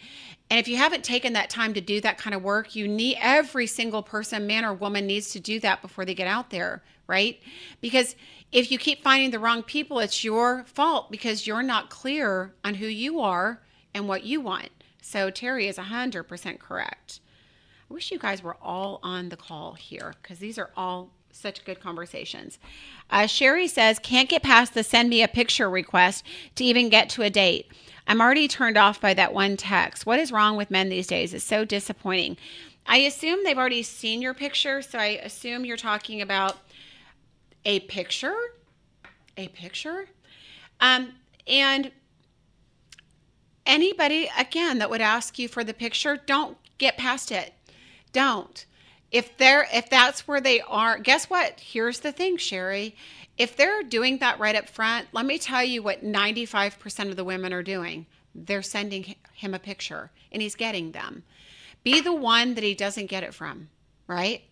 And 0.51 0.61
if 0.61 0.69
you 0.69 0.77
haven't 0.77 1.03
taken 1.03 1.33
that 1.33 1.51
time 1.51 1.75
to 1.75 1.81
do 1.81 2.01
that 2.03 2.19
kind 2.19 2.35
of 2.35 2.43
work, 2.43 2.77
you 2.77 2.87
need 2.87 3.17
every 3.21 3.67
single 3.67 4.03
person, 4.03 4.47
man 4.47 4.65
or 4.65 4.75
woman, 4.75 5.07
needs 5.07 5.31
to 5.31 5.41
do 5.41 5.59
that 5.61 5.83
before 5.83 6.05
they 6.05 6.15
get 6.15 6.29
out 6.29 6.51
there, 6.51 6.83
right? 7.07 7.41
Because 7.81 8.15
if 8.53 8.71
you 8.71 8.79
keep 8.79 9.03
finding 9.03 9.31
the 9.31 9.39
wrong 9.39 9.63
people, 9.63 9.99
it's 9.99 10.23
your 10.23 10.65
fault 10.65 11.11
because 11.11 11.47
you're 11.47 11.63
not 11.63 11.91
clear 11.91 12.55
on 12.65 12.75
who 12.75 12.87
you 12.87 13.21
are 13.21 13.63
and 13.95 14.07
what 14.07 14.25
you 14.25 14.41
want. 14.41 14.69
So 15.01 15.31
Terry 15.31 15.67
is 15.69 15.79
100% 15.79 16.59
correct. 16.59 17.21
I 17.91 17.95
wish 17.95 18.11
you 18.11 18.19
guys 18.19 18.43
were 18.43 18.57
all 18.61 19.01
on 19.03 19.31
the 19.31 19.37
call 19.37 19.75
here 19.75 20.15
because 20.21 20.39
these 20.39 20.59
are 20.59 20.71
all 20.77 21.11
such 21.37 21.65
good 21.65 21.81
conversations. 21.81 22.59
Uh, 23.11 23.27
Sherry 23.27 23.69
says, 23.69 23.99
can't 23.99 24.29
get 24.29 24.43
past 24.43 24.75
the 24.75 24.83
send 24.83 25.09
me 25.11 25.23
a 25.23 25.29
picture 25.29 25.71
request 25.71 26.25
to 26.57 26.65
even 26.65 26.89
get 26.89 27.09
to 27.11 27.23
a 27.23 27.31
date. 27.31 27.71
I'm 28.07 28.21
already 28.21 28.49
turned 28.49 28.77
off 28.77 29.01
by 29.01 29.15
that 29.15 29.35
one 29.35 29.57
text. 29.57 30.07
What 30.07 30.19
is 30.19 30.33
wrong 30.33 30.57
with 30.57 30.71
men 30.71 30.89
these 30.89 31.07
days? 31.07 31.35
It's 31.35 31.45
so 31.45 31.65
disappointing. 31.65 32.37
I 32.87 32.99
assume 32.99 33.43
they've 33.43 33.59
already 33.59 33.83
seen 33.83 34.23
your 34.23 34.35
picture, 34.35 34.81
so 34.81 34.99
I 34.99 35.21
assume 35.25 35.65
you're 35.65 35.77
talking 35.77 36.23
about 36.23 36.59
a 37.65 37.81
picture. 37.81 38.37
A 39.37 39.49
picture? 39.49 40.09
Um, 40.81 41.15
and 41.49 41.91
anybody, 43.67 44.31
again, 44.39 44.79
that 44.79 44.89
would 44.89 45.01
ask 45.01 45.39
you 45.39 45.49
for 45.49 45.65
the 45.65 45.75
picture, 45.75 46.17
don't 46.17 46.57
get 46.79 46.97
past 46.97 47.33
it. 47.33 47.55
Don't. 48.13 48.67
If 49.17 49.37
they're 49.37 49.67
if 49.73 49.89
that's 49.91 50.29
where 50.29 50.41
they 50.41 50.61
are, 50.61 50.99
guess 50.99 51.31
what? 51.31 51.61
Here's 51.61 52.01
the 52.01 52.13
thing, 52.13 52.37
Sherry 52.37 52.95
if 53.39 53.57
they're 53.57 53.83
doing 53.83 54.19
that 54.19 54.39
right 54.39 54.57
up 54.57 54.69
front, 54.69 55.09
let 55.13 55.27
me 55.27 55.39
tell 55.39 55.63
you 55.63 55.83
what 55.83 56.05
95% 56.05 57.11
of 57.11 57.17
the 57.17 57.25
women 57.25 57.53
are 57.53 57.63
doing. 57.63 58.07
They're 58.35 58.63
sending 58.63 59.15
him 59.35 59.55
a 59.55 59.59
picture 59.59 60.11
and 60.33 60.41
he's 60.41 60.55
getting 60.55 60.93
them. 60.93 61.23
Be 61.83 62.01
the 62.01 62.15
one 62.15 62.55
that 62.55 62.65
he 62.65 62.75
doesn't 62.75 63.07
get 63.07 63.23
it 63.23 63.35
from, 63.35 63.69
right? 64.07 64.43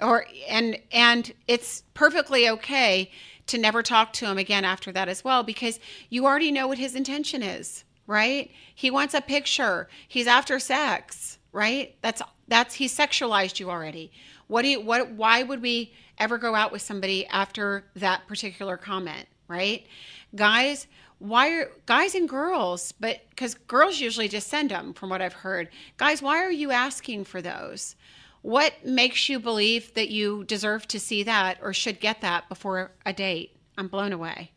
Or 0.00 0.26
and 0.48 0.78
and 0.90 1.32
it's 1.46 1.82
perfectly 1.94 2.48
okay 2.48 3.10
to 3.46 3.58
never 3.58 3.82
talk 3.82 4.12
to 4.14 4.26
him 4.26 4.38
again 4.38 4.64
after 4.64 4.90
that 4.92 5.08
as 5.08 5.22
well 5.22 5.42
because 5.42 5.78
you 6.08 6.24
already 6.24 6.50
know 6.50 6.66
what 6.66 6.78
his 6.78 6.94
intention 6.94 7.42
is, 7.42 7.84
right? 8.06 8.50
He 8.74 8.90
wants 8.90 9.14
a 9.14 9.20
picture. 9.20 9.88
He's 10.08 10.26
after 10.26 10.58
sex, 10.58 11.38
right? 11.52 11.94
That's 12.02 12.22
that's 12.48 12.74
he 12.74 12.86
sexualized 12.86 13.60
you 13.60 13.70
already. 13.70 14.12
What 14.46 14.62
do 14.62 14.68
you 14.68 14.80
what 14.80 15.12
why 15.12 15.42
would 15.42 15.62
we 15.62 15.92
ever 16.18 16.38
go 16.38 16.54
out 16.54 16.72
with 16.72 16.82
somebody 16.82 17.26
after 17.26 17.84
that 17.96 18.26
particular 18.26 18.76
comment, 18.76 19.26
right? 19.48 19.86
Guys, 20.34 20.86
why 21.18 21.50
are 21.50 21.70
guys 21.86 22.14
and 22.14 22.28
girls, 22.28 22.92
but 22.92 23.20
because 23.30 23.54
girls 23.54 24.00
usually 24.00 24.28
just 24.28 24.48
send 24.48 24.70
them 24.70 24.92
from 24.92 25.08
what 25.08 25.22
I've 25.22 25.32
heard. 25.32 25.68
Guys, 25.96 26.20
why 26.20 26.38
are 26.38 26.50
you 26.50 26.72
asking 26.72 27.24
for 27.24 27.40
those? 27.40 27.94
What 28.42 28.84
makes 28.84 29.28
you 29.28 29.38
believe 29.38 29.94
that 29.94 30.10
you 30.10 30.42
deserve 30.44 30.88
to 30.88 30.98
see 30.98 31.22
that 31.22 31.58
or 31.62 31.72
should 31.72 32.00
get 32.00 32.22
that 32.22 32.48
before 32.48 32.90
a 33.06 33.12
date? 33.12 33.56
I'm 33.78 33.86
blown 33.86 34.12
away. 34.12 34.50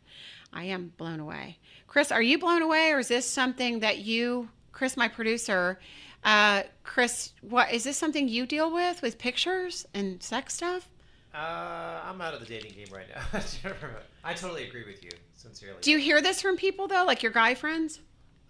I 0.52 0.64
am 0.64 0.92
blown 0.96 1.20
away. 1.20 1.58
Chris, 1.86 2.10
are 2.10 2.22
you 2.22 2.36
blown 2.38 2.62
away 2.62 2.90
or 2.90 2.98
is 2.98 3.08
this 3.08 3.30
something 3.30 3.80
that 3.80 3.98
you, 3.98 4.48
Chris, 4.72 4.96
my 4.96 5.06
producer, 5.06 5.78
uh, 6.26 6.64
Chris, 6.82 7.32
what 7.40 7.72
is 7.72 7.84
this 7.84 7.96
something 7.96 8.28
you 8.28 8.46
deal 8.46 8.72
with 8.72 9.00
with 9.00 9.16
pictures 9.16 9.86
and 9.94 10.20
sex 10.20 10.54
stuff? 10.54 10.88
Uh, 11.32 12.00
I'm 12.04 12.20
out 12.20 12.34
of 12.34 12.40
the 12.40 12.46
dating 12.46 12.72
game 12.72 12.88
right 12.92 13.06
now. 13.14 13.40
I 14.24 14.34
totally 14.34 14.66
agree 14.66 14.84
with 14.84 15.04
you, 15.04 15.10
sincerely. 15.36 15.78
Do 15.82 15.92
you 15.92 15.98
hear 15.98 16.20
this 16.20 16.42
from 16.42 16.56
people 16.56 16.88
though, 16.88 17.04
like 17.04 17.22
your 17.22 17.30
guy 17.30 17.54
friends? 17.54 18.00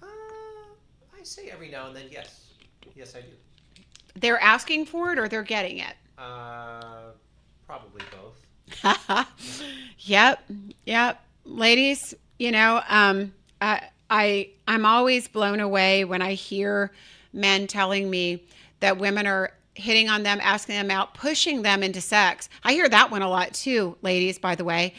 Uh, 0.03 0.07
I 0.07 1.23
say 1.23 1.51
every 1.51 1.71
now 1.71 1.87
and 1.89 1.95
then, 1.95 2.07
yes. 2.11 2.47
Yes, 2.95 3.15
I 3.15 3.21
do. 3.21 3.27
They're 4.15 4.41
asking 4.41 4.87
for 4.87 5.13
it 5.13 5.19
or 5.19 5.29
they're 5.29 5.43
getting 5.43 5.79
it? 5.79 5.95
Uh, 6.17 7.11
probably 7.67 8.03
both. 8.11 9.27
yep, 9.99 10.43
yep. 10.87 11.23
Ladies, 11.45 12.15
you 12.39 12.53
know, 12.53 12.81
um, 12.89 13.35
I, 13.61 13.83
I 14.09 14.51
I'm 14.67 14.87
always 14.87 15.29
blown 15.29 15.61
away 15.61 16.05
when 16.05 16.23
I 16.23 16.33
hear 16.33 16.91
men 17.37 17.67
telling 17.67 18.11
me 18.11 18.45
that 18.81 18.99
women 18.99 19.27
are 19.27 19.53
hitting 19.75 20.09
on 20.09 20.23
them, 20.23 20.39
asking 20.43 20.75
them 20.77 20.91
out, 20.91 21.15
pushing 21.15 21.63
them 21.63 21.83
into 21.83 22.01
sex. 22.01 22.49
I 22.65 22.73
hear 22.73 22.89
that 22.89 23.11
one 23.11 23.23
a 23.23 23.29
lot 23.29 23.53
too, 23.53 23.97
ladies, 24.03 24.39
by 24.39 24.55
the 24.55 24.65
way. 24.65 24.95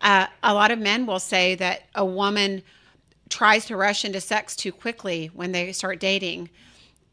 Uh, 0.00 0.26
a 0.42 0.54
lot 0.54 0.70
of 0.70 0.78
men 0.78 1.06
will 1.06 1.20
say 1.20 1.54
that 1.56 1.82
a 1.94 2.04
woman 2.04 2.62
tries 3.28 3.66
to 3.66 3.76
rush 3.76 4.04
into 4.04 4.20
sex 4.20 4.56
too 4.56 4.72
quickly 4.72 5.30
when 5.34 5.52
they 5.52 5.70
start 5.72 6.00
dating. 6.00 6.50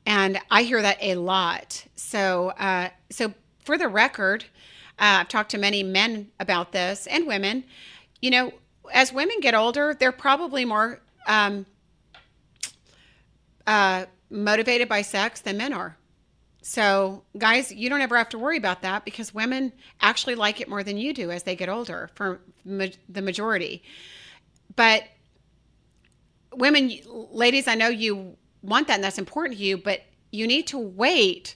And 0.05 0.39
I 0.49 0.63
hear 0.63 0.82
that 0.82 0.97
a 1.01 1.15
lot. 1.15 1.86
So, 1.95 2.49
uh, 2.57 2.89
so 3.09 3.34
for 3.63 3.77
the 3.77 3.88
record, 3.88 4.45
uh, 4.97 5.21
I've 5.21 5.30
talked 5.30 5.51
to 5.51 5.57
many 5.57 5.84
men 5.84 6.30
about 6.39 6.71
this 6.71 7.05
and 7.07 7.27
women. 7.27 7.63
You 8.21 8.32
know, 8.32 8.53
as 8.91 9.13
women 9.13 9.39
get 9.39 9.53
older, 9.53 9.93
they're 9.93 10.11
probably 10.11 10.65
more 10.65 10.99
um, 11.27 11.65
uh, 13.67 14.05
motivated 14.30 14.88
by 14.88 15.01
sex 15.01 15.41
than 15.41 15.57
men 15.57 15.73
are. 15.73 15.97
So, 16.61 17.23
guys, 17.38 17.71
you 17.71 17.89
don't 17.89 18.01
ever 18.01 18.17
have 18.17 18.30
to 18.30 18.39
worry 18.39 18.57
about 18.57 18.82
that 18.82 19.05
because 19.05 19.34
women 19.34 19.71
actually 20.01 20.36
like 20.36 20.59
it 20.59 20.67
more 20.67 20.84
than 20.84 20.97
you 20.97 21.13
do 21.13 21.32
as 21.32 21.43
they 21.43 21.55
get 21.55 21.69
older, 21.69 22.09
for 22.15 22.41
ma- 22.65 22.88
the 23.07 23.21
majority. 23.21 23.82
But 24.75 25.03
women, 26.53 26.91
ladies, 27.32 27.67
I 27.67 27.75
know 27.75 27.88
you 27.88 28.36
want 28.61 28.88
that 28.88 28.95
and 28.95 29.03
that's 29.03 29.17
important 29.17 29.57
to 29.57 29.63
you, 29.63 29.77
but 29.77 30.01
you 30.32 30.47
need 30.47 30.67
to 30.67 30.77
wait. 30.77 31.55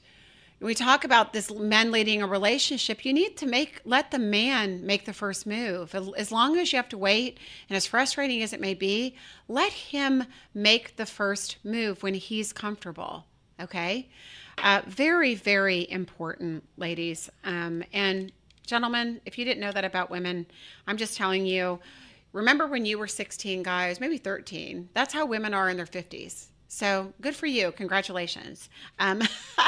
We 0.64 0.74
talk 0.74 1.04
about 1.04 1.34
this 1.34 1.52
men 1.52 1.92
leading 1.92 2.22
a 2.22 2.28
relationship, 2.28 3.04
you 3.04 3.12
need 3.12 3.36
to 3.38 3.46
make 3.46 3.82
let 3.84 4.12
the 4.12 4.20
man 4.20 4.86
make 4.86 5.06
the 5.06 5.14
first 5.14 5.46
move. 5.46 5.94
As 5.94 6.32
long 6.32 6.58
as 6.58 6.72
you 6.72 6.78
have 6.78 6.90
to 6.90 6.98
wait, 6.98 7.38
and 7.70 7.76
as 7.76 7.86
frustrating 7.86 8.42
as 8.42 8.54
it 8.54 8.62
may 8.62 8.74
be, 8.74 9.16
let 9.48 9.74
him 9.74 10.24
make 10.54 10.96
the 10.96 11.06
first 11.06 11.58
move 11.64 12.02
when 12.02 12.14
he's 12.14 12.54
comfortable. 12.54 13.26
Okay. 13.60 14.10
Uh, 14.58 14.82
very, 14.88 15.36
very 15.36 15.90
important, 15.92 16.64
ladies. 16.78 17.30
Um, 17.44 17.84
and 17.92 18.32
gentlemen, 18.66 19.20
if 19.26 19.38
you 19.38 19.46
didn't 19.46 19.62
know 19.62 19.72
that 19.72 19.84
about 19.84 20.10
women, 20.10 20.46
I'm 20.88 20.98
just 20.98 21.18
telling 21.18 21.46
you 21.46 21.80
remember 22.32 22.68
when 22.68 22.86
you 22.86 22.98
were 22.98 23.08
16, 23.08 23.64
guys, 23.64 24.00
maybe 24.00 24.18
13? 24.18 24.90
That's 24.94 25.14
how 25.14 25.26
women 25.26 25.54
are 25.54 25.70
in 25.70 25.78
their 25.78 25.86
50s. 25.86 26.48
So 26.74 27.14
good 27.22 27.36
for 27.36 27.46
you. 27.46 27.72
Congratulations. 27.72 28.68
Um, 28.98 29.22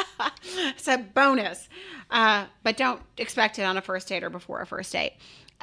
it's 0.75 0.87
a 0.87 0.97
bonus, 0.97 1.69
uh, 2.09 2.47
but 2.63 2.77
don't 2.77 2.99
expect 3.17 3.59
it 3.59 3.61
on 3.61 3.77
a 3.77 3.81
first 3.81 4.07
date 4.07 4.23
or 4.23 4.31
before 4.31 4.59
a 4.61 4.65
first 4.65 4.91
date. 4.91 5.13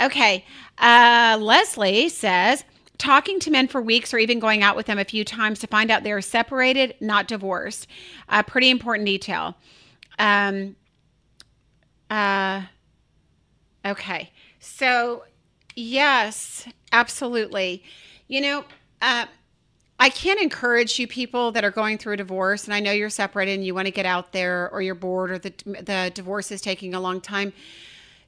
Okay. 0.01 0.45
Uh, 0.79 1.37
Leslie 1.41 2.09
says, 2.09 2.63
talking 2.97 3.41
to 3.41 3.51
men 3.51 3.67
for 3.67 3.83
weeks 3.83 4.15
or 4.15 4.19
even 4.19 4.39
going 4.39 4.63
out 4.63 4.77
with 4.77 4.87
them 4.87 5.01
a 5.01 5.05
few 5.05 5.25
times 5.25 5.59
to 5.59 5.67
find 5.67 5.91
out 5.91 6.05
they 6.05 6.13
are 6.13 6.21
separated, 6.21 6.95
not 7.01 7.27
divorced. 7.27 7.89
A 8.29 8.45
pretty 8.45 8.71
important 8.71 9.07
detail. 9.07 9.57
Um, 10.21 10.77
uh, 12.09 12.63
okay. 13.85 14.31
So, 14.61 15.25
yes, 15.75 16.69
absolutely. 16.93 17.83
You 18.29 18.41
know, 18.43 18.65
uh, 19.03 19.27
I 20.03 20.11
can't 20.11 20.41
encourage 20.41 20.99
you 20.99 21.07
people 21.07 21.53
that 21.53 21.65
are 21.65 21.71
going 21.71 21.97
through 21.97 22.15
a 22.15 22.17
divorce, 22.17 22.65
and 22.65 22.75
I 22.75 22.81
know 22.81 22.91
you're 22.91 23.09
separated 23.09 23.53
and 23.53 23.65
you 23.65 23.75
want 23.75 23.87
to 23.87 23.93
get 23.93 24.05
out 24.05 24.33
there, 24.33 24.69
or 24.73 24.83
you're 24.83 24.97
bored, 24.97 25.31
or 25.31 25.39
the 25.39 25.53
the 25.65 26.11
divorce 26.13 26.51
is 26.51 26.61
taking 26.61 26.95
a 26.95 27.01
long 27.01 27.21
time 27.21 27.53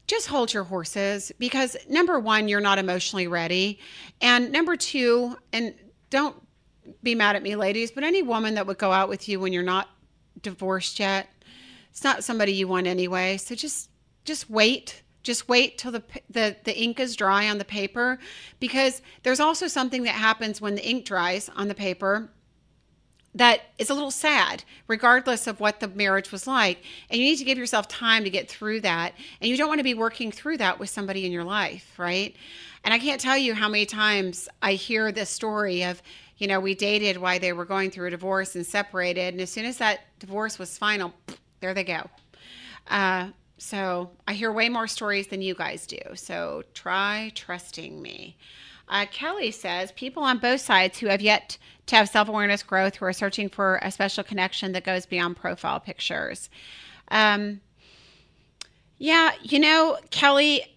just 0.07 0.27
hold 0.27 0.53
your 0.53 0.65
horses 0.65 1.33
because 1.39 1.77
number 1.89 2.19
one, 2.19 2.49
you're 2.49 2.61
not 2.61 2.79
emotionally 2.79 3.27
ready. 3.27 3.79
And 4.21 4.53
number 4.53 4.77
two, 4.77 5.37
and 5.53 5.75
don't 6.11 6.37
be 7.03 7.15
mad 7.15 7.37
at 7.37 7.43
me, 7.43 7.57
ladies, 7.57 7.91
but 7.91 8.05
any 8.05 8.23
woman 8.23 8.55
that 8.55 8.67
would 8.67 8.79
go 8.79 8.93
out 8.93 9.09
with 9.09 9.29
you 9.29 9.41
when 9.41 9.53
you're 9.53 9.63
not 9.63 9.89
divorced 10.43 10.99
yet, 11.01 11.29
it's 11.91 12.05
not 12.05 12.25
somebody 12.25 12.53
you 12.53 12.69
want 12.69 12.87
anyway. 12.87 13.37
So 13.39 13.55
just 13.55 13.89
just 14.25 14.51
wait. 14.51 15.03
Just 15.25 15.49
wait 15.49 15.79
till 15.79 15.91
the, 15.91 16.03
the 16.31 16.57
the 16.63 16.79
ink 16.81 17.01
is 17.01 17.17
dry 17.17 17.51
on 17.51 17.59
the 17.59 17.65
paper 17.65 18.21
because 18.61 19.03
there's 19.25 19.41
also 19.41 19.67
something 19.67 20.05
that 20.05 20.15
happens 20.15 20.61
when 20.61 20.77
the 20.77 20.89
ink 20.89 21.05
dries 21.05 21.51
on 21.57 21.67
the 21.67 21.75
paper 21.75 22.31
that 23.35 23.63
is 23.79 23.91
a 23.91 23.95
little 23.95 24.13
sad, 24.13 24.63
regardless 24.87 25.47
of 25.47 25.59
what 25.59 25.81
the 25.81 25.89
marriage 25.89 26.31
was 26.31 26.47
like. 26.47 26.85
And 27.11 27.21
you 27.21 27.27
need 27.27 27.39
to 27.39 27.45
give 27.45 27.59
yourself 27.59 27.89
time 27.89 28.23
to 28.25 28.31
get 28.31 28.49
through 28.49 28.83
that. 28.83 29.15
And 29.41 29.51
you 29.51 29.57
don't 29.57 29.69
want 29.69 29.81
to 29.81 29.85
be 29.85 29.95
working 29.95 30.31
through 30.31 30.59
that 30.59 30.79
with 30.79 30.89
somebody 30.89 31.27
in 31.27 31.33
your 31.33 31.43
life, 31.45 31.95
right? 31.99 32.37
And 32.85 32.95
I 32.95 32.99
can't 32.99 33.21
tell 33.21 33.37
you 33.37 33.55
how 33.55 33.69
many 33.69 33.87
times 33.87 34.49
I 34.63 34.75
hear 34.75 35.11
this 35.11 35.31
story 35.31 35.83
of, 35.83 36.01
you 36.39 36.47
know, 36.47 36.61
we 36.61 36.75
dated 36.75 37.17
while 37.17 37.41
they 37.41 37.53
were 37.53 37.65
going 37.65 37.91
through 37.91 38.07
a 38.07 38.11
divorce 38.11 38.55
and 38.55 38.65
separated. 38.65 39.35
And 39.35 39.41
as 39.41 39.51
soon 39.51 39.65
as 39.65 39.79
that 39.79 40.01
divorce 40.21 40.59
was 40.59 40.79
final, 40.79 41.13
there 41.61 41.75
they 41.75 41.85
go. 41.85 42.09
Uh, 42.89 43.31
so 43.59 44.11
I 44.27 44.35
hear 44.35 44.53
way 44.53 44.69
more 44.69 44.87
stories 44.87 45.29
than 45.29 45.43
you 45.43 45.55
guys 45.55 45.87
do. 45.87 46.01
So 46.15 46.63
try 46.75 47.33
trusting 47.35 48.01
me. 48.01 48.37
Uh, 48.89 49.07
Kelly 49.11 49.51
says 49.51 49.93
people 49.93 50.23
on 50.23 50.39
both 50.39 50.61
sides 50.61 50.99
who 50.99 51.07
have 51.07 51.23
yet 51.23 51.57
to 51.87 51.97
have 51.97 52.09
self 52.09 52.29
awareness 52.29 52.63
growth 52.63 52.97
who 52.97 53.07
are 53.07 53.13
searching 53.13 53.49
for 53.49 53.79
a 53.83 53.91
special 53.91 54.25
connection 54.25 54.73
that 54.73 54.85
goes 54.85 55.07
beyond 55.07 55.37
profile 55.37 55.81
pictures. 55.81 56.51
Um, 57.09 57.61
yeah, 58.99 59.33
you 59.43 59.59
know, 59.59 59.99
Kelly, 60.11 60.77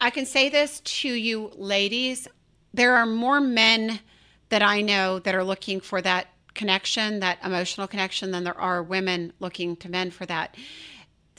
I 0.00 0.10
can 0.10 0.26
say 0.26 0.48
this 0.48 0.80
to 0.80 1.08
you 1.08 1.52
ladies. 1.54 2.28
There 2.74 2.96
are 2.96 3.06
more 3.06 3.40
men 3.40 4.00
that 4.48 4.62
I 4.62 4.80
know 4.80 5.18
that 5.20 5.34
are 5.34 5.44
looking 5.44 5.80
for 5.80 6.00
that 6.02 6.28
connection, 6.54 7.20
that 7.20 7.38
emotional 7.44 7.86
connection, 7.86 8.30
than 8.30 8.44
there 8.44 8.58
are 8.58 8.82
women 8.82 9.32
looking 9.40 9.76
to 9.76 9.90
men 9.90 10.10
for 10.10 10.26
that. 10.26 10.56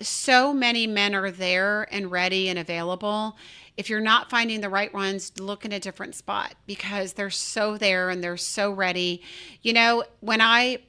So 0.02 0.54
many 0.54 0.88
men 0.88 1.14
are 1.16 1.32
there 1.32 1.88
and 1.92 2.12
ready 2.12 2.50
and 2.50 2.58
available 2.58 3.38
if 3.76 3.90
you're 3.90 4.02
not 4.02 4.30
finding 4.30 4.62
the 4.62 4.70
right 4.70 4.94
ones, 4.94 5.32
look 5.40 5.66
in 5.66 5.72
a 5.72 5.80
different 5.80 6.16
spot 6.16 6.56
because 6.68 7.14
they're 7.14 7.30
so 7.30 7.78
there 7.78 8.10
and 8.10 8.24
they're 8.24 8.38
so 8.38 8.72
ready. 8.72 9.22
You 9.62 9.74
know, 9.74 10.04
when 10.20 10.42
I 10.42 10.80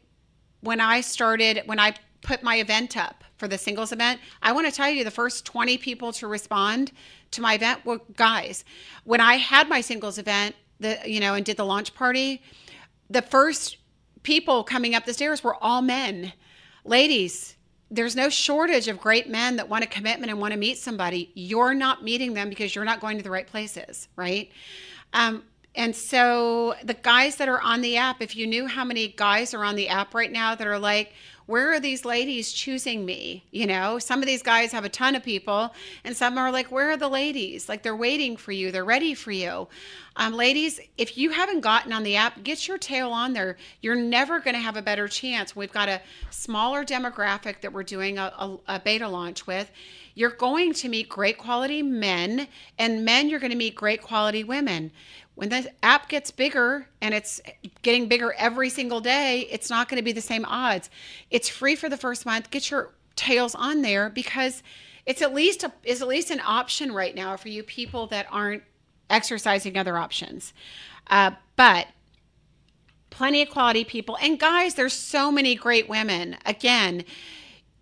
when 0.60 0.80
I 0.80 1.00
started 1.00 1.62
when 1.66 1.78
I 1.78 1.94
put 2.22 2.42
my 2.42 2.56
event 2.56 2.96
up 2.96 3.24
for 3.36 3.48
the 3.48 3.58
singles 3.58 3.92
event, 3.92 4.20
I 4.42 4.52
want 4.52 4.66
to 4.66 4.72
tell 4.72 4.88
you 4.88 5.04
the 5.04 5.10
first 5.10 5.44
20 5.44 5.78
people 5.78 6.12
to 6.14 6.26
respond 6.26 6.92
to 7.32 7.40
my 7.40 7.54
event 7.54 7.84
were 7.84 8.00
guys. 8.16 8.64
When 9.04 9.20
I 9.20 9.36
had 9.36 9.68
my 9.68 9.80
singles 9.80 10.18
event, 10.18 10.54
the 10.78 10.98
you 11.06 11.20
know, 11.20 11.34
and 11.34 11.44
did 11.44 11.56
the 11.56 11.64
launch 11.64 11.94
party, 11.94 12.42
the 13.08 13.22
first 13.22 13.78
people 14.22 14.62
coming 14.62 14.94
up 14.94 15.06
the 15.06 15.14
stairs 15.14 15.42
were 15.42 15.56
all 15.62 15.80
men. 15.80 16.34
Ladies, 16.84 17.56
there's 17.90 18.16
no 18.16 18.28
shortage 18.28 18.88
of 18.88 19.00
great 19.00 19.28
men 19.28 19.56
that 19.56 19.68
want 19.68 19.84
a 19.84 19.86
commitment 19.86 20.30
and 20.30 20.40
want 20.40 20.52
to 20.52 20.58
meet 20.58 20.78
somebody. 20.78 21.30
You're 21.34 21.74
not 21.74 22.02
meeting 22.02 22.34
them 22.34 22.48
because 22.48 22.74
you're 22.74 22.84
not 22.84 23.00
going 23.00 23.16
to 23.18 23.22
the 23.22 23.30
right 23.30 23.46
places, 23.46 24.08
right? 24.16 24.50
Um, 25.12 25.44
and 25.76 25.94
so 25.94 26.74
the 26.84 26.94
guys 26.94 27.36
that 27.36 27.48
are 27.48 27.60
on 27.60 27.80
the 27.80 27.96
app, 27.96 28.22
if 28.22 28.36
you 28.36 28.46
knew 28.46 28.66
how 28.66 28.84
many 28.84 29.08
guys 29.08 29.54
are 29.54 29.64
on 29.64 29.74
the 29.74 29.88
app 29.88 30.14
right 30.14 30.30
now 30.30 30.54
that 30.54 30.66
are 30.66 30.78
like, 30.78 31.12
where 31.46 31.72
are 31.72 31.80
these 31.80 32.04
ladies 32.04 32.52
choosing 32.52 33.04
me? 33.04 33.44
You 33.50 33.66
know, 33.66 33.98
some 33.98 34.20
of 34.20 34.26
these 34.26 34.42
guys 34.42 34.72
have 34.72 34.84
a 34.84 34.88
ton 34.88 35.14
of 35.14 35.22
people, 35.22 35.74
and 36.02 36.16
some 36.16 36.38
are 36.38 36.50
like, 36.50 36.70
where 36.72 36.90
are 36.90 36.96
the 36.96 37.08
ladies? 37.08 37.68
Like 37.68 37.82
they're 37.82 37.96
waiting 37.96 38.36
for 38.36 38.52
you, 38.52 38.72
they're 38.72 38.84
ready 38.84 39.14
for 39.14 39.30
you. 39.30 39.68
Um, 40.16 40.32
ladies, 40.32 40.80
if 40.96 41.18
you 41.18 41.30
haven't 41.30 41.60
gotten 41.60 41.92
on 41.92 42.04
the 42.04 42.16
app, 42.16 42.42
get 42.44 42.68
your 42.68 42.78
tail 42.78 43.10
on 43.10 43.32
there. 43.32 43.56
You're 43.82 43.96
never 43.96 44.38
going 44.38 44.54
to 44.54 44.60
have 44.60 44.76
a 44.76 44.82
better 44.82 45.08
chance. 45.08 45.56
We've 45.56 45.72
got 45.72 45.88
a 45.88 46.00
smaller 46.30 46.84
demographic 46.84 47.60
that 47.62 47.72
we're 47.72 47.82
doing 47.82 48.18
a, 48.18 48.32
a, 48.38 48.58
a 48.68 48.80
beta 48.80 49.08
launch 49.08 49.46
with. 49.46 49.70
You're 50.14 50.30
going 50.30 50.72
to 50.74 50.88
meet 50.88 51.08
great 51.08 51.36
quality 51.38 51.82
men, 51.82 52.46
and 52.78 53.04
men, 53.04 53.28
you're 53.28 53.40
going 53.40 53.50
to 53.50 53.56
meet 53.56 53.74
great 53.74 54.00
quality 54.00 54.44
women 54.44 54.92
when 55.34 55.48
the 55.48 55.70
app 55.82 56.08
gets 56.08 56.30
bigger 56.30 56.86
and 57.00 57.12
it's 57.12 57.40
getting 57.82 58.06
bigger 58.08 58.32
every 58.38 58.70
single 58.70 59.00
day, 59.00 59.48
it's 59.50 59.68
not 59.68 59.88
going 59.88 59.98
to 59.98 60.04
be 60.04 60.12
the 60.12 60.20
same 60.20 60.44
odds. 60.44 60.90
It's 61.30 61.48
free 61.48 61.74
for 61.74 61.88
the 61.88 61.96
first 61.96 62.24
month. 62.24 62.50
Get 62.50 62.70
your 62.70 62.94
tails 63.16 63.54
on 63.54 63.82
there 63.82 64.10
because 64.10 64.62
it's 65.06 65.22
at 65.22 65.34
least 65.34 65.64
a, 65.64 65.72
is 65.82 66.02
at 66.02 66.08
least 66.08 66.30
an 66.30 66.40
option 66.40 66.92
right 66.92 67.14
now 67.14 67.36
for 67.36 67.48
you 67.48 67.62
people 67.62 68.06
that 68.08 68.26
aren't 68.30 68.62
exercising 69.10 69.76
other 69.76 69.98
options. 69.98 70.52
Uh, 71.08 71.32
but 71.56 71.88
plenty 73.10 73.42
of 73.42 73.50
quality 73.50 73.84
people 73.84 74.16
and 74.22 74.38
guys, 74.38 74.74
there's 74.74 74.92
so 74.94 75.32
many 75.32 75.54
great 75.54 75.88
women. 75.88 76.36
Again, 76.46 77.04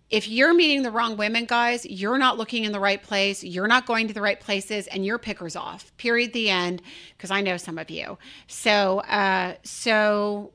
if 0.09 0.27
you're 0.27 0.53
meeting 0.53 0.83
the 0.83 0.91
wrong 0.91 1.17
women, 1.17 1.45
guys, 1.45 1.85
you're 1.85 2.17
not 2.17 2.37
looking 2.37 2.65
in 2.65 2.71
the 2.71 2.79
right 2.79 3.01
place. 3.01 3.43
You're 3.43 3.67
not 3.67 3.85
going 3.85 4.07
to 4.07 4.13
the 4.13 4.21
right 4.21 4.39
places, 4.39 4.87
and 4.87 5.05
your 5.05 5.17
picker's 5.17 5.55
off. 5.55 5.95
Period. 5.97 6.33
The 6.33 6.49
end. 6.49 6.81
Because 7.17 7.31
I 7.31 7.41
know 7.41 7.57
some 7.57 7.77
of 7.77 7.89
you. 7.89 8.17
So, 8.47 8.99
uh, 8.99 9.55
so 9.63 10.51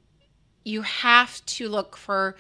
you 0.65 0.83
have 0.83 1.45
to 1.47 1.69
look 1.69 1.97
for 1.97 2.37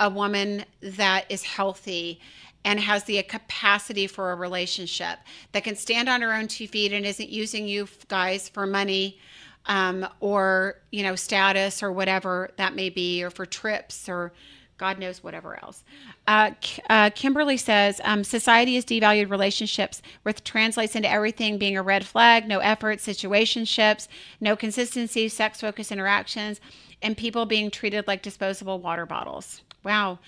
a 0.00 0.08
woman 0.08 0.64
that 0.80 1.26
is 1.28 1.42
healthy 1.42 2.20
and 2.64 2.78
has 2.78 3.04
the 3.04 3.22
capacity 3.24 4.06
for 4.06 4.32
a 4.32 4.34
relationship 4.36 5.18
that 5.52 5.64
can 5.64 5.76
stand 5.76 6.08
on 6.08 6.22
her 6.22 6.32
own 6.32 6.48
two 6.48 6.68
feet 6.68 6.92
and 6.92 7.04
isn't 7.04 7.28
using 7.28 7.66
you 7.66 7.88
guys 8.08 8.48
for 8.48 8.66
money 8.66 9.18
um, 9.66 10.06
or 10.20 10.80
you 10.90 11.02
know 11.02 11.14
status 11.14 11.82
or 11.82 11.92
whatever 11.92 12.50
that 12.56 12.74
may 12.74 12.88
be 12.88 13.22
or 13.22 13.30
for 13.30 13.46
trips 13.46 14.08
or 14.08 14.32
God 14.78 14.98
knows 14.98 15.22
whatever 15.22 15.62
else. 15.62 15.84
Uh, 16.26 16.50
uh, 16.90 17.10
Kimberly 17.10 17.56
says 17.56 18.00
um, 18.04 18.24
society 18.24 18.74
has 18.74 18.84
devalued 18.84 19.30
relationships, 19.30 20.02
which 20.24 20.42
translates 20.42 20.96
into 20.96 21.10
everything 21.10 21.58
being 21.58 21.76
a 21.76 21.82
red 21.82 22.04
flag, 22.04 22.48
no 22.48 22.58
effort, 22.58 22.98
situationships, 22.98 24.08
no 24.40 24.56
consistency, 24.56 25.28
sex 25.28 25.60
focused 25.60 25.92
interactions, 25.92 26.60
and 27.00 27.16
people 27.16 27.46
being 27.46 27.70
treated 27.70 28.06
like 28.06 28.22
disposable 28.22 28.78
water 28.78 29.06
bottles. 29.06 29.62
Wow. 29.84 30.18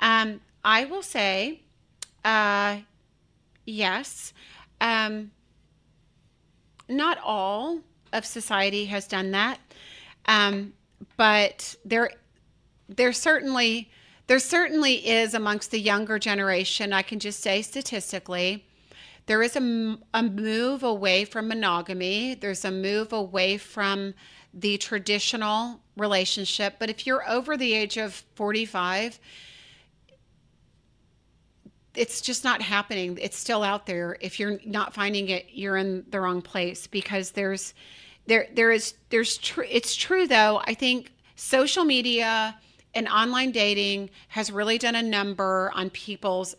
Um, 0.00 0.40
I 0.64 0.84
will 0.84 1.02
say, 1.02 1.60
uh, 2.24 2.78
yes. 3.66 4.32
Um, 4.80 5.32
not 6.88 7.18
all 7.22 7.80
of 8.12 8.24
society 8.24 8.86
has 8.86 9.06
done 9.06 9.32
that, 9.32 9.58
um, 10.26 10.72
but 11.16 11.74
there, 11.84 12.10
there 12.88 13.12
certainly 13.12 13.90
there 14.28 14.38
certainly 14.38 15.08
is 15.08 15.32
amongst 15.32 15.70
the 15.70 15.80
younger 15.80 16.18
generation, 16.18 16.92
I 16.92 17.00
can 17.00 17.18
just 17.18 17.40
say 17.40 17.62
statistically, 17.62 18.66
there 19.24 19.42
is 19.42 19.56
a, 19.56 19.98
a 20.12 20.22
move 20.22 20.82
away 20.82 21.24
from 21.24 21.48
monogamy. 21.48 22.34
There's 22.34 22.64
a 22.64 22.70
move 22.70 23.12
away 23.12 23.56
from 23.56 24.14
the 24.52 24.76
traditional 24.78 25.80
relationship. 25.96 26.76
But 26.78 26.90
if 26.90 27.06
you're 27.06 27.28
over 27.28 27.56
the 27.56 27.72
age 27.72 27.96
of 27.96 28.22
45, 28.34 29.18
it's 31.94 32.20
just 32.20 32.44
not 32.44 32.60
happening. 32.60 33.18
It's 33.20 33.38
still 33.38 33.62
out 33.62 33.86
there. 33.86 34.18
If 34.20 34.38
you're 34.38 34.60
not 34.64 34.92
finding 34.92 35.30
it, 35.30 35.46
you're 35.52 35.78
in 35.78 36.04
the 36.10 36.20
wrong 36.20 36.42
place 36.42 36.86
because 36.86 37.30
there's 37.32 37.74
there 38.26 38.48
there 38.54 38.70
is 38.70 38.94
there's 39.08 39.38
true 39.38 39.64
it's 39.68 39.96
true 39.96 40.26
though. 40.26 40.60
I 40.64 40.74
think 40.74 41.12
social 41.34 41.84
media 41.84 42.58
and 42.98 43.08
online 43.08 43.52
dating 43.52 44.10
has 44.26 44.50
really 44.50 44.76
done 44.76 44.96
a 44.96 45.02
number 45.02 45.70
on 45.72 45.88
people's 45.88 46.56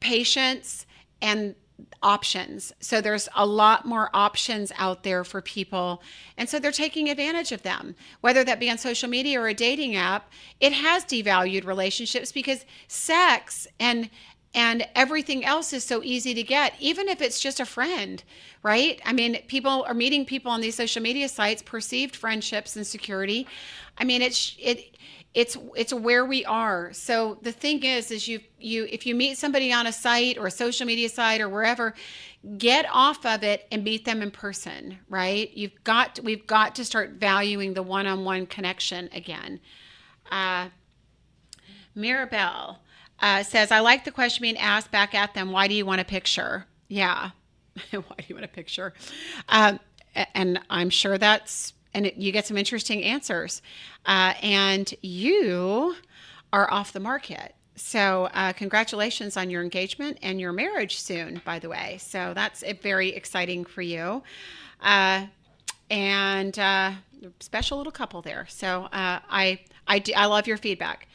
patience 0.00 0.84
and 1.22 1.54
options. 2.02 2.72
So 2.80 3.00
there's 3.00 3.28
a 3.36 3.46
lot 3.46 3.86
more 3.86 4.10
options 4.12 4.72
out 4.76 5.04
there 5.04 5.22
for 5.22 5.40
people. 5.40 6.02
And 6.36 6.48
so 6.48 6.58
they're 6.58 6.72
taking 6.72 7.08
advantage 7.08 7.52
of 7.52 7.62
them. 7.62 7.94
Whether 8.20 8.42
that 8.42 8.58
be 8.58 8.68
on 8.68 8.78
social 8.78 9.08
media 9.08 9.40
or 9.40 9.46
a 9.46 9.54
dating 9.54 9.94
app, 9.94 10.32
it 10.58 10.72
has 10.72 11.04
devalued 11.04 11.64
relationships 11.64 12.32
because 12.32 12.64
sex 12.88 13.68
and 13.78 14.10
and 14.56 14.86
everything 14.94 15.44
else 15.44 15.72
is 15.72 15.82
so 15.82 16.00
easy 16.04 16.32
to 16.32 16.42
get 16.44 16.74
even 16.78 17.08
if 17.08 17.20
it's 17.20 17.40
just 17.40 17.58
a 17.58 17.66
friend 17.66 18.22
right 18.62 19.00
i 19.04 19.12
mean 19.12 19.42
people 19.48 19.84
are 19.88 19.94
meeting 19.94 20.24
people 20.24 20.52
on 20.52 20.60
these 20.60 20.76
social 20.76 21.02
media 21.02 21.28
sites 21.28 21.60
perceived 21.60 22.14
friendships 22.14 22.76
and 22.76 22.86
security 22.86 23.48
i 23.98 24.04
mean 24.04 24.22
it's 24.22 24.54
it 24.60 24.96
it's 25.34 25.56
it's 25.74 25.92
where 25.92 26.24
we 26.24 26.44
are. 26.44 26.92
So 26.92 27.38
the 27.42 27.50
thing 27.50 27.82
is 27.82 28.10
is 28.12 28.28
you 28.28 28.40
you 28.58 28.86
if 28.90 29.04
you 29.04 29.14
meet 29.16 29.36
somebody 29.36 29.72
on 29.72 29.86
a 29.86 29.92
site 29.92 30.38
or 30.38 30.46
a 30.46 30.50
social 30.50 30.86
media 30.86 31.08
site 31.08 31.40
or 31.40 31.48
wherever 31.48 31.94
get 32.58 32.86
off 32.92 33.24
of 33.26 33.42
it 33.42 33.66
and 33.72 33.82
meet 33.82 34.04
them 34.04 34.22
in 34.22 34.30
person 34.30 34.98
right? 35.08 35.50
You've 35.54 35.82
got 35.82 36.20
we've 36.22 36.46
got 36.46 36.76
to 36.76 36.84
start 36.84 37.10
valuing 37.12 37.74
the 37.74 37.82
one-on-one 37.82 38.46
connection 38.46 39.08
again. 39.12 39.60
Uh, 40.30 40.68
mirabelle 41.96 42.80
uh, 43.20 43.42
says 43.42 43.70
i 43.70 43.78
like 43.78 44.04
the 44.04 44.10
question 44.10 44.42
being 44.42 44.56
asked 44.56 44.90
back 44.90 45.14
at 45.14 45.32
them 45.34 45.52
why 45.52 45.68
do 45.68 45.74
you 45.74 45.84
want 45.84 46.00
a 46.00 46.04
picture? 46.04 46.66
Yeah. 46.88 47.30
Why 47.90 48.16
do 48.18 48.24
you 48.28 48.36
want 48.36 48.44
a 48.44 48.48
picture? 48.48 48.94
Um, 49.48 49.80
and 50.34 50.60
i'm 50.70 50.90
sure 50.90 51.18
that's 51.18 51.72
and 51.94 52.06
it, 52.06 52.16
you 52.16 52.32
get 52.32 52.46
some 52.46 52.56
interesting 52.56 53.02
answers. 53.02 53.62
Uh, 54.04 54.34
and 54.42 54.92
you 55.02 55.94
are 56.52 56.70
off 56.72 56.92
the 56.92 57.00
market. 57.00 57.54
So, 57.76 58.28
uh, 58.34 58.52
congratulations 58.52 59.36
on 59.36 59.50
your 59.50 59.62
engagement 59.62 60.18
and 60.22 60.40
your 60.40 60.52
marriage 60.52 61.00
soon, 61.00 61.40
by 61.44 61.58
the 61.58 61.68
way. 61.68 61.98
So, 62.00 62.32
that's 62.34 62.62
very 62.82 63.08
exciting 63.08 63.64
for 63.64 63.82
you. 63.82 64.22
Uh, 64.80 65.26
and 65.90 66.56
uh, 66.58 66.92
special 67.40 67.78
little 67.78 67.92
couple 67.92 68.22
there. 68.22 68.46
So, 68.48 68.84
uh, 68.84 69.18
I, 69.28 69.60
I, 69.88 69.98
do, 69.98 70.12
I 70.16 70.26
love 70.26 70.46
your 70.46 70.56
feedback. 70.56 71.08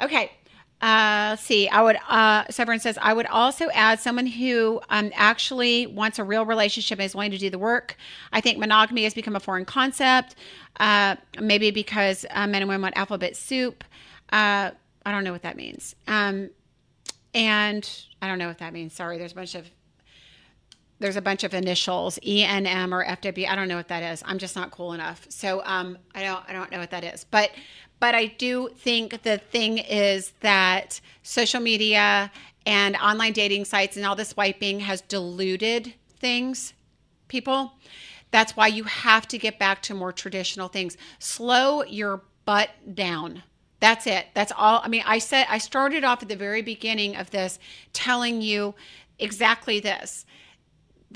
Okay. 0.00 0.32
Uh, 0.80 1.36
see. 1.36 1.68
I 1.68 1.82
would. 1.82 1.96
Uh, 2.08 2.44
Severin 2.50 2.80
says 2.80 2.98
I 3.00 3.14
would 3.14 3.26
also 3.26 3.70
add 3.70 3.98
someone 3.98 4.26
who 4.26 4.80
um, 4.90 5.10
actually 5.14 5.86
wants 5.86 6.18
a 6.18 6.24
real 6.24 6.44
relationship 6.44 6.98
and 6.98 7.06
is 7.06 7.14
willing 7.14 7.30
to 7.30 7.38
do 7.38 7.48
the 7.48 7.58
work. 7.58 7.96
I 8.32 8.40
think 8.40 8.58
monogamy 8.58 9.04
has 9.04 9.14
become 9.14 9.36
a 9.36 9.40
foreign 9.40 9.64
concept. 9.64 10.34
Uh, 10.78 11.16
maybe 11.40 11.70
because 11.70 12.26
uh, 12.30 12.46
men 12.46 12.62
and 12.62 12.68
women 12.68 12.82
want 12.82 12.96
alphabet 12.96 13.36
soup. 13.36 13.84
Uh, 14.30 14.70
I 15.06 15.12
don't 15.12 15.24
know 15.24 15.32
what 15.32 15.42
that 15.42 15.56
means. 15.56 15.94
Um, 16.06 16.50
and 17.32 17.88
I 18.20 18.26
don't 18.28 18.38
know 18.38 18.48
what 18.48 18.58
that 18.58 18.72
means. 18.72 18.92
Sorry. 18.92 19.18
There's 19.18 19.32
a 19.32 19.36
bunch 19.36 19.54
of 19.54 19.70
there's 20.98 21.16
a 21.16 21.22
bunch 21.22 21.44
of 21.44 21.52
initials 21.54 22.18
ENM 22.26 22.92
or 22.92 23.04
FW. 23.04 23.48
I 23.48 23.54
don't 23.54 23.68
know 23.68 23.76
what 23.76 23.88
that 23.88 24.02
is. 24.02 24.22
I'm 24.24 24.38
just 24.38 24.56
not 24.56 24.70
cool 24.70 24.92
enough. 24.92 25.26
So 25.28 25.62
um, 25.64 25.98
I 26.14 26.22
don't 26.22 26.42
I 26.48 26.52
don't 26.52 26.70
know 26.70 26.78
what 26.78 26.90
that 26.90 27.04
is. 27.04 27.24
But 27.24 27.50
but 28.00 28.14
I 28.14 28.26
do 28.26 28.68
think 28.76 29.22
the 29.22 29.38
thing 29.38 29.78
is 29.78 30.32
that 30.40 31.00
social 31.22 31.60
media 31.60 32.30
and 32.66 32.96
online 32.96 33.32
dating 33.32 33.64
sites 33.64 33.96
and 33.96 34.04
all 34.04 34.16
this 34.16 34.30
swiping 34.30 34.80
has 34.80 35.00
diluted 35.02 35.94
things, 36.18 36.74
people. 37.28 37.72
That's 38.30 38.56
why 38.56 38.66
you 38.66 38.84
have 38.84 39.28
to 39.28 39.38
get 39.38 39.58
back 39.58 39.82
to 39.82 39.94
more 39.94 40.12
traditional 40.12 40.68
things. 40.68 40.96
Slow 41.18 41.84
your 41.84 42.22
butt 42.44 42.70
down. 42.94 43.42
That's 43.80 44.06
it. 44.06 44.26
That's 44.34 44.52
all. 44.56 44.80
I 44.82 44.88
mean, 44.88 45.02
I 45.06 45.18
said 45.18 45.46
I 45.48 45.58
started 45.58 46.02
off 46.04 46.22
at 46.22 46.28
the 46.28 46.36
very 46.36 46.62
beginning 46.62 47.16
of 47.16 47.30
this 47.30 47.58
telling 47.92 48.42
you 48.42 48.74
exactly 49.18 49.80
this. 49.80 50.26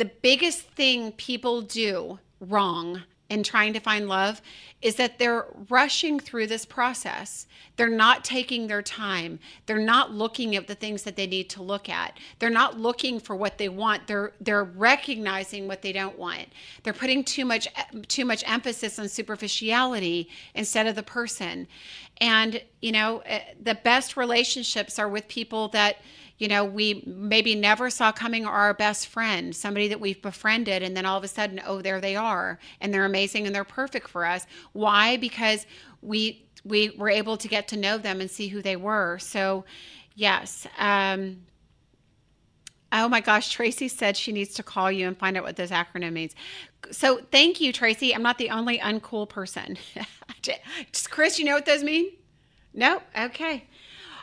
The 0.00 0.06
biggest 0.06 0.62
thing 0.62 1.12
people 1.12 1.60
do 1.60 2.20
wrong 2.40 3.02
in 3.28 3.42
trying 3.42 3.74
to 3.74 3.80
find 3.80 4.08
love 4.08 4.40
is 4.80 4.94
that 4.94 5.18
they're 5.18 5.44
rushing 5.68 6.18
through 6.18 6.46
this 6.46 6.64
process. 6.64 7.46
They're 7.76 7.90
not 7.90 8.24
taking 8.24 8.66
their 8.66 8.80
time. 8.80 9.38
They're 9.66 9.78
not 9.78 10.10
looking 10.10 10.56
at 10.56 10.66
the 10.66 10.74
things 10.74 11.02
that 11.02 11.16
they 11.16 11.26
need 11.26 11.50
to 11.50 11.62
look 11.62 11.90
at. 11.90 12.16
They're 12.38 12.48
not 12.48 12.80
looking 12.80 13.20
for 13.20 13.36
what 13.36 13.58
they 13.58 13.68
want. 13.68 14.06
They're 14.06 14.32
they're 14.40 14.64
recognizing 14.64 15.68
what 15.68 15.82
they 15.82 15.92
don't 15.92 16.18
want. 16.18 16.48
They're 16.82 16.94
putting 16.94 17.22
too 17.22 17.44
much 17.44 17.68
too 18.08 18.24
much 18.24 18.42
emphasis 18.46 18.98
on 18.98 19.06
superficiality 19.06 20.30
instead 20.54 20.86
of 20.86 20.94
the 20.94 21.02
person. 21.02 21.68
And 22.22 22.62
you 22.80 22.92
know, 22.92 23.18
eh, 23.26 23.40
the 23.62 23.74
best 23.74 24.16
relationships 24.16 24.98
are 24.98 25.10
with 25.10 25.28
people 25.28 25.68
that 25.68 25.98
you 26.40 26.48
know, 26.48 26.64
we 26.64 27.04
maybe 27.06 27.54
never 27.54 27.90
saw 27.90 28.10
coming 28.10 28.46
our 28.46 28.72
best 28.72 29.08
friend, 29.08 29.54
somebody 29.54 29.88
that 29.88 30.00
we've 30.00 30.22
befriended, 30.22 30.82
and 30.82 30.96
then 30.96 31.04
all 31.04 31.18
of 31.18 31.22
a 31.22 31.28
sudden, 31.28 31.60
oh, 31.66 31.82
there 31.82 32.00
they 32.00 32.16
are, 32.16 32.58
and 32.80 32.94
they're 32.94 33.04
amazing 33.04 33.44
and 33.44 33.54
they're 33.54 33.62
perfect 33.62 34.08
for 34.08 34.24
us. 34.24 34.46
Why? 34.72 35.18
Because 35.18 35.66
we 36.00 36.46
we 36.64 36.90
were 36.96 37.10
able 37.10 37.36
to 37.36 37.46
get 37.46 37.68
to 37.68 37.76
know 37.76 37.98
them 37.98 38.22
and 38.22 38.30
see 38.30 38.48
who 38.48 38.62
they 38.62 38.76
were. 38.76 39.18
So, 39.18 39.66
yes. 40.14 40.66
Um, 40.78 41.42
oh 42.90 43.08
my 43.08 43.20
gosh, 43.20 43.50
Tracy 43.50 43.88
said 43.88 44.16
she 44.16 44.32
needs 44.32 44.54
to 44.54 44.62
call 44.62 44.90
you 44.90 45.08
and 45.08 45.16
find 45.18 45.36
out 45.36 45.44
what 45.44 45.56
this 45.56 45.70
acronym 45.70 46.14
means. 46.14 46.34
So, 46.90 47.20
thank 47.30 47.60
you, 47.60 47.70
Tracy. 47.70 48.14
I'm 48.14 48.22
not 48.22 48.38
the 48.38 48.48
only 48.48 48.78
uncool 48.78 49.28
person. 49.28 49.76
Just 50.42 51.10
Chris, 51.10 51.38
you 51.38 51.44
know 51.44 51.54
what 51.54 51.66
those 51.66 51.82
mean? 51.82 52.12
No? 52.72 53.02
Okay. 53.18 53.66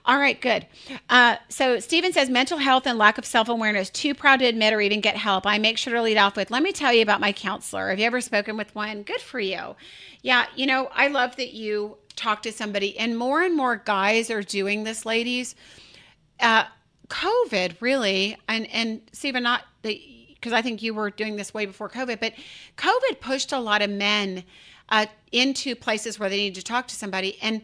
All 0.08 0.18
right, 0.18 0.39
good. 0.39 0.66
Uh, 1.10 1.36
so 1.49 1.82
Stephen 1.82 2.14
says 2.14 2.30
mental 2.30 2.58
health 2.58 2.88
and 2.88 2.97
lack 2.97 3.18
of 3.18 3.26
self 3.26 3.49
awareness, 3.49 3.89
too 3.89 4.14
proud 4.16 4.39
to 4.39 4.45
admit 4.45 4.74
or 4.74 4.80
even 4.80 5.01
get 5.01 5.18
help. 5.18 5.45
I 5.45 5.58
make 5.58 5.78
sure 5.78 5.93
to 5.93 6.01
lead 6.01 6.16
off 6.16 6.38
with, 6.38 6.49
let 6.49 6.64
me 6.64 6.72
tell 6.72 6.93
you 6.93 7.01
about 7.01 7.20
my 7.20 7.34
counselor. 7.34 7.89
Have 7.89 7.99
you 7.99 8.05
ever 8.05 8.22
spoken 8.22 8.55
with 8.55 8.74
one? 8.74 9.03
Good 9.03 9.20
for 9.20 9.41
you. 9.41 9.76
Yeah, 10.22 10.45
you 10.55 10.66
know, 10.66 10.89
I 10.93 11.10
love 11.10 11.36
that 11.36 11.53
you 11.53 11.97
talk 12.16 12.41
to 12.43 12.53
somebody, 12.53 12.97
and 12.97 13.18
more 13.18 13.41
and 13.41 13.53
more 13.55 13.76
guys 13.76 14.32
are 14.32 14.41
doing 14.41 14.86
this, 14.86 15.05
ladies. 15.05 15.55
Uh, 16.39 16.64
COVID 17.10 17.82
really, 17.82 18.38
and 18.47 18.66
and 18.72 19.01
Stephen, 19.12 19.43
not 19.43 19.64
because 19.82 20.53
I 20.53 20.62
think 20.62 20.82
you 20.82 20.93
were 20.93 21.10
doing 21.10 21.36
this 21.36 21.53
way 21.53 21.66
before 21.66 21.89
COVID, 21.89 22.22
but 22.22 22.34
COVID 22.78 23.20
pushed 23.20 23.51
a 23.51 23.60
lot 23.60 23.82
of 23.82 23.89
men 23.89 24.45
uh, 24.88 25.05
into 25.34 25.76
places 25.76 26.18
where 26.18 26.30
they 26.30 26.38
need 26.38 26.55
to 26.55 26.64
talk 26.64 26.88
to 26.88 26.95
somebody, 26.95 27.38
and 27.41 27.62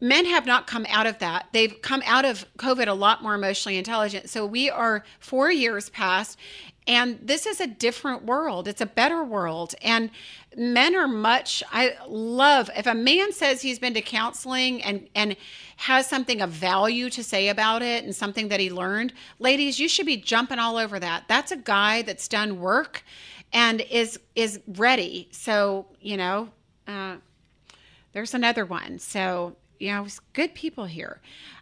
men 0.00 0.26
have 0.26 0.46
not 0.46 0.66
come 0.66 0.86
out 0.88 1.06
of 1.06 1.18
that. 1.18 1.48
They've 1.52 1.80
come 1.80 2.02
out 2.04 2.24
of 2.24 2.46
COVID 2.58 2.86
a 2.86 2.94
lot 2.94 3.22
more 3.22 3.34
emotionally 3.34 3.78
intelligent. 3.78 4.28
So 4.28 4.44
we 4.44 4.68
are 4.68 5.04
four 5.18 5.50
years 5.50 5.88
past, 5.90 6.38
and 6.86 7.18
this 7.22 7.46
is 7.46 7.60
a 7.60 7.66
different 7.66 8.24
world. 8.24 8.68
It's 8.68 8.80
a 8.80 8.86
better 8.86 9.24
world. 9.24 9.74
And 9.82 10.10
men 10.56 10.94
are 10.94 11.08
much, 11.08 11.62
I 11.72 11.96
love, 12.06 12.70
if 12.76 12.86
a 12.86 12.94
man 12.94 13.32
says 13.32 13.60
he's 13.60 13.78
been 13.78 13.94
to 13.94 14.02
counseling 14.02 14.82
and, 14.82 15.08
and 15.14 15.36
has 15.76 16.06
something 16.06 16.40
of 16.40 16.50
value 16.50 17.10
to 17.10 17.24
say 17.24 17.48
about 17.48 17.82
it 17.82 18.04
and 18.04 18.14
something 18.14 18.48
that 18.48 18.60
he 18.60 18.70
learned, 18.70 19.12
ladies, 19.38 19.80
you 19.80 19.88
should 19.88 20.06
be 20.06 20.16
jumping 20.16 20.58
all 20.58 20.76
over 20.76 21.00
that. 21.00 21.24
That's 21.26 21.50
a 21.50 21.56
guy 21.56 22.02
that's 22.02 22.28
done 22.28 22.60
work 22.60 23.02
and 23.52 23.80
is 23.80 24.18
is 24.34 24.60
ready. 24.66 25.28
So, 25.30 25.86
you 26.00 26.16
know, 26.16 26.50
uh, 26.86 27.16
there's 28.12 28.34
another 28.34 28.64
one. 28.64 28.98
So 28.98 29.56
you 29.78 29.92
know, 29.92 30.06
good 30.32 30.54
people 30.54 30.84
here. 30.84 31.20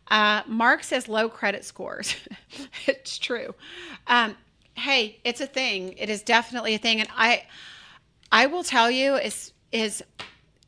Uh, 0.08 0.42
Mark 0.46 0.82
says 0.82 1.08
low 1.08 1.28
credit 1.28 1.64
scores. 1.64 2.14
it's 2.86 3.18
true. 3.18 3.54
Um, 4.06 4.36
hey, 4.74 5.18
it's 5.24 5.40
a 5.40 5.46
thing. 5.46 5.94
It 5.96 6.10
is 6.10 6.22
definitely 6.22 6.74
a 6.74 6.78
thing, 6.78 7.00
and 7.00 7.08
I, 7.16 7.44
I 8.30 8.46
will 8.46 8.64
tell 8.64 8.90
you, 8.90 9.14
is 9.16 9.52
is 9.72 10.02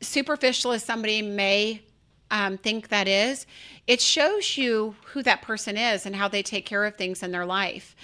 superficial 0.01 0.73
as 0.73 0.83
somebody 0.83 1.21
may 1.21 1.81
um, 2.29 2.57
think 2.57 2.89
that 2.89 3.07
is, 3.07 3.45
it 3.87 4.01
shows 4.01 4.57
you 4.57 4.95
who 5.05 5.23
that 5.23 5.41
person 5.41 5.77
is 5.77 6.05
and 6.05 6.15
how 6.15 6.27
they 6.27 6.43
take 6.43 6.65
care 6.65 6.85
of 6.85 6.95
things 6.95 7.23
in 7.23 7.31
their 7.31 7.45
life, 7.45 7.95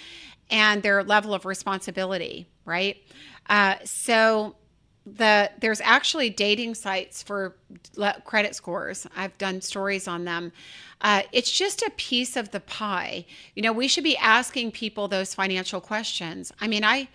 and 0.50 0.82
their 0.82 1.02
level 1.02 1.34
of 1.34 1.44
responsibility. 1.44 2.46
Right. 2.64 2.96
Uh, 3.48 3.74
so 3.84 4.56
the 5.06 5.50
there's 5.58 5.80
actually 5.82 6.30
dating 6.30 6.74
sites 6.74 7.22
for 7.22 7.54
credit 8.24 8.54
scores. 8.54 9.06
I've 9.16 9.36
done 9.38 9.60
stories 9.60 10.08
on 10.08 10.24
them. 10.24 10.52
Uh, 11.00 11.22
it's 11.32 11.50
just 11.50 11.82
a 11.82 11.90
piece 11.96 12.36
of 12.36 12.50
the 12.50 12.60
pie. 12.60 13.26
You 13.54 13.62
know, 13.62 13.72
we 13.72 13.88
should 13.88 14.04
be 14.04 14.16
asking 14.16 14.72
people 14.72 15.06
those 15.06 15.34
financial 15.34 15.80
questions. 15.80 16.52
I 16.60 16.66
mean, 16.66 16.84
I, 16.84 17.08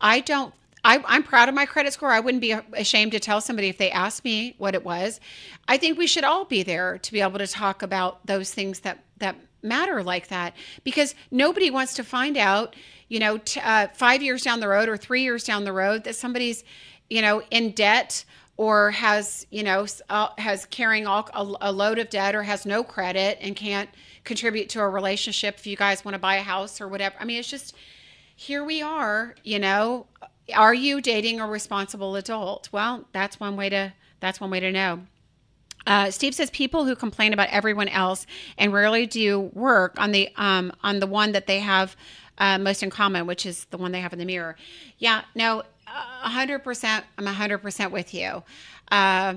I 0.00 0.20
don't. 0.20 0.54
I, 0.82 1.02
I'm 1.04 1.24
proud 1.24 1.48
of 1.48 1.54
my 1.54 1.66
credit 1.66 1.92
score. 1.92 2.10
I 2.10 2.20
wouldn't 2.20 2.40
be 2.40 2.52
ashamed 2.52 3.10
to 3.12 3.18
tell 3.18 3.40
somebody 3.40 3.68
if 3.68 3.76
they 3.76 3.90
asked 3.90 4.24
me 4.24 4.54
what 4.58 4.74
it 4.74 4.84
was. 4.84 5.20
I 5.66 5.78
think 5.78 5.98
we 5.98 6.06
should 6.06 6.22
all 6.22 6.44
be 6.44 6.62
there 6.62 6.98
to 6.98 7.12
be 7.12 7.20
able 7.20 7.38
to 7.40 7.46
talk 7.46 7.82
about 7.82 8.24
those 8.24 8.52
things 8.54 8.80
that 8.80 9.00
that 9.18 9.36
matter 9.62 10.02
like 10.02 10.28
that 10.28 10.54
because 10.84 11.14
nobody 11.30 11.70
wants 11.70 11.94
to 11.94 12.04
find 12.04 12.36
out 12.36 12.76
you 13.08 13.18
know 13.18 13.38
t- 13.38 13.60
uh, 13.60 13.88
five 13.94 14.22
years 14.22 14.42
down 14.42 14.60
the 14.60 14.68
road 14.68 14.88
or 14.88 14.96
three 14.96 15.22
years 15.22 15.42
down 15.42 15.64
the 15.64 15.72
road 15.72 16.04
that 16.04 16.14
somebody's 16.14 16.62
you 17.08 17.22
know, 17.22 17.42
in 17.50 17.70
debt 17.72 18.24
or 18.56 18.90
has, 18.90 19.46
you 19.50 19.62
know, 19.62 19.86
uh, 20.08 20.28
has 20.38 20.64
carrying 20.66 21.06
all, 21.06 21.28
a, 21.34 21.68
a 21.68 21.72
load 21.72 21.98
of 21.98 22.08
debt 22.08 22.34
or 22.34 22.42
has 22.42 22.64
no 22.64 22.82
credit 22.82 23.38
and 23.40 23.54
can't 23.54 23.90
contribute 24.24 24.68
to 24.70 24.80
a 24.80 24.88
relationship 24.88 25.56
if 25.58 25.66
you 25.66 25.76
guys 25.76 26.04
want 26.04 26.14
to 26.14 26.18
buy 26.18 26.36
a 26.36 26.42
house 26.42 26.80
or 26.80 26.88
whatever. 26.88 27.14
I 27.20 27.24
mean, 27.24 27.38
it's 27.38 27.50
just 27.50 27.74
here 28.34 28.64
we 28.64 28.82
are, 28.82 29.34
you 29.44 29.58
know, 29.58 30.06
are 30.54 30.74
you 30.74 31.00
dating 31.00 31.40
a 31.40 31.46
responsible 31.46 32.16
adult? 32.16 32.68
Well, 32.72 33.06
that's 33.12 33.40
one 33.40 33.56
way 33.56 33.68
to 33.70 33.92
that's 34.20 34.40
one 34.40 34.50
way 34.50 34.60
to 34.60 34.72
know. 34.72 35.02
Uh, 35.86 36.10
Steve 36.10 36.34
says 36.34 36.50
people 36.50 36.84
who 36.84 36.96
complain 36.96 37.32
about 37.32 37.48
everyone 37.50 37.88
else 37.88 38.26
and 38.58 38.72
rarely 38.72 39.06
do 39.06 39.40
work 39.52 39.94
on 39.98 40.12
the 40.12 40.28
um, 40.36 40.72
on 40.82 40.98
the 40.98 41.06
one 41.06 41.32
that 41.32 41.46
they 41.46 41.60
have 41.60 41.96
uh, 42.38 42.58
most 42.58 42.82
in 42.82 42.90
common, 42.90 43.26
which 43.26 43.46
is 43.46 43.66
the 43.66 43.78
one 43.78 43.92
they 43.92 44.00
have 44.00 44.12
in 44.12 44.18
the 44.18 44.24
mirror. 44.24 44.56
Yeah, 44.98 45.22
no, 45.34 45.62
hundred 45.86 46.60
percent. 46.60 47.04
I'm 47.18 47.26
hundred 47.26 47.58
percent 47.58 47.92
with 47.92 48.12
you. 48.14 48.42
Uh, 48.90 49.34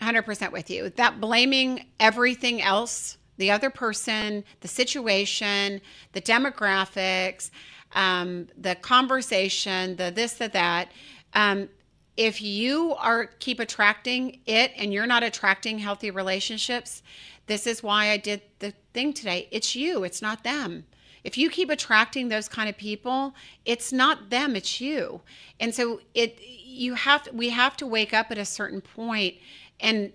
hundred 0.00 0.22
percent 0.22 0.52
with 0.52 0.70
you. 0.70 0.90
That 0.90 1.20
blaming 1.20 1.86
everything 2.00 2.62
else, 2.62 3.18
the 3.38 3.50
other 3.50 3.70
person, 3.70 4.44
the 4.60 4.68
situation, 4.68 5.80
the 6.12 6.20
demographics, 6.20 7.50
um, 7.94 8.48
the 8.56 8.74
conversation, 8.76 9.96
the 9.96 10.10
this, 10.10 10.34
the 10.34 10.48
that. 10.48 10.90
Um, 11.34 11.68
if 12.16 12.40
you 12.40 12.94
are 12.94 13.26
keep 13.26 13.60
attracting 13.60 14.40
it 14.46 14.72
and 14.76 14.92
you're 14.92 15.06
not 15.06 15.22
attracting 15.22 15.78
healthy 15.78 16.10
relationships, 16.10 17.02
this 17.46 17.66
is 17.66 17.82
why 17.82 18.08
I 18.10 18.16
did 18.16 18.40
the 18.58 18.72
thing 18.94 19.12
today. 19.12 19.48
It's 19.50 19.76
you, 19.76 20.04
it's 20.04 20.22
not 20.22 20.42
them 20.42 20.84
if 21.26 21.36
you 21.36 21.50
keep 21.50 21.68
attracting 21.70 22.28
those 22.28 22.48
kind 22.48 22.68
of 22.68 22.76
people 22.78 23.34
it's 23.66 23.92
not 23.92 24.30
them 24.30 24.56
it's 24.56 24.80
you. 24.80 25.20
And 25.60 25.74
so 25.74 26.00
it 26.14 26.38
you 26.42 26.94
have 26.94 27.28
we 27.32 27.50
have 27.50 27.76
to 27.78 27.86
wake 27.86 28.14
up 28.14 28.30
at 28.30 28.38
a 28.38 28.44
certain 28.44 28.80
point 28.80 29.34
and 29.80 30.12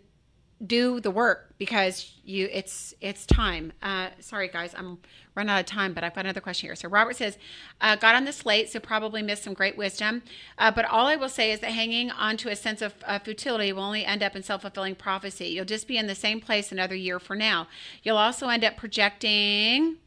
do 0.66 1.00
the 1.00 1.12
work 1.12 1.54
because 1.58 2.14
you 2.24 2.48
it's 2.52 2.94
it's 3.02 3.26
time. 3.26 3.74
Uh, 3.82 4.10
sorry 4.20 4.48
guys 4.48 4.74
i'm 4.78 5.00
running 5.34 5.50
out 5.50 5.60
of 5.60 5.66
time 5.66 5.94
but 5.94 6.04
i've 6.04 6.16
got 6.16 6.26
another 6.26 6.40
question 6.40 6.68
here. 6.68 6.76
So 6.76 6.88
robert 6.88 7.18
says 7.18 7.38
uh, 7.82 7.96
got 7.98 8.16
on 8.16 8.24
the 8.26 8.32
slate 8.32 8.70
so 8.70 8.80
probably 8.80 9.22
missed 9.22 9.44
some 9.44 9.54
great 9.54 9.76
wisdom. 9.76 10.22
Uh, 10.58 10.72
but 10.72 10.86
all 10.86 11.08
i 11.08 11.18
will 11.18 11.30
say 11.30 11.52
is 11.52 11.60
that 11.60 11.72
hanging 11.72 12.10
on 12.12 12.38
to 12.38 12.50
a 12.50 12.56
sense 12.56 12.82
of 12.82 12.94
uh, 13.06 13.20
futility 13.20 13.74
will 13.74 13.84
only 13.84 14.06
end 14.06 14.24
up 14.24 14.36
in 14.36 14.44
self-fulfilling 14.44 14.96
prophecy. 14.96 15.48
You'll 15.48 15.66
just 15.66 15.88
be 15.88 15.98
in 15.98 16.08
the 16.08 16.16
same 16.16 16.40
place 16.40 16.72
another 16.72 16.96
year 16.96 17.20
for 17.20 17.36
now. 17.36 17.68
You'll 18.04 18.18
also 18.18 18.48
end 18.48 18.64
up 18.64 18.78
projecting 18.78 19.98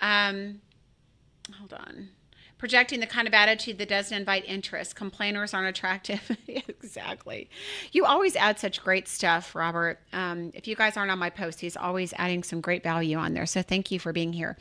um, 0.00 0.60
hold 1.58 1.72
on. 1.72 2.08
Projecting 2.58 3.00
the 3.00 3.06
kind 3.06 3.28
of 3.28 3.34
attitude 3.34 3.76
that 3.78 3.88
doesn't 3.88 4.16
invite 4.16 4.44
interest. 4.46 4.96
Complainers 4.96 5.52
aren't 5.52 5.68
attractive. 5.68 6.34
exactly. 6.48 7.50
You 7.92 8.06
always 8.06 8.34
add 8.34 8.58
such 8.58 8.82
great 8.82 9.08
stuff, 9.08 9.54
Robert. 9.54 9.98
Um, 10.14 10.52
if 10.54 10.66
you 10.66 10.74
guys 10.74 10.96
aren't 10.96 11.10
on 11.10 11.18
my 11.18 11.28
post, 11.28 11.60
he's 11.60 11.76
always 11.76 12.14
adding 12.16 12.42
some 12.42 12.62
great 12.62 12.82
value 12.82 13.18
on 13.18 13.34
there. 13.34 13.44
So 13.44 13.60
thank 13.60 13.90
you 13.90 14.00
for 14.00 14.12
being 14.12 14.32
here. 14.32 14.56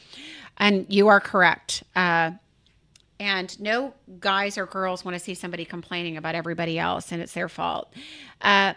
And 0.57 0.85
you 0.89 1.07
are 1.07 1.21
correct. 1.21 1.83
Uh, 1.95 2.31
and 3.19 3.57
no 3.61 3.93
guys 4.19 4.57
or 4.57 4.65
girls 4.65 5.05
want 5.05 5.15
to 5.15 5.19
see 5.19 5.33
somebody 5.33 5.63
complaining 5.63 6.17
about 6.17 6.35
everybody 6.35 6.77
else 6.77 7.13
and 7.13 7.21
it's 7.21 7.33
their 7.33 7.47
fault. 7.47 7.93
Uh, 8.41 8.73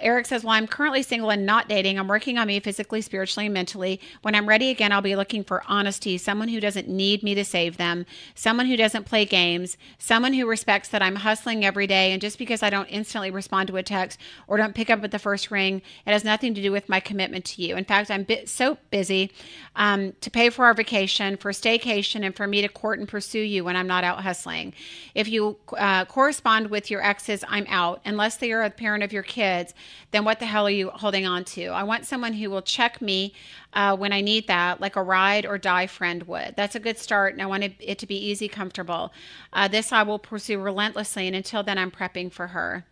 Eric 0.00 0.26
says, 0.26 0.44
Well, 0.44 0.52
I'm 0.52 0.66
currently 0.66 1.02
single 1.02 1.30
and 1.30 1.44
not 1.44 1.68
dating. 1.68 1.98
I'm 1.98 2.06
working 2.06 2.38
on 2.38 2.46
me 2.46 2.60
physically, 2.60 3.00
spiritually, 3.00 3.46
and 3.46 3.54
mentally. 3.54 4.00
When 4.22 4.34
I'm 4.34 4.48
ready 4.48 4.70
again, 4.70 4.92
I'll 4.92 5.02
be 5.02 5.16
looking 5.16 5.42
for 5.42 5.62
honesty, 5.66 6.18
someone 6.18 6.48
who 6.48 6.60
doesn't 6.60 6.88
need 6.88 7.22
me 7.22 7.34
to 7.34 7.44
save 7.44 7.76
them, 7.76 8.06
someone 8.34 8.66
who 8.66 8.76
doesn't 8.76 9.04
play 9.04 9.24
games, 9.24 9.76
someone 9.98 10.32
who 10.32 10.46
respects 10.46 10.88
that 10.90 11.02
I'm 11.02 11.16
hustling 11.16 11.64
every 11.64 11.86
day. 11.86 12.12
And 12.12 12.20
just 12.20 12.38
because 12.38 12.62
I 12.62 12.70
don't 12.70 12.86
instantly 12.86 13.30
respond 13.30 13.68
to 13.68 13.76
a 13.76 13.82
text 13.82 14.20
or 14.46 14.56
don't 14.56 14.74
pick 14.74 14.90
up 14.90 15.02
at 15.02 15.10
the 15.10 15.18
first 15.18 15.50
ring, 15.50 15.82
it 16.06 16.12
has 16.12 16.24
nothing 16.24 16.54
to 16.54 16.62
do 16.62 16.70
with 16.70 16.88
my 16.88 17.00
commitment 17.00 17.44
to 17.46 17.62
you. 17.62 17.76
In 17.76 17.84
fact, 17.84 18.10
I'm 18.10 18.26
so 18.46 18.78
busy 18.90 19.32
um, 19.74 20.12
to 20.20 20.30
pay 20.30 20.50
for 20.50 20.64
our 20.64 20.74
vacation, 20.74 21.36
for 21.36 21.50
staycation, 21.50 22.24
and 22.24 22.36
for 22.36 22.46
me 22.46 22.62
to 22.62 22.68
court 22.68 23.00
and 23.00 23.08
pursue 23.08 23.40
you 23.40 23.64
when 23.64 23.76
I'm 23.76 23.88
not 23.88 24.04
out 24.04 24.20
hustling. 24.20 24.74
If 25.14 25.28
you 25.28 25.58
uh, 25.76 26.04
correspond 26.04 26.68
with 26.70 26.90
your 26.90 27.04
exes, 27.04 27.44
I'm 27.48 27.66
out, 27.68 28.00
unless 28.04 28.36
they 28.36 28.52
are 28.52 28.62
a 28.62 28.70
parent 28.70 29.02
of 29.02 29.12
your 29.12 29.22
kids 29.22 29.71
then 30.10 30.24
what 30.24 30.38
the 30.38 30.46
hell 30.46 30.66
are 30.66 30.70
you 30.70 30.90
holding 30.90 31.26
on 31.26 31.44
to? 31.44 31.66
I 31.66 31.82
want 31.82 32.06
someone 32.06 32.32
who 32.32 32.50
will 32.50 32.62
check 32.62 33.00
me 33.00 33.34
uh, 33.72 33.96
when 33.96 34.12
I 34.12 34.20
need 34.20 34.46
that, 34.48 34.80
like 34.80 34.96
a 34.96 35.02
ride 35.02 35.46
or 35.46 35.58
die 35.58 35.86
friend 35.86 36.22
would. 36.24 36.54
That's 36.56 36.74
a 36.74 36.80
good 36.80 36.98
start, 36.98 37.32
and 37.32 37.42
I 37.42 37.46
want 37.46 37.64
it 37.64 37.98
to 37.98 38.06
be 38.06 38.16
easy, 38.16 38.48
comfortable. 38.48 39.12
Uh, 39.52 39.68
this 39.68 39.92
I 39.92 40.02
will 40.02 40.18
pursue 40.18 40.58
relentlessly, 40.58 41.26
and 41.26 41.36
until 41.36 41.62
then, 41.62 41.78
I'm 41.78 41.90
prepping 41.90 42.32
for 42.32 42.48
her. 42.48 42.84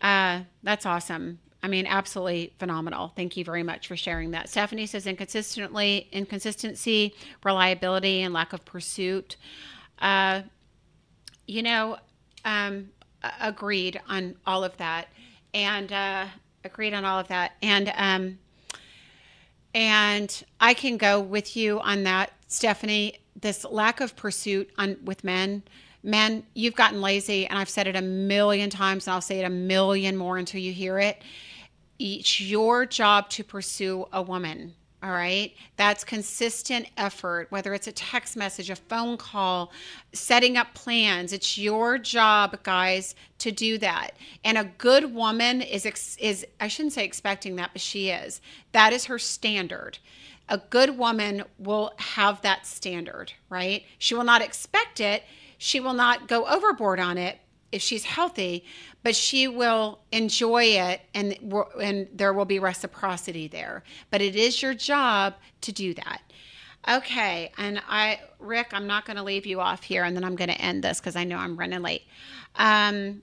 Uh, 0.00 0.40
that's 0.62 0.86
awesome. 0.86 1.38
I 1.62 1.66
mean, 1.68 1.86
absolutely 1.86 2.52
phenomenal. 2.58 3.12
Thank 3.16 3.38
you 3.38 3.44
very 3.44 3.62
much 3.62 3.88
for 3.88 3.96
sharing 3.96 4.32
that. 4.32 4.50
Stephanie 4.50 4.84
says 4.84 5.06
inconsistently, 5.06 6.08
inconsistency, 6.12 7.14
reliability, 7.42 8.20
and 8.20 8.34
lack 8.34 8.52
of 8.52 8.64
pursuit. 8.66 9.36
Uh, 9.98 10.42
you 11.46 11.62
know, 11.62 11.96
um, 12.44 12.90
agreed 13.40 14.00
on 14.08 14.36
all 14.46 14.62
of 14.64 14.76
that. 14.76 15.08
And 15.54 15.90
uh, 15.92 16.26
agreed 16.64 16.92
on 16.92 17.04
all 17.04 17.18
of 17.18 17.28
that. 17.28 17.52
And 17.62 17.92
um, 17.96 18.38
and 19.74 20.44
I 20.60 20.74
can 20.74 20.96
go 20.96 21.20
with 21.20 21.56
you 21.56 21.80
on 21.80 22.04
that, 22.04 22.32
Stephanie. 22.46 23.18
This 23.40 23.64
lack 23.64 24.00
of 24.00 24.14
pursuit 24.14 24.70
on 24.78 24.96
with 25.04 25.24
men, 25.24 25.62
men, 26.02 26.44
you've 26.54 26.76
gotten 26.76 27.00
lazy, 27.00 27.46
and 27.46 27.58
I've 27.58 27.68
said 27.68 27.88
it 27.88 27.96
a 27.96 28.02
million 28.02 28.70
times, 28.70 29.06
and 29.06 29.14
I'll 29.14 29.20
say 29.20 29.40
it 29.40 29.44
a 29.44 29.50
million 29.50 30.16
more 30.16 30.38
until 30.38 30.60
you 30.60 30.72
hear 30.72 30.98
it. 31.00 31.22
It's 31.98 32.40
your 32.40 32.86
job 32.86 33.28
to 33.30 33.44
pursue 33.44 34.06
a 34.12 34.22
woman. 34.22 34.74
All 35.04 35.10
right. 35.10 35.52
That's 35.76 36.02
consistent 36.02 36.86
effort, 36.96 37.48
whether 37.50 37.74
it's 37.74 37.88
a 37.88 37.92
text 37.92 38.38
message, 38.38 38.70
a 38.70 38.76
phone 38.76 39.18
call, 39.18 39.70
setting 40.14 40.56
up 40.56 40.72
plans. 40.72 41.34
It's 41.34 41.58
your 41.58 41.98
job, 41.98 42.62
guys, 42.62 43.14
to 43.40 43.52
do 43.52 43.76
that. 43.78 44.12
And 44.46 44.56
a 44.56 44.64
good 44.64 45.14
woman 45.14 45.60
is, 45.60 45.84
is 46.18 46.46
I 46.58 46.68
shouldn't 46.68 46.94
say 46.94 47.04
expecting 47.04 47.56
that, 47.56 47.70
but 47.74 47.82
she 47.82 48.08
is. 48.08 48.40
That 48.72 48.94
is 48.94 49.04
her 49.04 49.18
standard. 49.18 49.98
A 50.48 50.56
good 50.56 50.96
woman 50.96 51.44
will 51.58 51.92
have 51.98 52.40
that 52.40 52.66
standard, 52.66 53.34
right? 53.50 53.84
She 53.98 54.14
will 54.14 54.24
not 54.24 54.40
expect 54.40 55.00
it. 55.00 55.24
She 55.58 55.80
will 55.80 55.92
not 55.92 56.28
go 56.28 56.46
overboard 56.46 56.98
on 56.98 57.18
it, 57.18 57.40
if 57.74 57.82
she's 57.82 58.04
healthy, 58.04 58.64
but 59.02 59.16
she 59.16 59.48
will 59.48 59.98
enjoy 60.12 60.64
it 60.64 61.00
and 61.12 61.36
and 61.82 62.08
there 62.14 62.32
will 62.32 62.44
be 62.44 62.58
reciprocity 62.58 63.48
there. 63.48 63.82
But 64.10 64.22
it 64.22 64.36
is 64.36 64.62
your 64.62 64.74
job 64.74 65.34
to 65.62 65.72
do 65.72 65.92
that. 65.94 66.22
Okay, 66.88 67.50
and 67.58 67.82
I 67.88 68.20
Rick, 68.38 68.68
I'm 68.72 68.86
not 68.86 69.06
going 69.06 69.16
to 69.16 69.22
leave 69.22 69.44
you 69.44 69.60
off 69.60 69.82
here 69.82 70.04
and 70.04 70.14
then 70.16 70.22
I'm 70.22 70.36
going 70.36 70.50
to 70.50 70.60
end 70.60 70.84
this 70.84 71.00
cuz 71.00 71.16
I 71.16 71.24
know 71.24 71.38
I'm 71.38 71.56
running 71.56 71.82
late. 71.82 72.02
Um, 72.56 73.22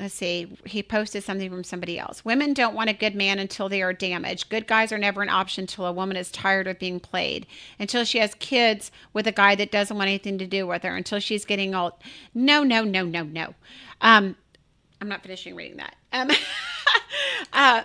let's 0.00 0.14
see, 0.14 0.56
he 0.64 0.82
posted 0.82 1.22
something 1.22 1.50
from 1.50 1.62
somebody 1.62 1.98
else. 1.98 2.24
Women 2.24 2.54
don't 2.54 2.74
want 2.74 2.88
a 2.88 2.94
good 2.94 3.14
man 3.14 3.38
until 3.38 3.68
they 3.68 3.82
are 3.82 3.92
damaged. 3.92 4.48
Good 4.48 4.66
guys 4.66 4.92
are 4.92 4.98
never 4.98 5.20
an 5.20 5.28
option 5.28 5.62
until 5.64 5.84
a 5.86 5.92
woman 5.92 6.16
is 6.16 6.30
tired 6.30 6.66
of 6.66 6.78
being 6.78 6.98
played, 6.98 7.46
until 7.78 8.04
she 8.04 8.18
has 8.18 8.34
kids 8.34 8.90
with 9.12 9.26
a 9.26 9.32
guy 9.32 9.54
that 9.54 9.70
doesn't 9.70 9.96
want 9.96 10.08
anything 10.08 10.38
to 10.38 10.46
do 10.46 10.66
with 10.66 10.82
her, 10.82 10.96
until 10.96 11.20
she's 11.20 11.44
getting 11.44 11.74
old. 11.74 11.92
No, 12.34 12.62
no, 12.62 12.82
no, 12.82 13.04
no, 13.04 13.24
no. 13.24 13.54
Um, 14.00 14.36
I'm 15.00 15.08
not 15.08 15.22
finishing 15.22 15.54
reading 15.54 15.76
that. 15.76 15.96
Um, 16.12 16.30
uh, 17.52 17.82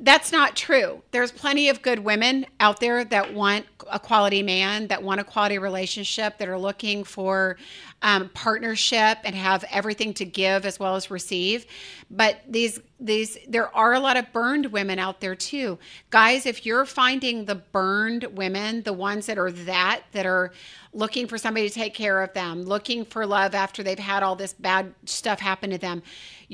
that's 0.00 0.32
not 0.32 0.56
true. 0.56 1.02
There's 1.12 1.32
plenty 1.32 1.68
of 1.68 1.80
good 1.80 2.00
women 2.00 2.46
out 2.60 2.80
there 2.80 3.04
that 3.04 3.32
want 3.32 3.66
a 3.90 3.98
quality 3.98 4.42
man, 4.42 4.88
that 4.88 5.02
want 5.02 5.20
a 5.20 5.24
quality 5.24 5.58
relationship, 5.58 6.38
that 6.38 6.48
are 6.48 6.58
looking 6.58 7.04
for 7.04 7.56
um, 8.02 8.28
partnership 8.30 9.18
and 9.24 9.34
have 9.34 9.64
everything 9.70 10.12
to 10.14 10.24
give 10.24 10.66
as 10.66 10.78
well 10.78 10.96
as 10.96 11.10
receive. 11.10 11.66
But 12.10 12.40
these 12.48 12.80
these 13.00 13.38
there 13.48 13.74
are 13.74 13.94
a 13.94 14.00
lot 14.00 14.16
of 14.16 14.32
burned 14.32 14.66
women 14.66 14.98
out 14.98 15.20
there 15.20 15.34
too, 15.34 15.78
guys. 16.10 16.44
If 16.44 16.66
you're 16.66 16.84
finding 16.84 17.44
the 17.44 17.54
burned 17.54 18.24
women, 18.32 18.82
the 18.82 18.92
ones 18.92 19.26
that 19.26 19.38
are 19.38 19.50
that 19.50 20.02
that 20.12 20.26
are 20.26 20.52
looking 20.92 21.26
for 21.26 21.38
somebody 21.38 21.68
to 21.68 21.74
take 21.74 21.94
care 21.94 22.22
of 22.22 22.32
them, 22.34 22.62
looking 22.62 23.04
for 23.04 23.26
love 23.26 23.54
after 23.54 23.82
they've 23.82 23.98
had 23.98 24.22
all 24.22 24.36
this 24.36 24.52
bad 24.52 24.94
stuff 25.06 25.40
happen 25.40 25.70
to 25.70 25.78
them, 25.78 26.02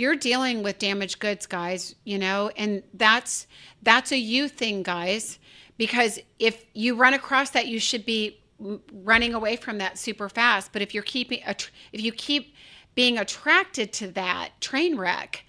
you're 0.00 0.16
dealing 0.16 0.62
with 0.62 0.78
damaged 0.78 1.18
goods, 1.18 1.46
guys. 1.46 1.94
You 2.04 2.18
know, 2.18 2.50
and 2.56 2.82
that's 2.94 3.46
that's 3.82 4.12
a 4.12 4.18
you 4.18 4.48
thing, 4.48 4.82
guys. 4.82 5.38
Because 5.76 6.18
if 6.38 6.64
you 6.74 6.94
run 6.96 7.14
across 7.14 7.50
that, 7.50 7.66
you 7.66 7.78
should 7.78 8.04
be 8.04 8.38
running 8.58 9.34
away 9.34 9.56
from 9.56 9.78
that 9.78 9.98
super 9.98 10.28
fast. 10.28 10.72
But 10.72 10.82
if 10.82 10.92
you're 10.92 11.02
keeping, 11.02 11.40
if 11.46 11.70
you 11.92 12.12
keep 12.12 12.54
being 12.94 13.18
attracted 13.18 13.92
to 13.94 14.08
that 14.08 14.60
train 14.60 14.96
wreck, 14.96 15.44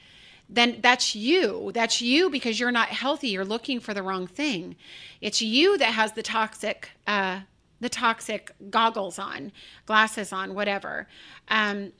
then 0.49 0.79
that's 0.81 1.15
you. 1.15 1.71
That's 1.73 2.01
you 2.01 2.29
because 2.29 2.59
you're 2.59 2.71
not 2.71 2.89
healthy. 2.89 3.29
You're 3.29 3.45
looking 3.45 3.79
for 3.79 3.93
the 3.93 4.03
wrong 4.03 4.27
thing. 4.27 4.75
It's 5.21 5.41
you 5.41 5.77
that 5.77 5.93
has 5.93 6.11
the 6.11 6.23
toxic, 6.23 6.89
uh, 7.07 7.41
the 7.79 7.89
toxic 7.89 8.51
goggles 8.69 9.17
on, 9.17 9.51
glasses 9.85 10.33
on, 10.33 10.53
whatever. 10.53 11.07
Um, 11.47 11.93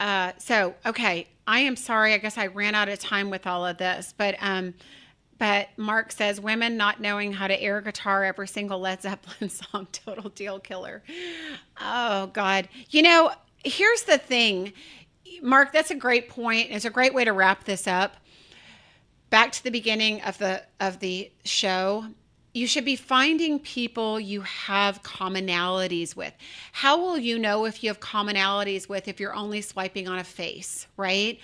uh, 0.00 0.32
so 0.38 0.74
okay, 0.86 1.28
I 1.46 1.60
am 1.60 1.76
sorry. 1.76 2.14
I 2.14 2.18
guess 2.18 2.38
I 2.38 2.46
ran 2.46 2.74
out 2.74 2.88
of 2.88 2.98
time 2.98 3.30
with 3.30 3.46
all 3.46 3.66
of 3.66 3.78
this, 3.78 4.14
but 4.16 4.36
um, 4.40 4.74
but 5.38 5.68
Mark 5.76 6.10
says 6.12 6.40
women 6.40 6.76
not 6.76 7.00
knowing 7.00 7.32
how 7.32 7.46
to 7.46 7.60
air 7.60 7.80
guitar 7.80 8.24
every 8.24 8.48
single 8.48 8.80
Led 8.80 9.02
Zeppelin 9.02 9.48
song, 9.50 9.86
total 9.92 10.30
deal 10.30 10.58
killer. 10.58 11.02
Oh 11.80 12.26
God. 12.28 12.68
You 12.90 13.02
know, 13.02 13.30
here's 13.64 14.02
the 14.02 14.18
thing. 14.18 14.72
Mark, 15.42 15.72
that's 15.72 15.90
a 15.90 15.94
great 15.94 16.28
point. 16.28 16.68
It's 16.70 16.84
a 16.84 16.90
great 16.90 17.14
way 17.14 17.24
to 17.24 17.32
wrap 17.32 17.64
this 17.64 17.86
up. 17.86 18.16
Back 19.30 19.52
to 19.52 19.64
the 19.64 19.70
beginning 19.70 20.22
of 20.22 20.38
the 20.38 20.62
of 20.80 20.98
the 21.00 21.30
show. 21.44 22.06
You 22.54 22.66
should 22.66 22.84
be 22.84 22.96
finding 22.96 23.58
people 23.58 24.18
you 24.18 24.40
have 24.40 25.02
commonalities 25.02 26.16
with. 26.16 26.32
How 26.72 26.98
will 26.98 27.18
you 27.18 27.38
know 27.38 27.66
if 27.66 27.82
you 27.82 27.90
have 27.90 28.00
commonalities 28.00 28.88
with 28.88 29.06
if 29.06 29.20
you're 29.20 29.34
only 29.34 29.60
swiping 29.60 30.08
on 30.08 30.18
a 30.18 30.24
face, 30.24 30.86
right? 30.96 31.38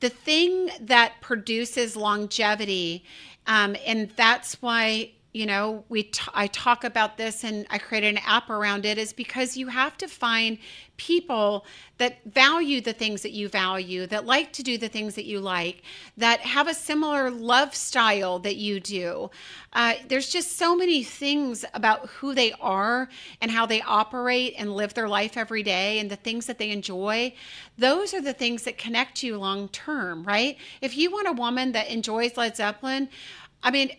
The 0.00 0.10
thing 0.10 0.70
that 0.80 1.14
produces 1.20 1.96
longevity 1.96 3.04
um, 3.46 3.76
and 3.86 4.10
that's 4.16 4.60
why 4.62 5.12
you 5.32 5.46
know 5.46 5.84
we 5.88 6.04
t- 6.04 6.30
I 6.34 6.46
talk 6.48 6.84
about 6.84 7.16
this 7.16 7.44
and 7.44 7.66
I 7.70 7.78
created 7.78 8.16
an 8.16 8.22
app 8.26 8.50
around 8.50 8.84
it 8.84 8.98
is 8.98 9.12
because 9.12 9.56
you 9.56 9.68
have 9.68 9.96
to 9.98 10.08
find 10.08 10.58
people 10.96 11.64
that 11.98 12.22
value 12.24 12.80
the 12.80 12.92
things 12.92 13.22
that 13.22 13.32
you 13.32 13.48
value, 13.48 14.06
that 14.06 14.24
like 14.26 14.52
to 14.52 14.62
do 14.62 14.78
the 14.78 14.88
things 14.88 15.14
that 15.14 15.24
you 15.24 15.40
like, 15.40 15.82
that 16.16 16.40
have 16.40 16.68
a 16.68 16.74
similar 16.74 17.30
love 17.30 17.74
style 17.74 18.38
that 18.38 18.56
you 18.56 18.78
do. 18.78 19.30
Uh, 19.72 19.94
there's 20.08 20.28
just 20.28 20.58
so 20.58 20.76
many 20.76 21.02
things 21.02 21.64
about 21.74 22.08
who 22.08 22.34
they 22.34 22.52
are 22.60 23.08
and 23.40 23.50
how 23.50 23.66
they 23.66 23.80
operate 23.82 24.54
and 24.58 24.74
live 24.74 24.94
their 24.94 25.08
life 25.08 25.36
every 25.36 25.62
day 25.62 25.98
and 25.98 26.10
the 26.10 26.16
things 26.16 26.46
that 26.46 26.58
they 26.58 26.70
enjoy. 26.70 27.32
Those 27.78 28.14
are 28.14 28.20
the 28.20 28.32
things 28.34 28.62
that 28.64 28.78
connect 28.78 29.22
you 29.22 29.38
long 29.38 29.68
term, 29.70 30.22
right? 30.24 30.56
If 30.80 30.96
you 30.96 31.10
want 31.10 31.26
a 31.28 31.32
woman 31.32 31.72
that 31.72 31.88
enjoys 31.88 32.36
Led 32.36 32.56
Zeppelin, 32.56 33.08
I 33.62 33.70
mean, 33.70 33.90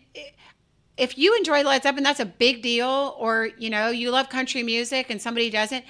if 0.98 1.18
you 1.18 1.36
enjoy 1.36 1.64
Led 1.64 1.84
Zeppelin, 1.84 2.04
that's 2.04 2.20
a 2.20 2.26
big 2.26 2.62
deal. 2.62 3.16
Or, 3.18 3.50
you 3.58 3.70
know, 3.70 3.90
you 3.90 4.12
love 4.12 4.30
country 4.30 4.64
music 4.64 5.10
and 5.10 5.22
somebody 5.22 5.50
doesn't. 5.50 5.84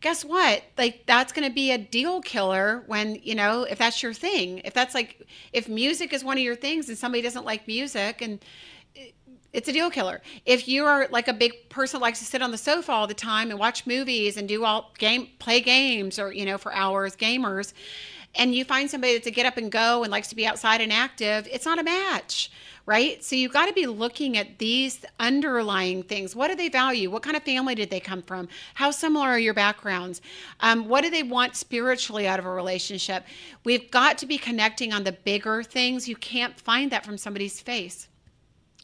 Guess 0.00 0.24
what? 0.24 0.62
Like, 0.78 1.04
that's 1.06 1.32
going 1.32 1.46
to 1.46 1.54
be 1.54 1.72
a 1.72 1.78
deal 1.78 2.22
killer 2.22 2.84
when, 2.86 3.18
you 3.22 3.34
know, 3.34 3.64
if 3.64 3.78
that's 3.78 4.02
your 4.02 4.14
thing. 4.14 4.58
If 4.64 4.72
that's 4.72 4.94
like, 4.94 5.26
if 5.52 5.68
music 5.68 6.12
is 6.12 6.24
one 6.24 6.38
of 6.38 6.42
your 6.42 6.56
things 6.56 6.88
and 6.88 6.96
somebody 6.96 7.22
doesn't 7.22 7.44
like 7.44 7.66
music 7.66 8.22
and, 8.22 8.42
it's 9.52 9.68
a 9.68 9.72
deal 9.72 9.90
killer. 9.90 10.22
If 10.46 10.68
you 10.68 10.84
are 10.84 11.08
like 11.10 11.26
a 11.26 11.32
big 11.32 11.68
person 11.70 11.98
that 11.98 12.02
likes 12.02 12.20
to 12.20 12.24
sit 12.24 12.40
on 12.40 12.52
the 12.52 12.58
sofa 12.58 12.92
all 12.92 13.06
the 13.06 13.14
time 13.14 13.50
and 13.50 13.58
watch 13.58 13.86
movies 13.86 14.36
and 14.36 14.46
do 14.46 14.64
all 14.64 14.92
game 14.98 15.28
play 15.40 15.60
games 15.60 16.20
or 16.20 16.32
you 16.32 16.44
know 16.44 16.56
for 16.56 16.72
hours 16.72 17.16
gamers 17.16 17.72
and 18.36 18.54
you 18.54 18.64
find 18.64 18.88
somebody 18.88 19.14
that's 19.14 19.26
a 19.26 19.30
get 19.30 19.46
up 19.46 19.56
and 19.56 19.72
go 19.72 20.04
and 20.04 20.12
likes 20.12 20.28
to 20.28 20.36
be 20.36 20.46
outside 20.46 20.80
and 20.80 20.92
active, 20.92 21.48
it's 21.50 21.66
not 21.66 21.80
a 21.80 21.82
match 21.82 22.50
right? 22.90 23.22
So 23.22 23.36
you've 23.36 23.52
got 23.52 23.66
to 23.66 23.72
be 23.72 23.86
looking 23.86 24.36
at 24.36 24.58
these 24.58 25.04
underlying 25.20 26.02
things. 26.02 26.34
What 26.34 26.48
do 26.48 26.56
they 26.56 26.68
value? 26.68 27.08
What 27.08 27.22
kind 27.22 27.36
of 27.36 27.44
family 27.44 27.76
did 27.76 27.88
they 27.88 28.00
come 28.00 28.20
from? 28.20 28.48
How 28.74 28.90
similar 28.90 29.28
are 29.28 29.38
your 29.38 29.54
backgrounds? 29.54 30.20
Um, 30.58 30.88
what 30.88 31.02
do 31.02 31.10
they 31.10 31.22
want 31.22 31.54
spiritually 31.54 32.26
out 32.26 32.40
of 32.40 32.46
a 32.46 32.50
relationship? 32.50 33.26
We've 33.62 33.88
got 33.92 34.18
to 34.18 34.26
be 34.26 34.38
connecting 34.38 34.92
on 34.92 35.04
the 35.04 35.12
bigger 35.12 35.62
things. 35.62 36.08
You 36.08 36.16
can't 36.16 36.58
find 36.58 36.90
that 36.90 37.06
from 37.06 37.16
somebody's 37.16 37.60
face. 37.60 38.08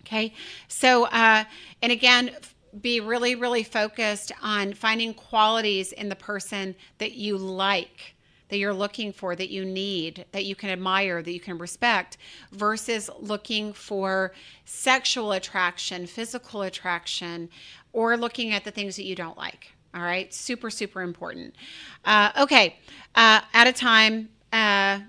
Okay. 0.03 0.33
So, 0.69 1.07
uh, 1.07 1.43
and 1.83 1.91
again, 1.91 2.31
be 2.81 3.01
really, 3.01 3.35
really 3.35 3.65
focused 3.65 4.31
on 4.41 4.73
finding 4.73 5.15
qualities 5.15 5.91
in 5.91 6.09
the 6.09 6.15
person 6.15 6.77
that 6.99 7.15
you 7.15 7.37
like 7.37 8.15
that 8.49 8.59
you're 8.59 8.73
looking 8.73 9.13
for, 9.13 9.35
that 9.37 9.51
you 9.51 9.65
need, 9.65 10.25
that 10.33 10.45
you 10.45 10.55
can 10.55 10.71
admire, 10.71 11.23
that 11.23 11.33
you 11.33 11.41
can 11.41 11.59
respect, 11.59 12.19
versus 12.53 13.11
looking 13.19 13.73
for 13.73 14.33
sexual 14.65 15.33
attraction, 15.33 16.07
physical 16.07 16.63
attraction, 16.63 17.49
or 17.93 18.17
looking 18.17 18.53
at 18.53 18.65
the 18.65 18.71
things 18.71 18.97
that 18.97 19.05
you 19.05 19.15
don't 19.15 19.37
like. 19.37 19.73
All 19.95 20.03
right, 20.03 20.33
super, 20.33 20.71
super 20.71 21.01
important. 21.01 21.55
Uh, 22.05 22.31
okay, 22.39 22.77
uh, 23.15 23.41
at 23.55 23.67
a 23.67 23.73
time. 23.73 24.29
Uh, 24.53 25.01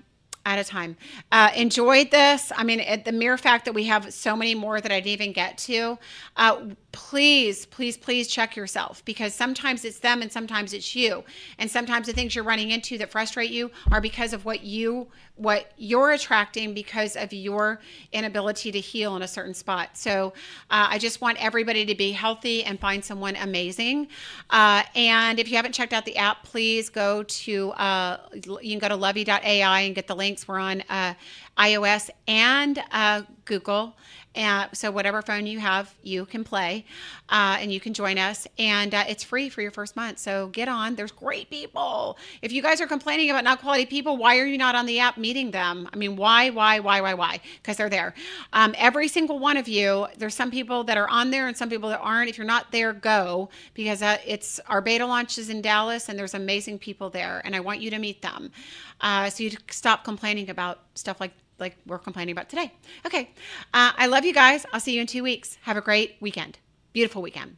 at 0.46 0.58
a 0.58 0.64
time. 0.64 0.96
Uh, 1.30 1.50
enjoyed 1.54 2.10
this. 2.10 2.50
I 2.56 2.64
mean, 2.64 3.02
the 3.04 3.12
mere 3.12 3.36
fact 3.36 3.66
that 3.66 3.74
we 3.74 3.84
have 3.84 4.14
so 4.14 4.34
many 4.34 4.54
more 4.54 4.80
that 4.80 4.90
I 4.90 5.00
didn't 5.00 5.20
even 5.20 5.32
get 5.32 5.58
to. 5.58 5.98
Uh, 6.36 6.68
please, 6.98 7.64
please, 7.64 7.96
please 7.96 8.26
check 8.26 8.56
yourself 8.56 9.04
because 9.04 9.32
sometimes 9.32 9.84
it's 9.84 10.00
them 10.00 10.20
and 10.20 10.32
sometimes 10.32 10.72
it's 10.72 10.96
you. 10.96 11.22
And 11.60 11.70
sometimes 11.70 12.08
the 12.08 12.12
things 12.12 12.34
you're 12.34 12.42
running 12.42 12.72
into 12.72 12.98
that 12.98 13.12
frustrate 13.12 13.50
you 13.50 13.70
are 13.92 14.00
because 14.00 14.32
of 14.32 14.44
what 14.44 14.64
you 14.64 15.06
what 15.36 15.70
you're 15.76 16.10
attracting 16.10 16.74
because 16.74 17.14
of 17.14 17.32
your 17.32 17.80
inability 18.10 18.72
to 18.72 18.80
heal 18.80 19.14
in 19.14 19.22
a 19.22 19.28
certain 19.28 19.54
spot. 19.54 19.96
So 19.96 20.32
uh, 20.70 20.88
I 20.90 20.98
just 20.98 21.20
want 21.20 21.40
everybody 21.40 21.86
to 21.86 21.94
be 21.94 22.10
healthy 22.10 22.64
and 22.64 22.80
find 22.80 23.04
someone 23.04 23.36
amazing. 23.36 24.08
Uh, 24.50 24.82
and 24.96 25.38
if 25.38 25.48
you 25.48 25.54
haven't 25.54 25.72
checked 25.72 25.92
out 25.92 26.04
the 26.04 26.16
app, 26.16 26.42
please 26.42 26.88
go 26.88 27.22
to 27.22 27.70
uh, 27.72 28.18
you 28.34 28.70
can 28.70 28.80
go 28.80 28.88
to 28.88 28.96
lovey.ai 28.96 29.80
and 29.82 29.94
get 29.94 30.08
the 30.08 30.16
links. 30.16 30.48
We're 30.48 30.58
on 30.58 30.82
uh, 30.88 31.14
iOS 31.56 32.10
and 32.26 32.82
uh, 32.90 33.22
Google. 33.44 33.94
And 34.34 34.68
so 34.72 34.90
whatever 34.90 35.22
phone 35.22 35.46
you 35.46 35.58
have, 35.58 35.94
you 36.02 36.24
can 36.24 36.44
play, 36.44 36.84
uh, 37.28 37.56
and 37.60 37.72
you 37.72 37.80
can 37.80 37.92
join 37.94 38.18
us, 38.18 38.46
and 38.58 38.94
uh, 38.94 39.04
it's 39.08 39.24
free 39.24 39.48
for 39.48 39.62
your 39.62 39.70
first 39.70 39.96
month. 39.96 40.18
So 40.18 40.48
get 40.48 40.68
on. 40.68 40.94
There's 40.94 41.10
great 41.10 41.50
people. 41.50 42.18
If 42.42 42.52
you 42.52 42.62
guys 42.62 42.80
are 42.80 42.86
complaining 42.86 43.30
about 43.30 43.42
not 43.42 43.60
quality 43.60 43.86
people, 43.86 44.16
why 44.16 44.38
are 44.38 44.46
you 44.46 44.58
not 44.58 44.74
on 44.74 44.86
the 44.86 45.00
app 45.00 45.16
meeting 45.16 45.50
them? 45.50 45.88
I 45.92 45.96
mean, 45.96 46.14
why, 46.14 46.50
why, 46.50 46.78
why, 46.78 47.00
why, 47.00 47.14
why? 47.14 47.40
Because 47.56 47.78
they're 47.78 47.88
there. 47.88 48.14
Um, 48.52 48.74
every 48.76 49.08
single 49.08 49.38
one 49.38 49.56
of 49.56 49.66
you. 49.66 50.06
There's 50.18 50.34
some 50.34 50.50
people 50.50 50.84
that 50.84 50.96
are 50.96 51.08
on 51.08 51.30
there 51.30 51.48
and 51.48 51.56
some 51.56 51.68
people 51.68 51.88
that 51.88 52.00
aren't. 52.00 52.28
If 52.28 52.38
you're 52.38 52.46
not 52.46 52.70
there, 52.70 52.92
go 52.92 53.48
because 53.74 54.02
uh, 54.02 54.18
it's 54.26 54.60
our 54.68 54.80
beta 54.80 55.06
launches 55.06 55.48
in 55.48 55.62
Dallas, 55.62 56.08
and 56.08 56.18
there's 56.18 56.34
amazing 56.34 56.78
people 56.78 57.10
there, 57.10 57.40
and 57.44 57.56
I 57.56 57.60
want 57.60 57.80
you 57.80 57.90
to 57.90 57.98
meet 57.98 58.22
them. 58.22 58.52
Uh, 59.00 59.30
so 59.30 59.44
you 59.44 59.50
stop 59.70 60.04
complaining 60.04 60.50
about 60.50 60.80
stuff 60.94 61.20
like 61.20 61.32
like 61.58 61.76
we're 61.86 61.98
complaining 61.98 62.32
about 62.32 62.48
today. 62.48 62.72
Okay. 63.06 63.30
Uh, 63.74 63.92
I 63.96 64.06
love 64.06 64.24
you 64.24 64.32
guys. 64.32 64.64
I'll 64.72 64.80
see 64.80 64.94
you 64.94 65.00
in 65.00 65.06
two 65.06 65.22
weeks. 65.22 65.58
Have 65.62 65.76
a 65.76 65.80
great 65.80 66.16
weekend. 66.20 66.58
Beautiful 66.92 67.22
weekend. 67.22 67.56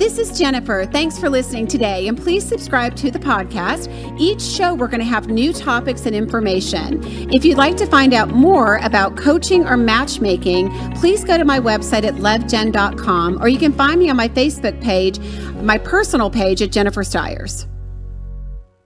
This 0.00 0.16
is 0.16 0.38
Jennifer. 0.38 0.86
Thanks 0.86 1.18
for 1.18 1.28
listening 1.28 1.66
today, 1.66 2.08
and 2.08 2.16
please 2.16 2.42
subscribe 2.42 2.96
to 2.96 3.10
the 3.10 3.18
podcast. 3.18 3.92
Each 4.18 4.40
show, 4.40 4.72
we're 4.72 4.88
going 4.88 5.00
to 5.00 5.04
have 5.04 5.28
new 5.28 5.52
topics 5.52 6.06
and 6.06 6.16
information. 6.16 7.02
If 7.30 7.44
you'd 7.44 7.58
like 7.58 7.76
to 7.76 7.86
find 7.86 8.14
out 8.14 8.30
more 8.30 8.78
about 8.78 9.18
coaching 9.18 9.66
or 9.66 9.76
matchmaking, 9.76 10.70
please 10.94 11.22
go 11.22 11.36
to 11.36 11.44
my 11.44 11.60
website 11.60 12.04
at 12.04 12.14
lovejen.com, 12.14 13.42
or 13.42 13.48
you 13.48 13.58
can 13.58 13.74
find 13.74 14.00
me 14.00 14.08
on 14.08 14.16
my 14.16 14.28
Facebook 14.28 14.80
page, 14.80 15.18
my 15.56 15.76
personal 15.76 16.30
page 16.30 16.62
at 16.62 16.72
Jennifer 16.72 17.04
Stiers. 17.04 17.66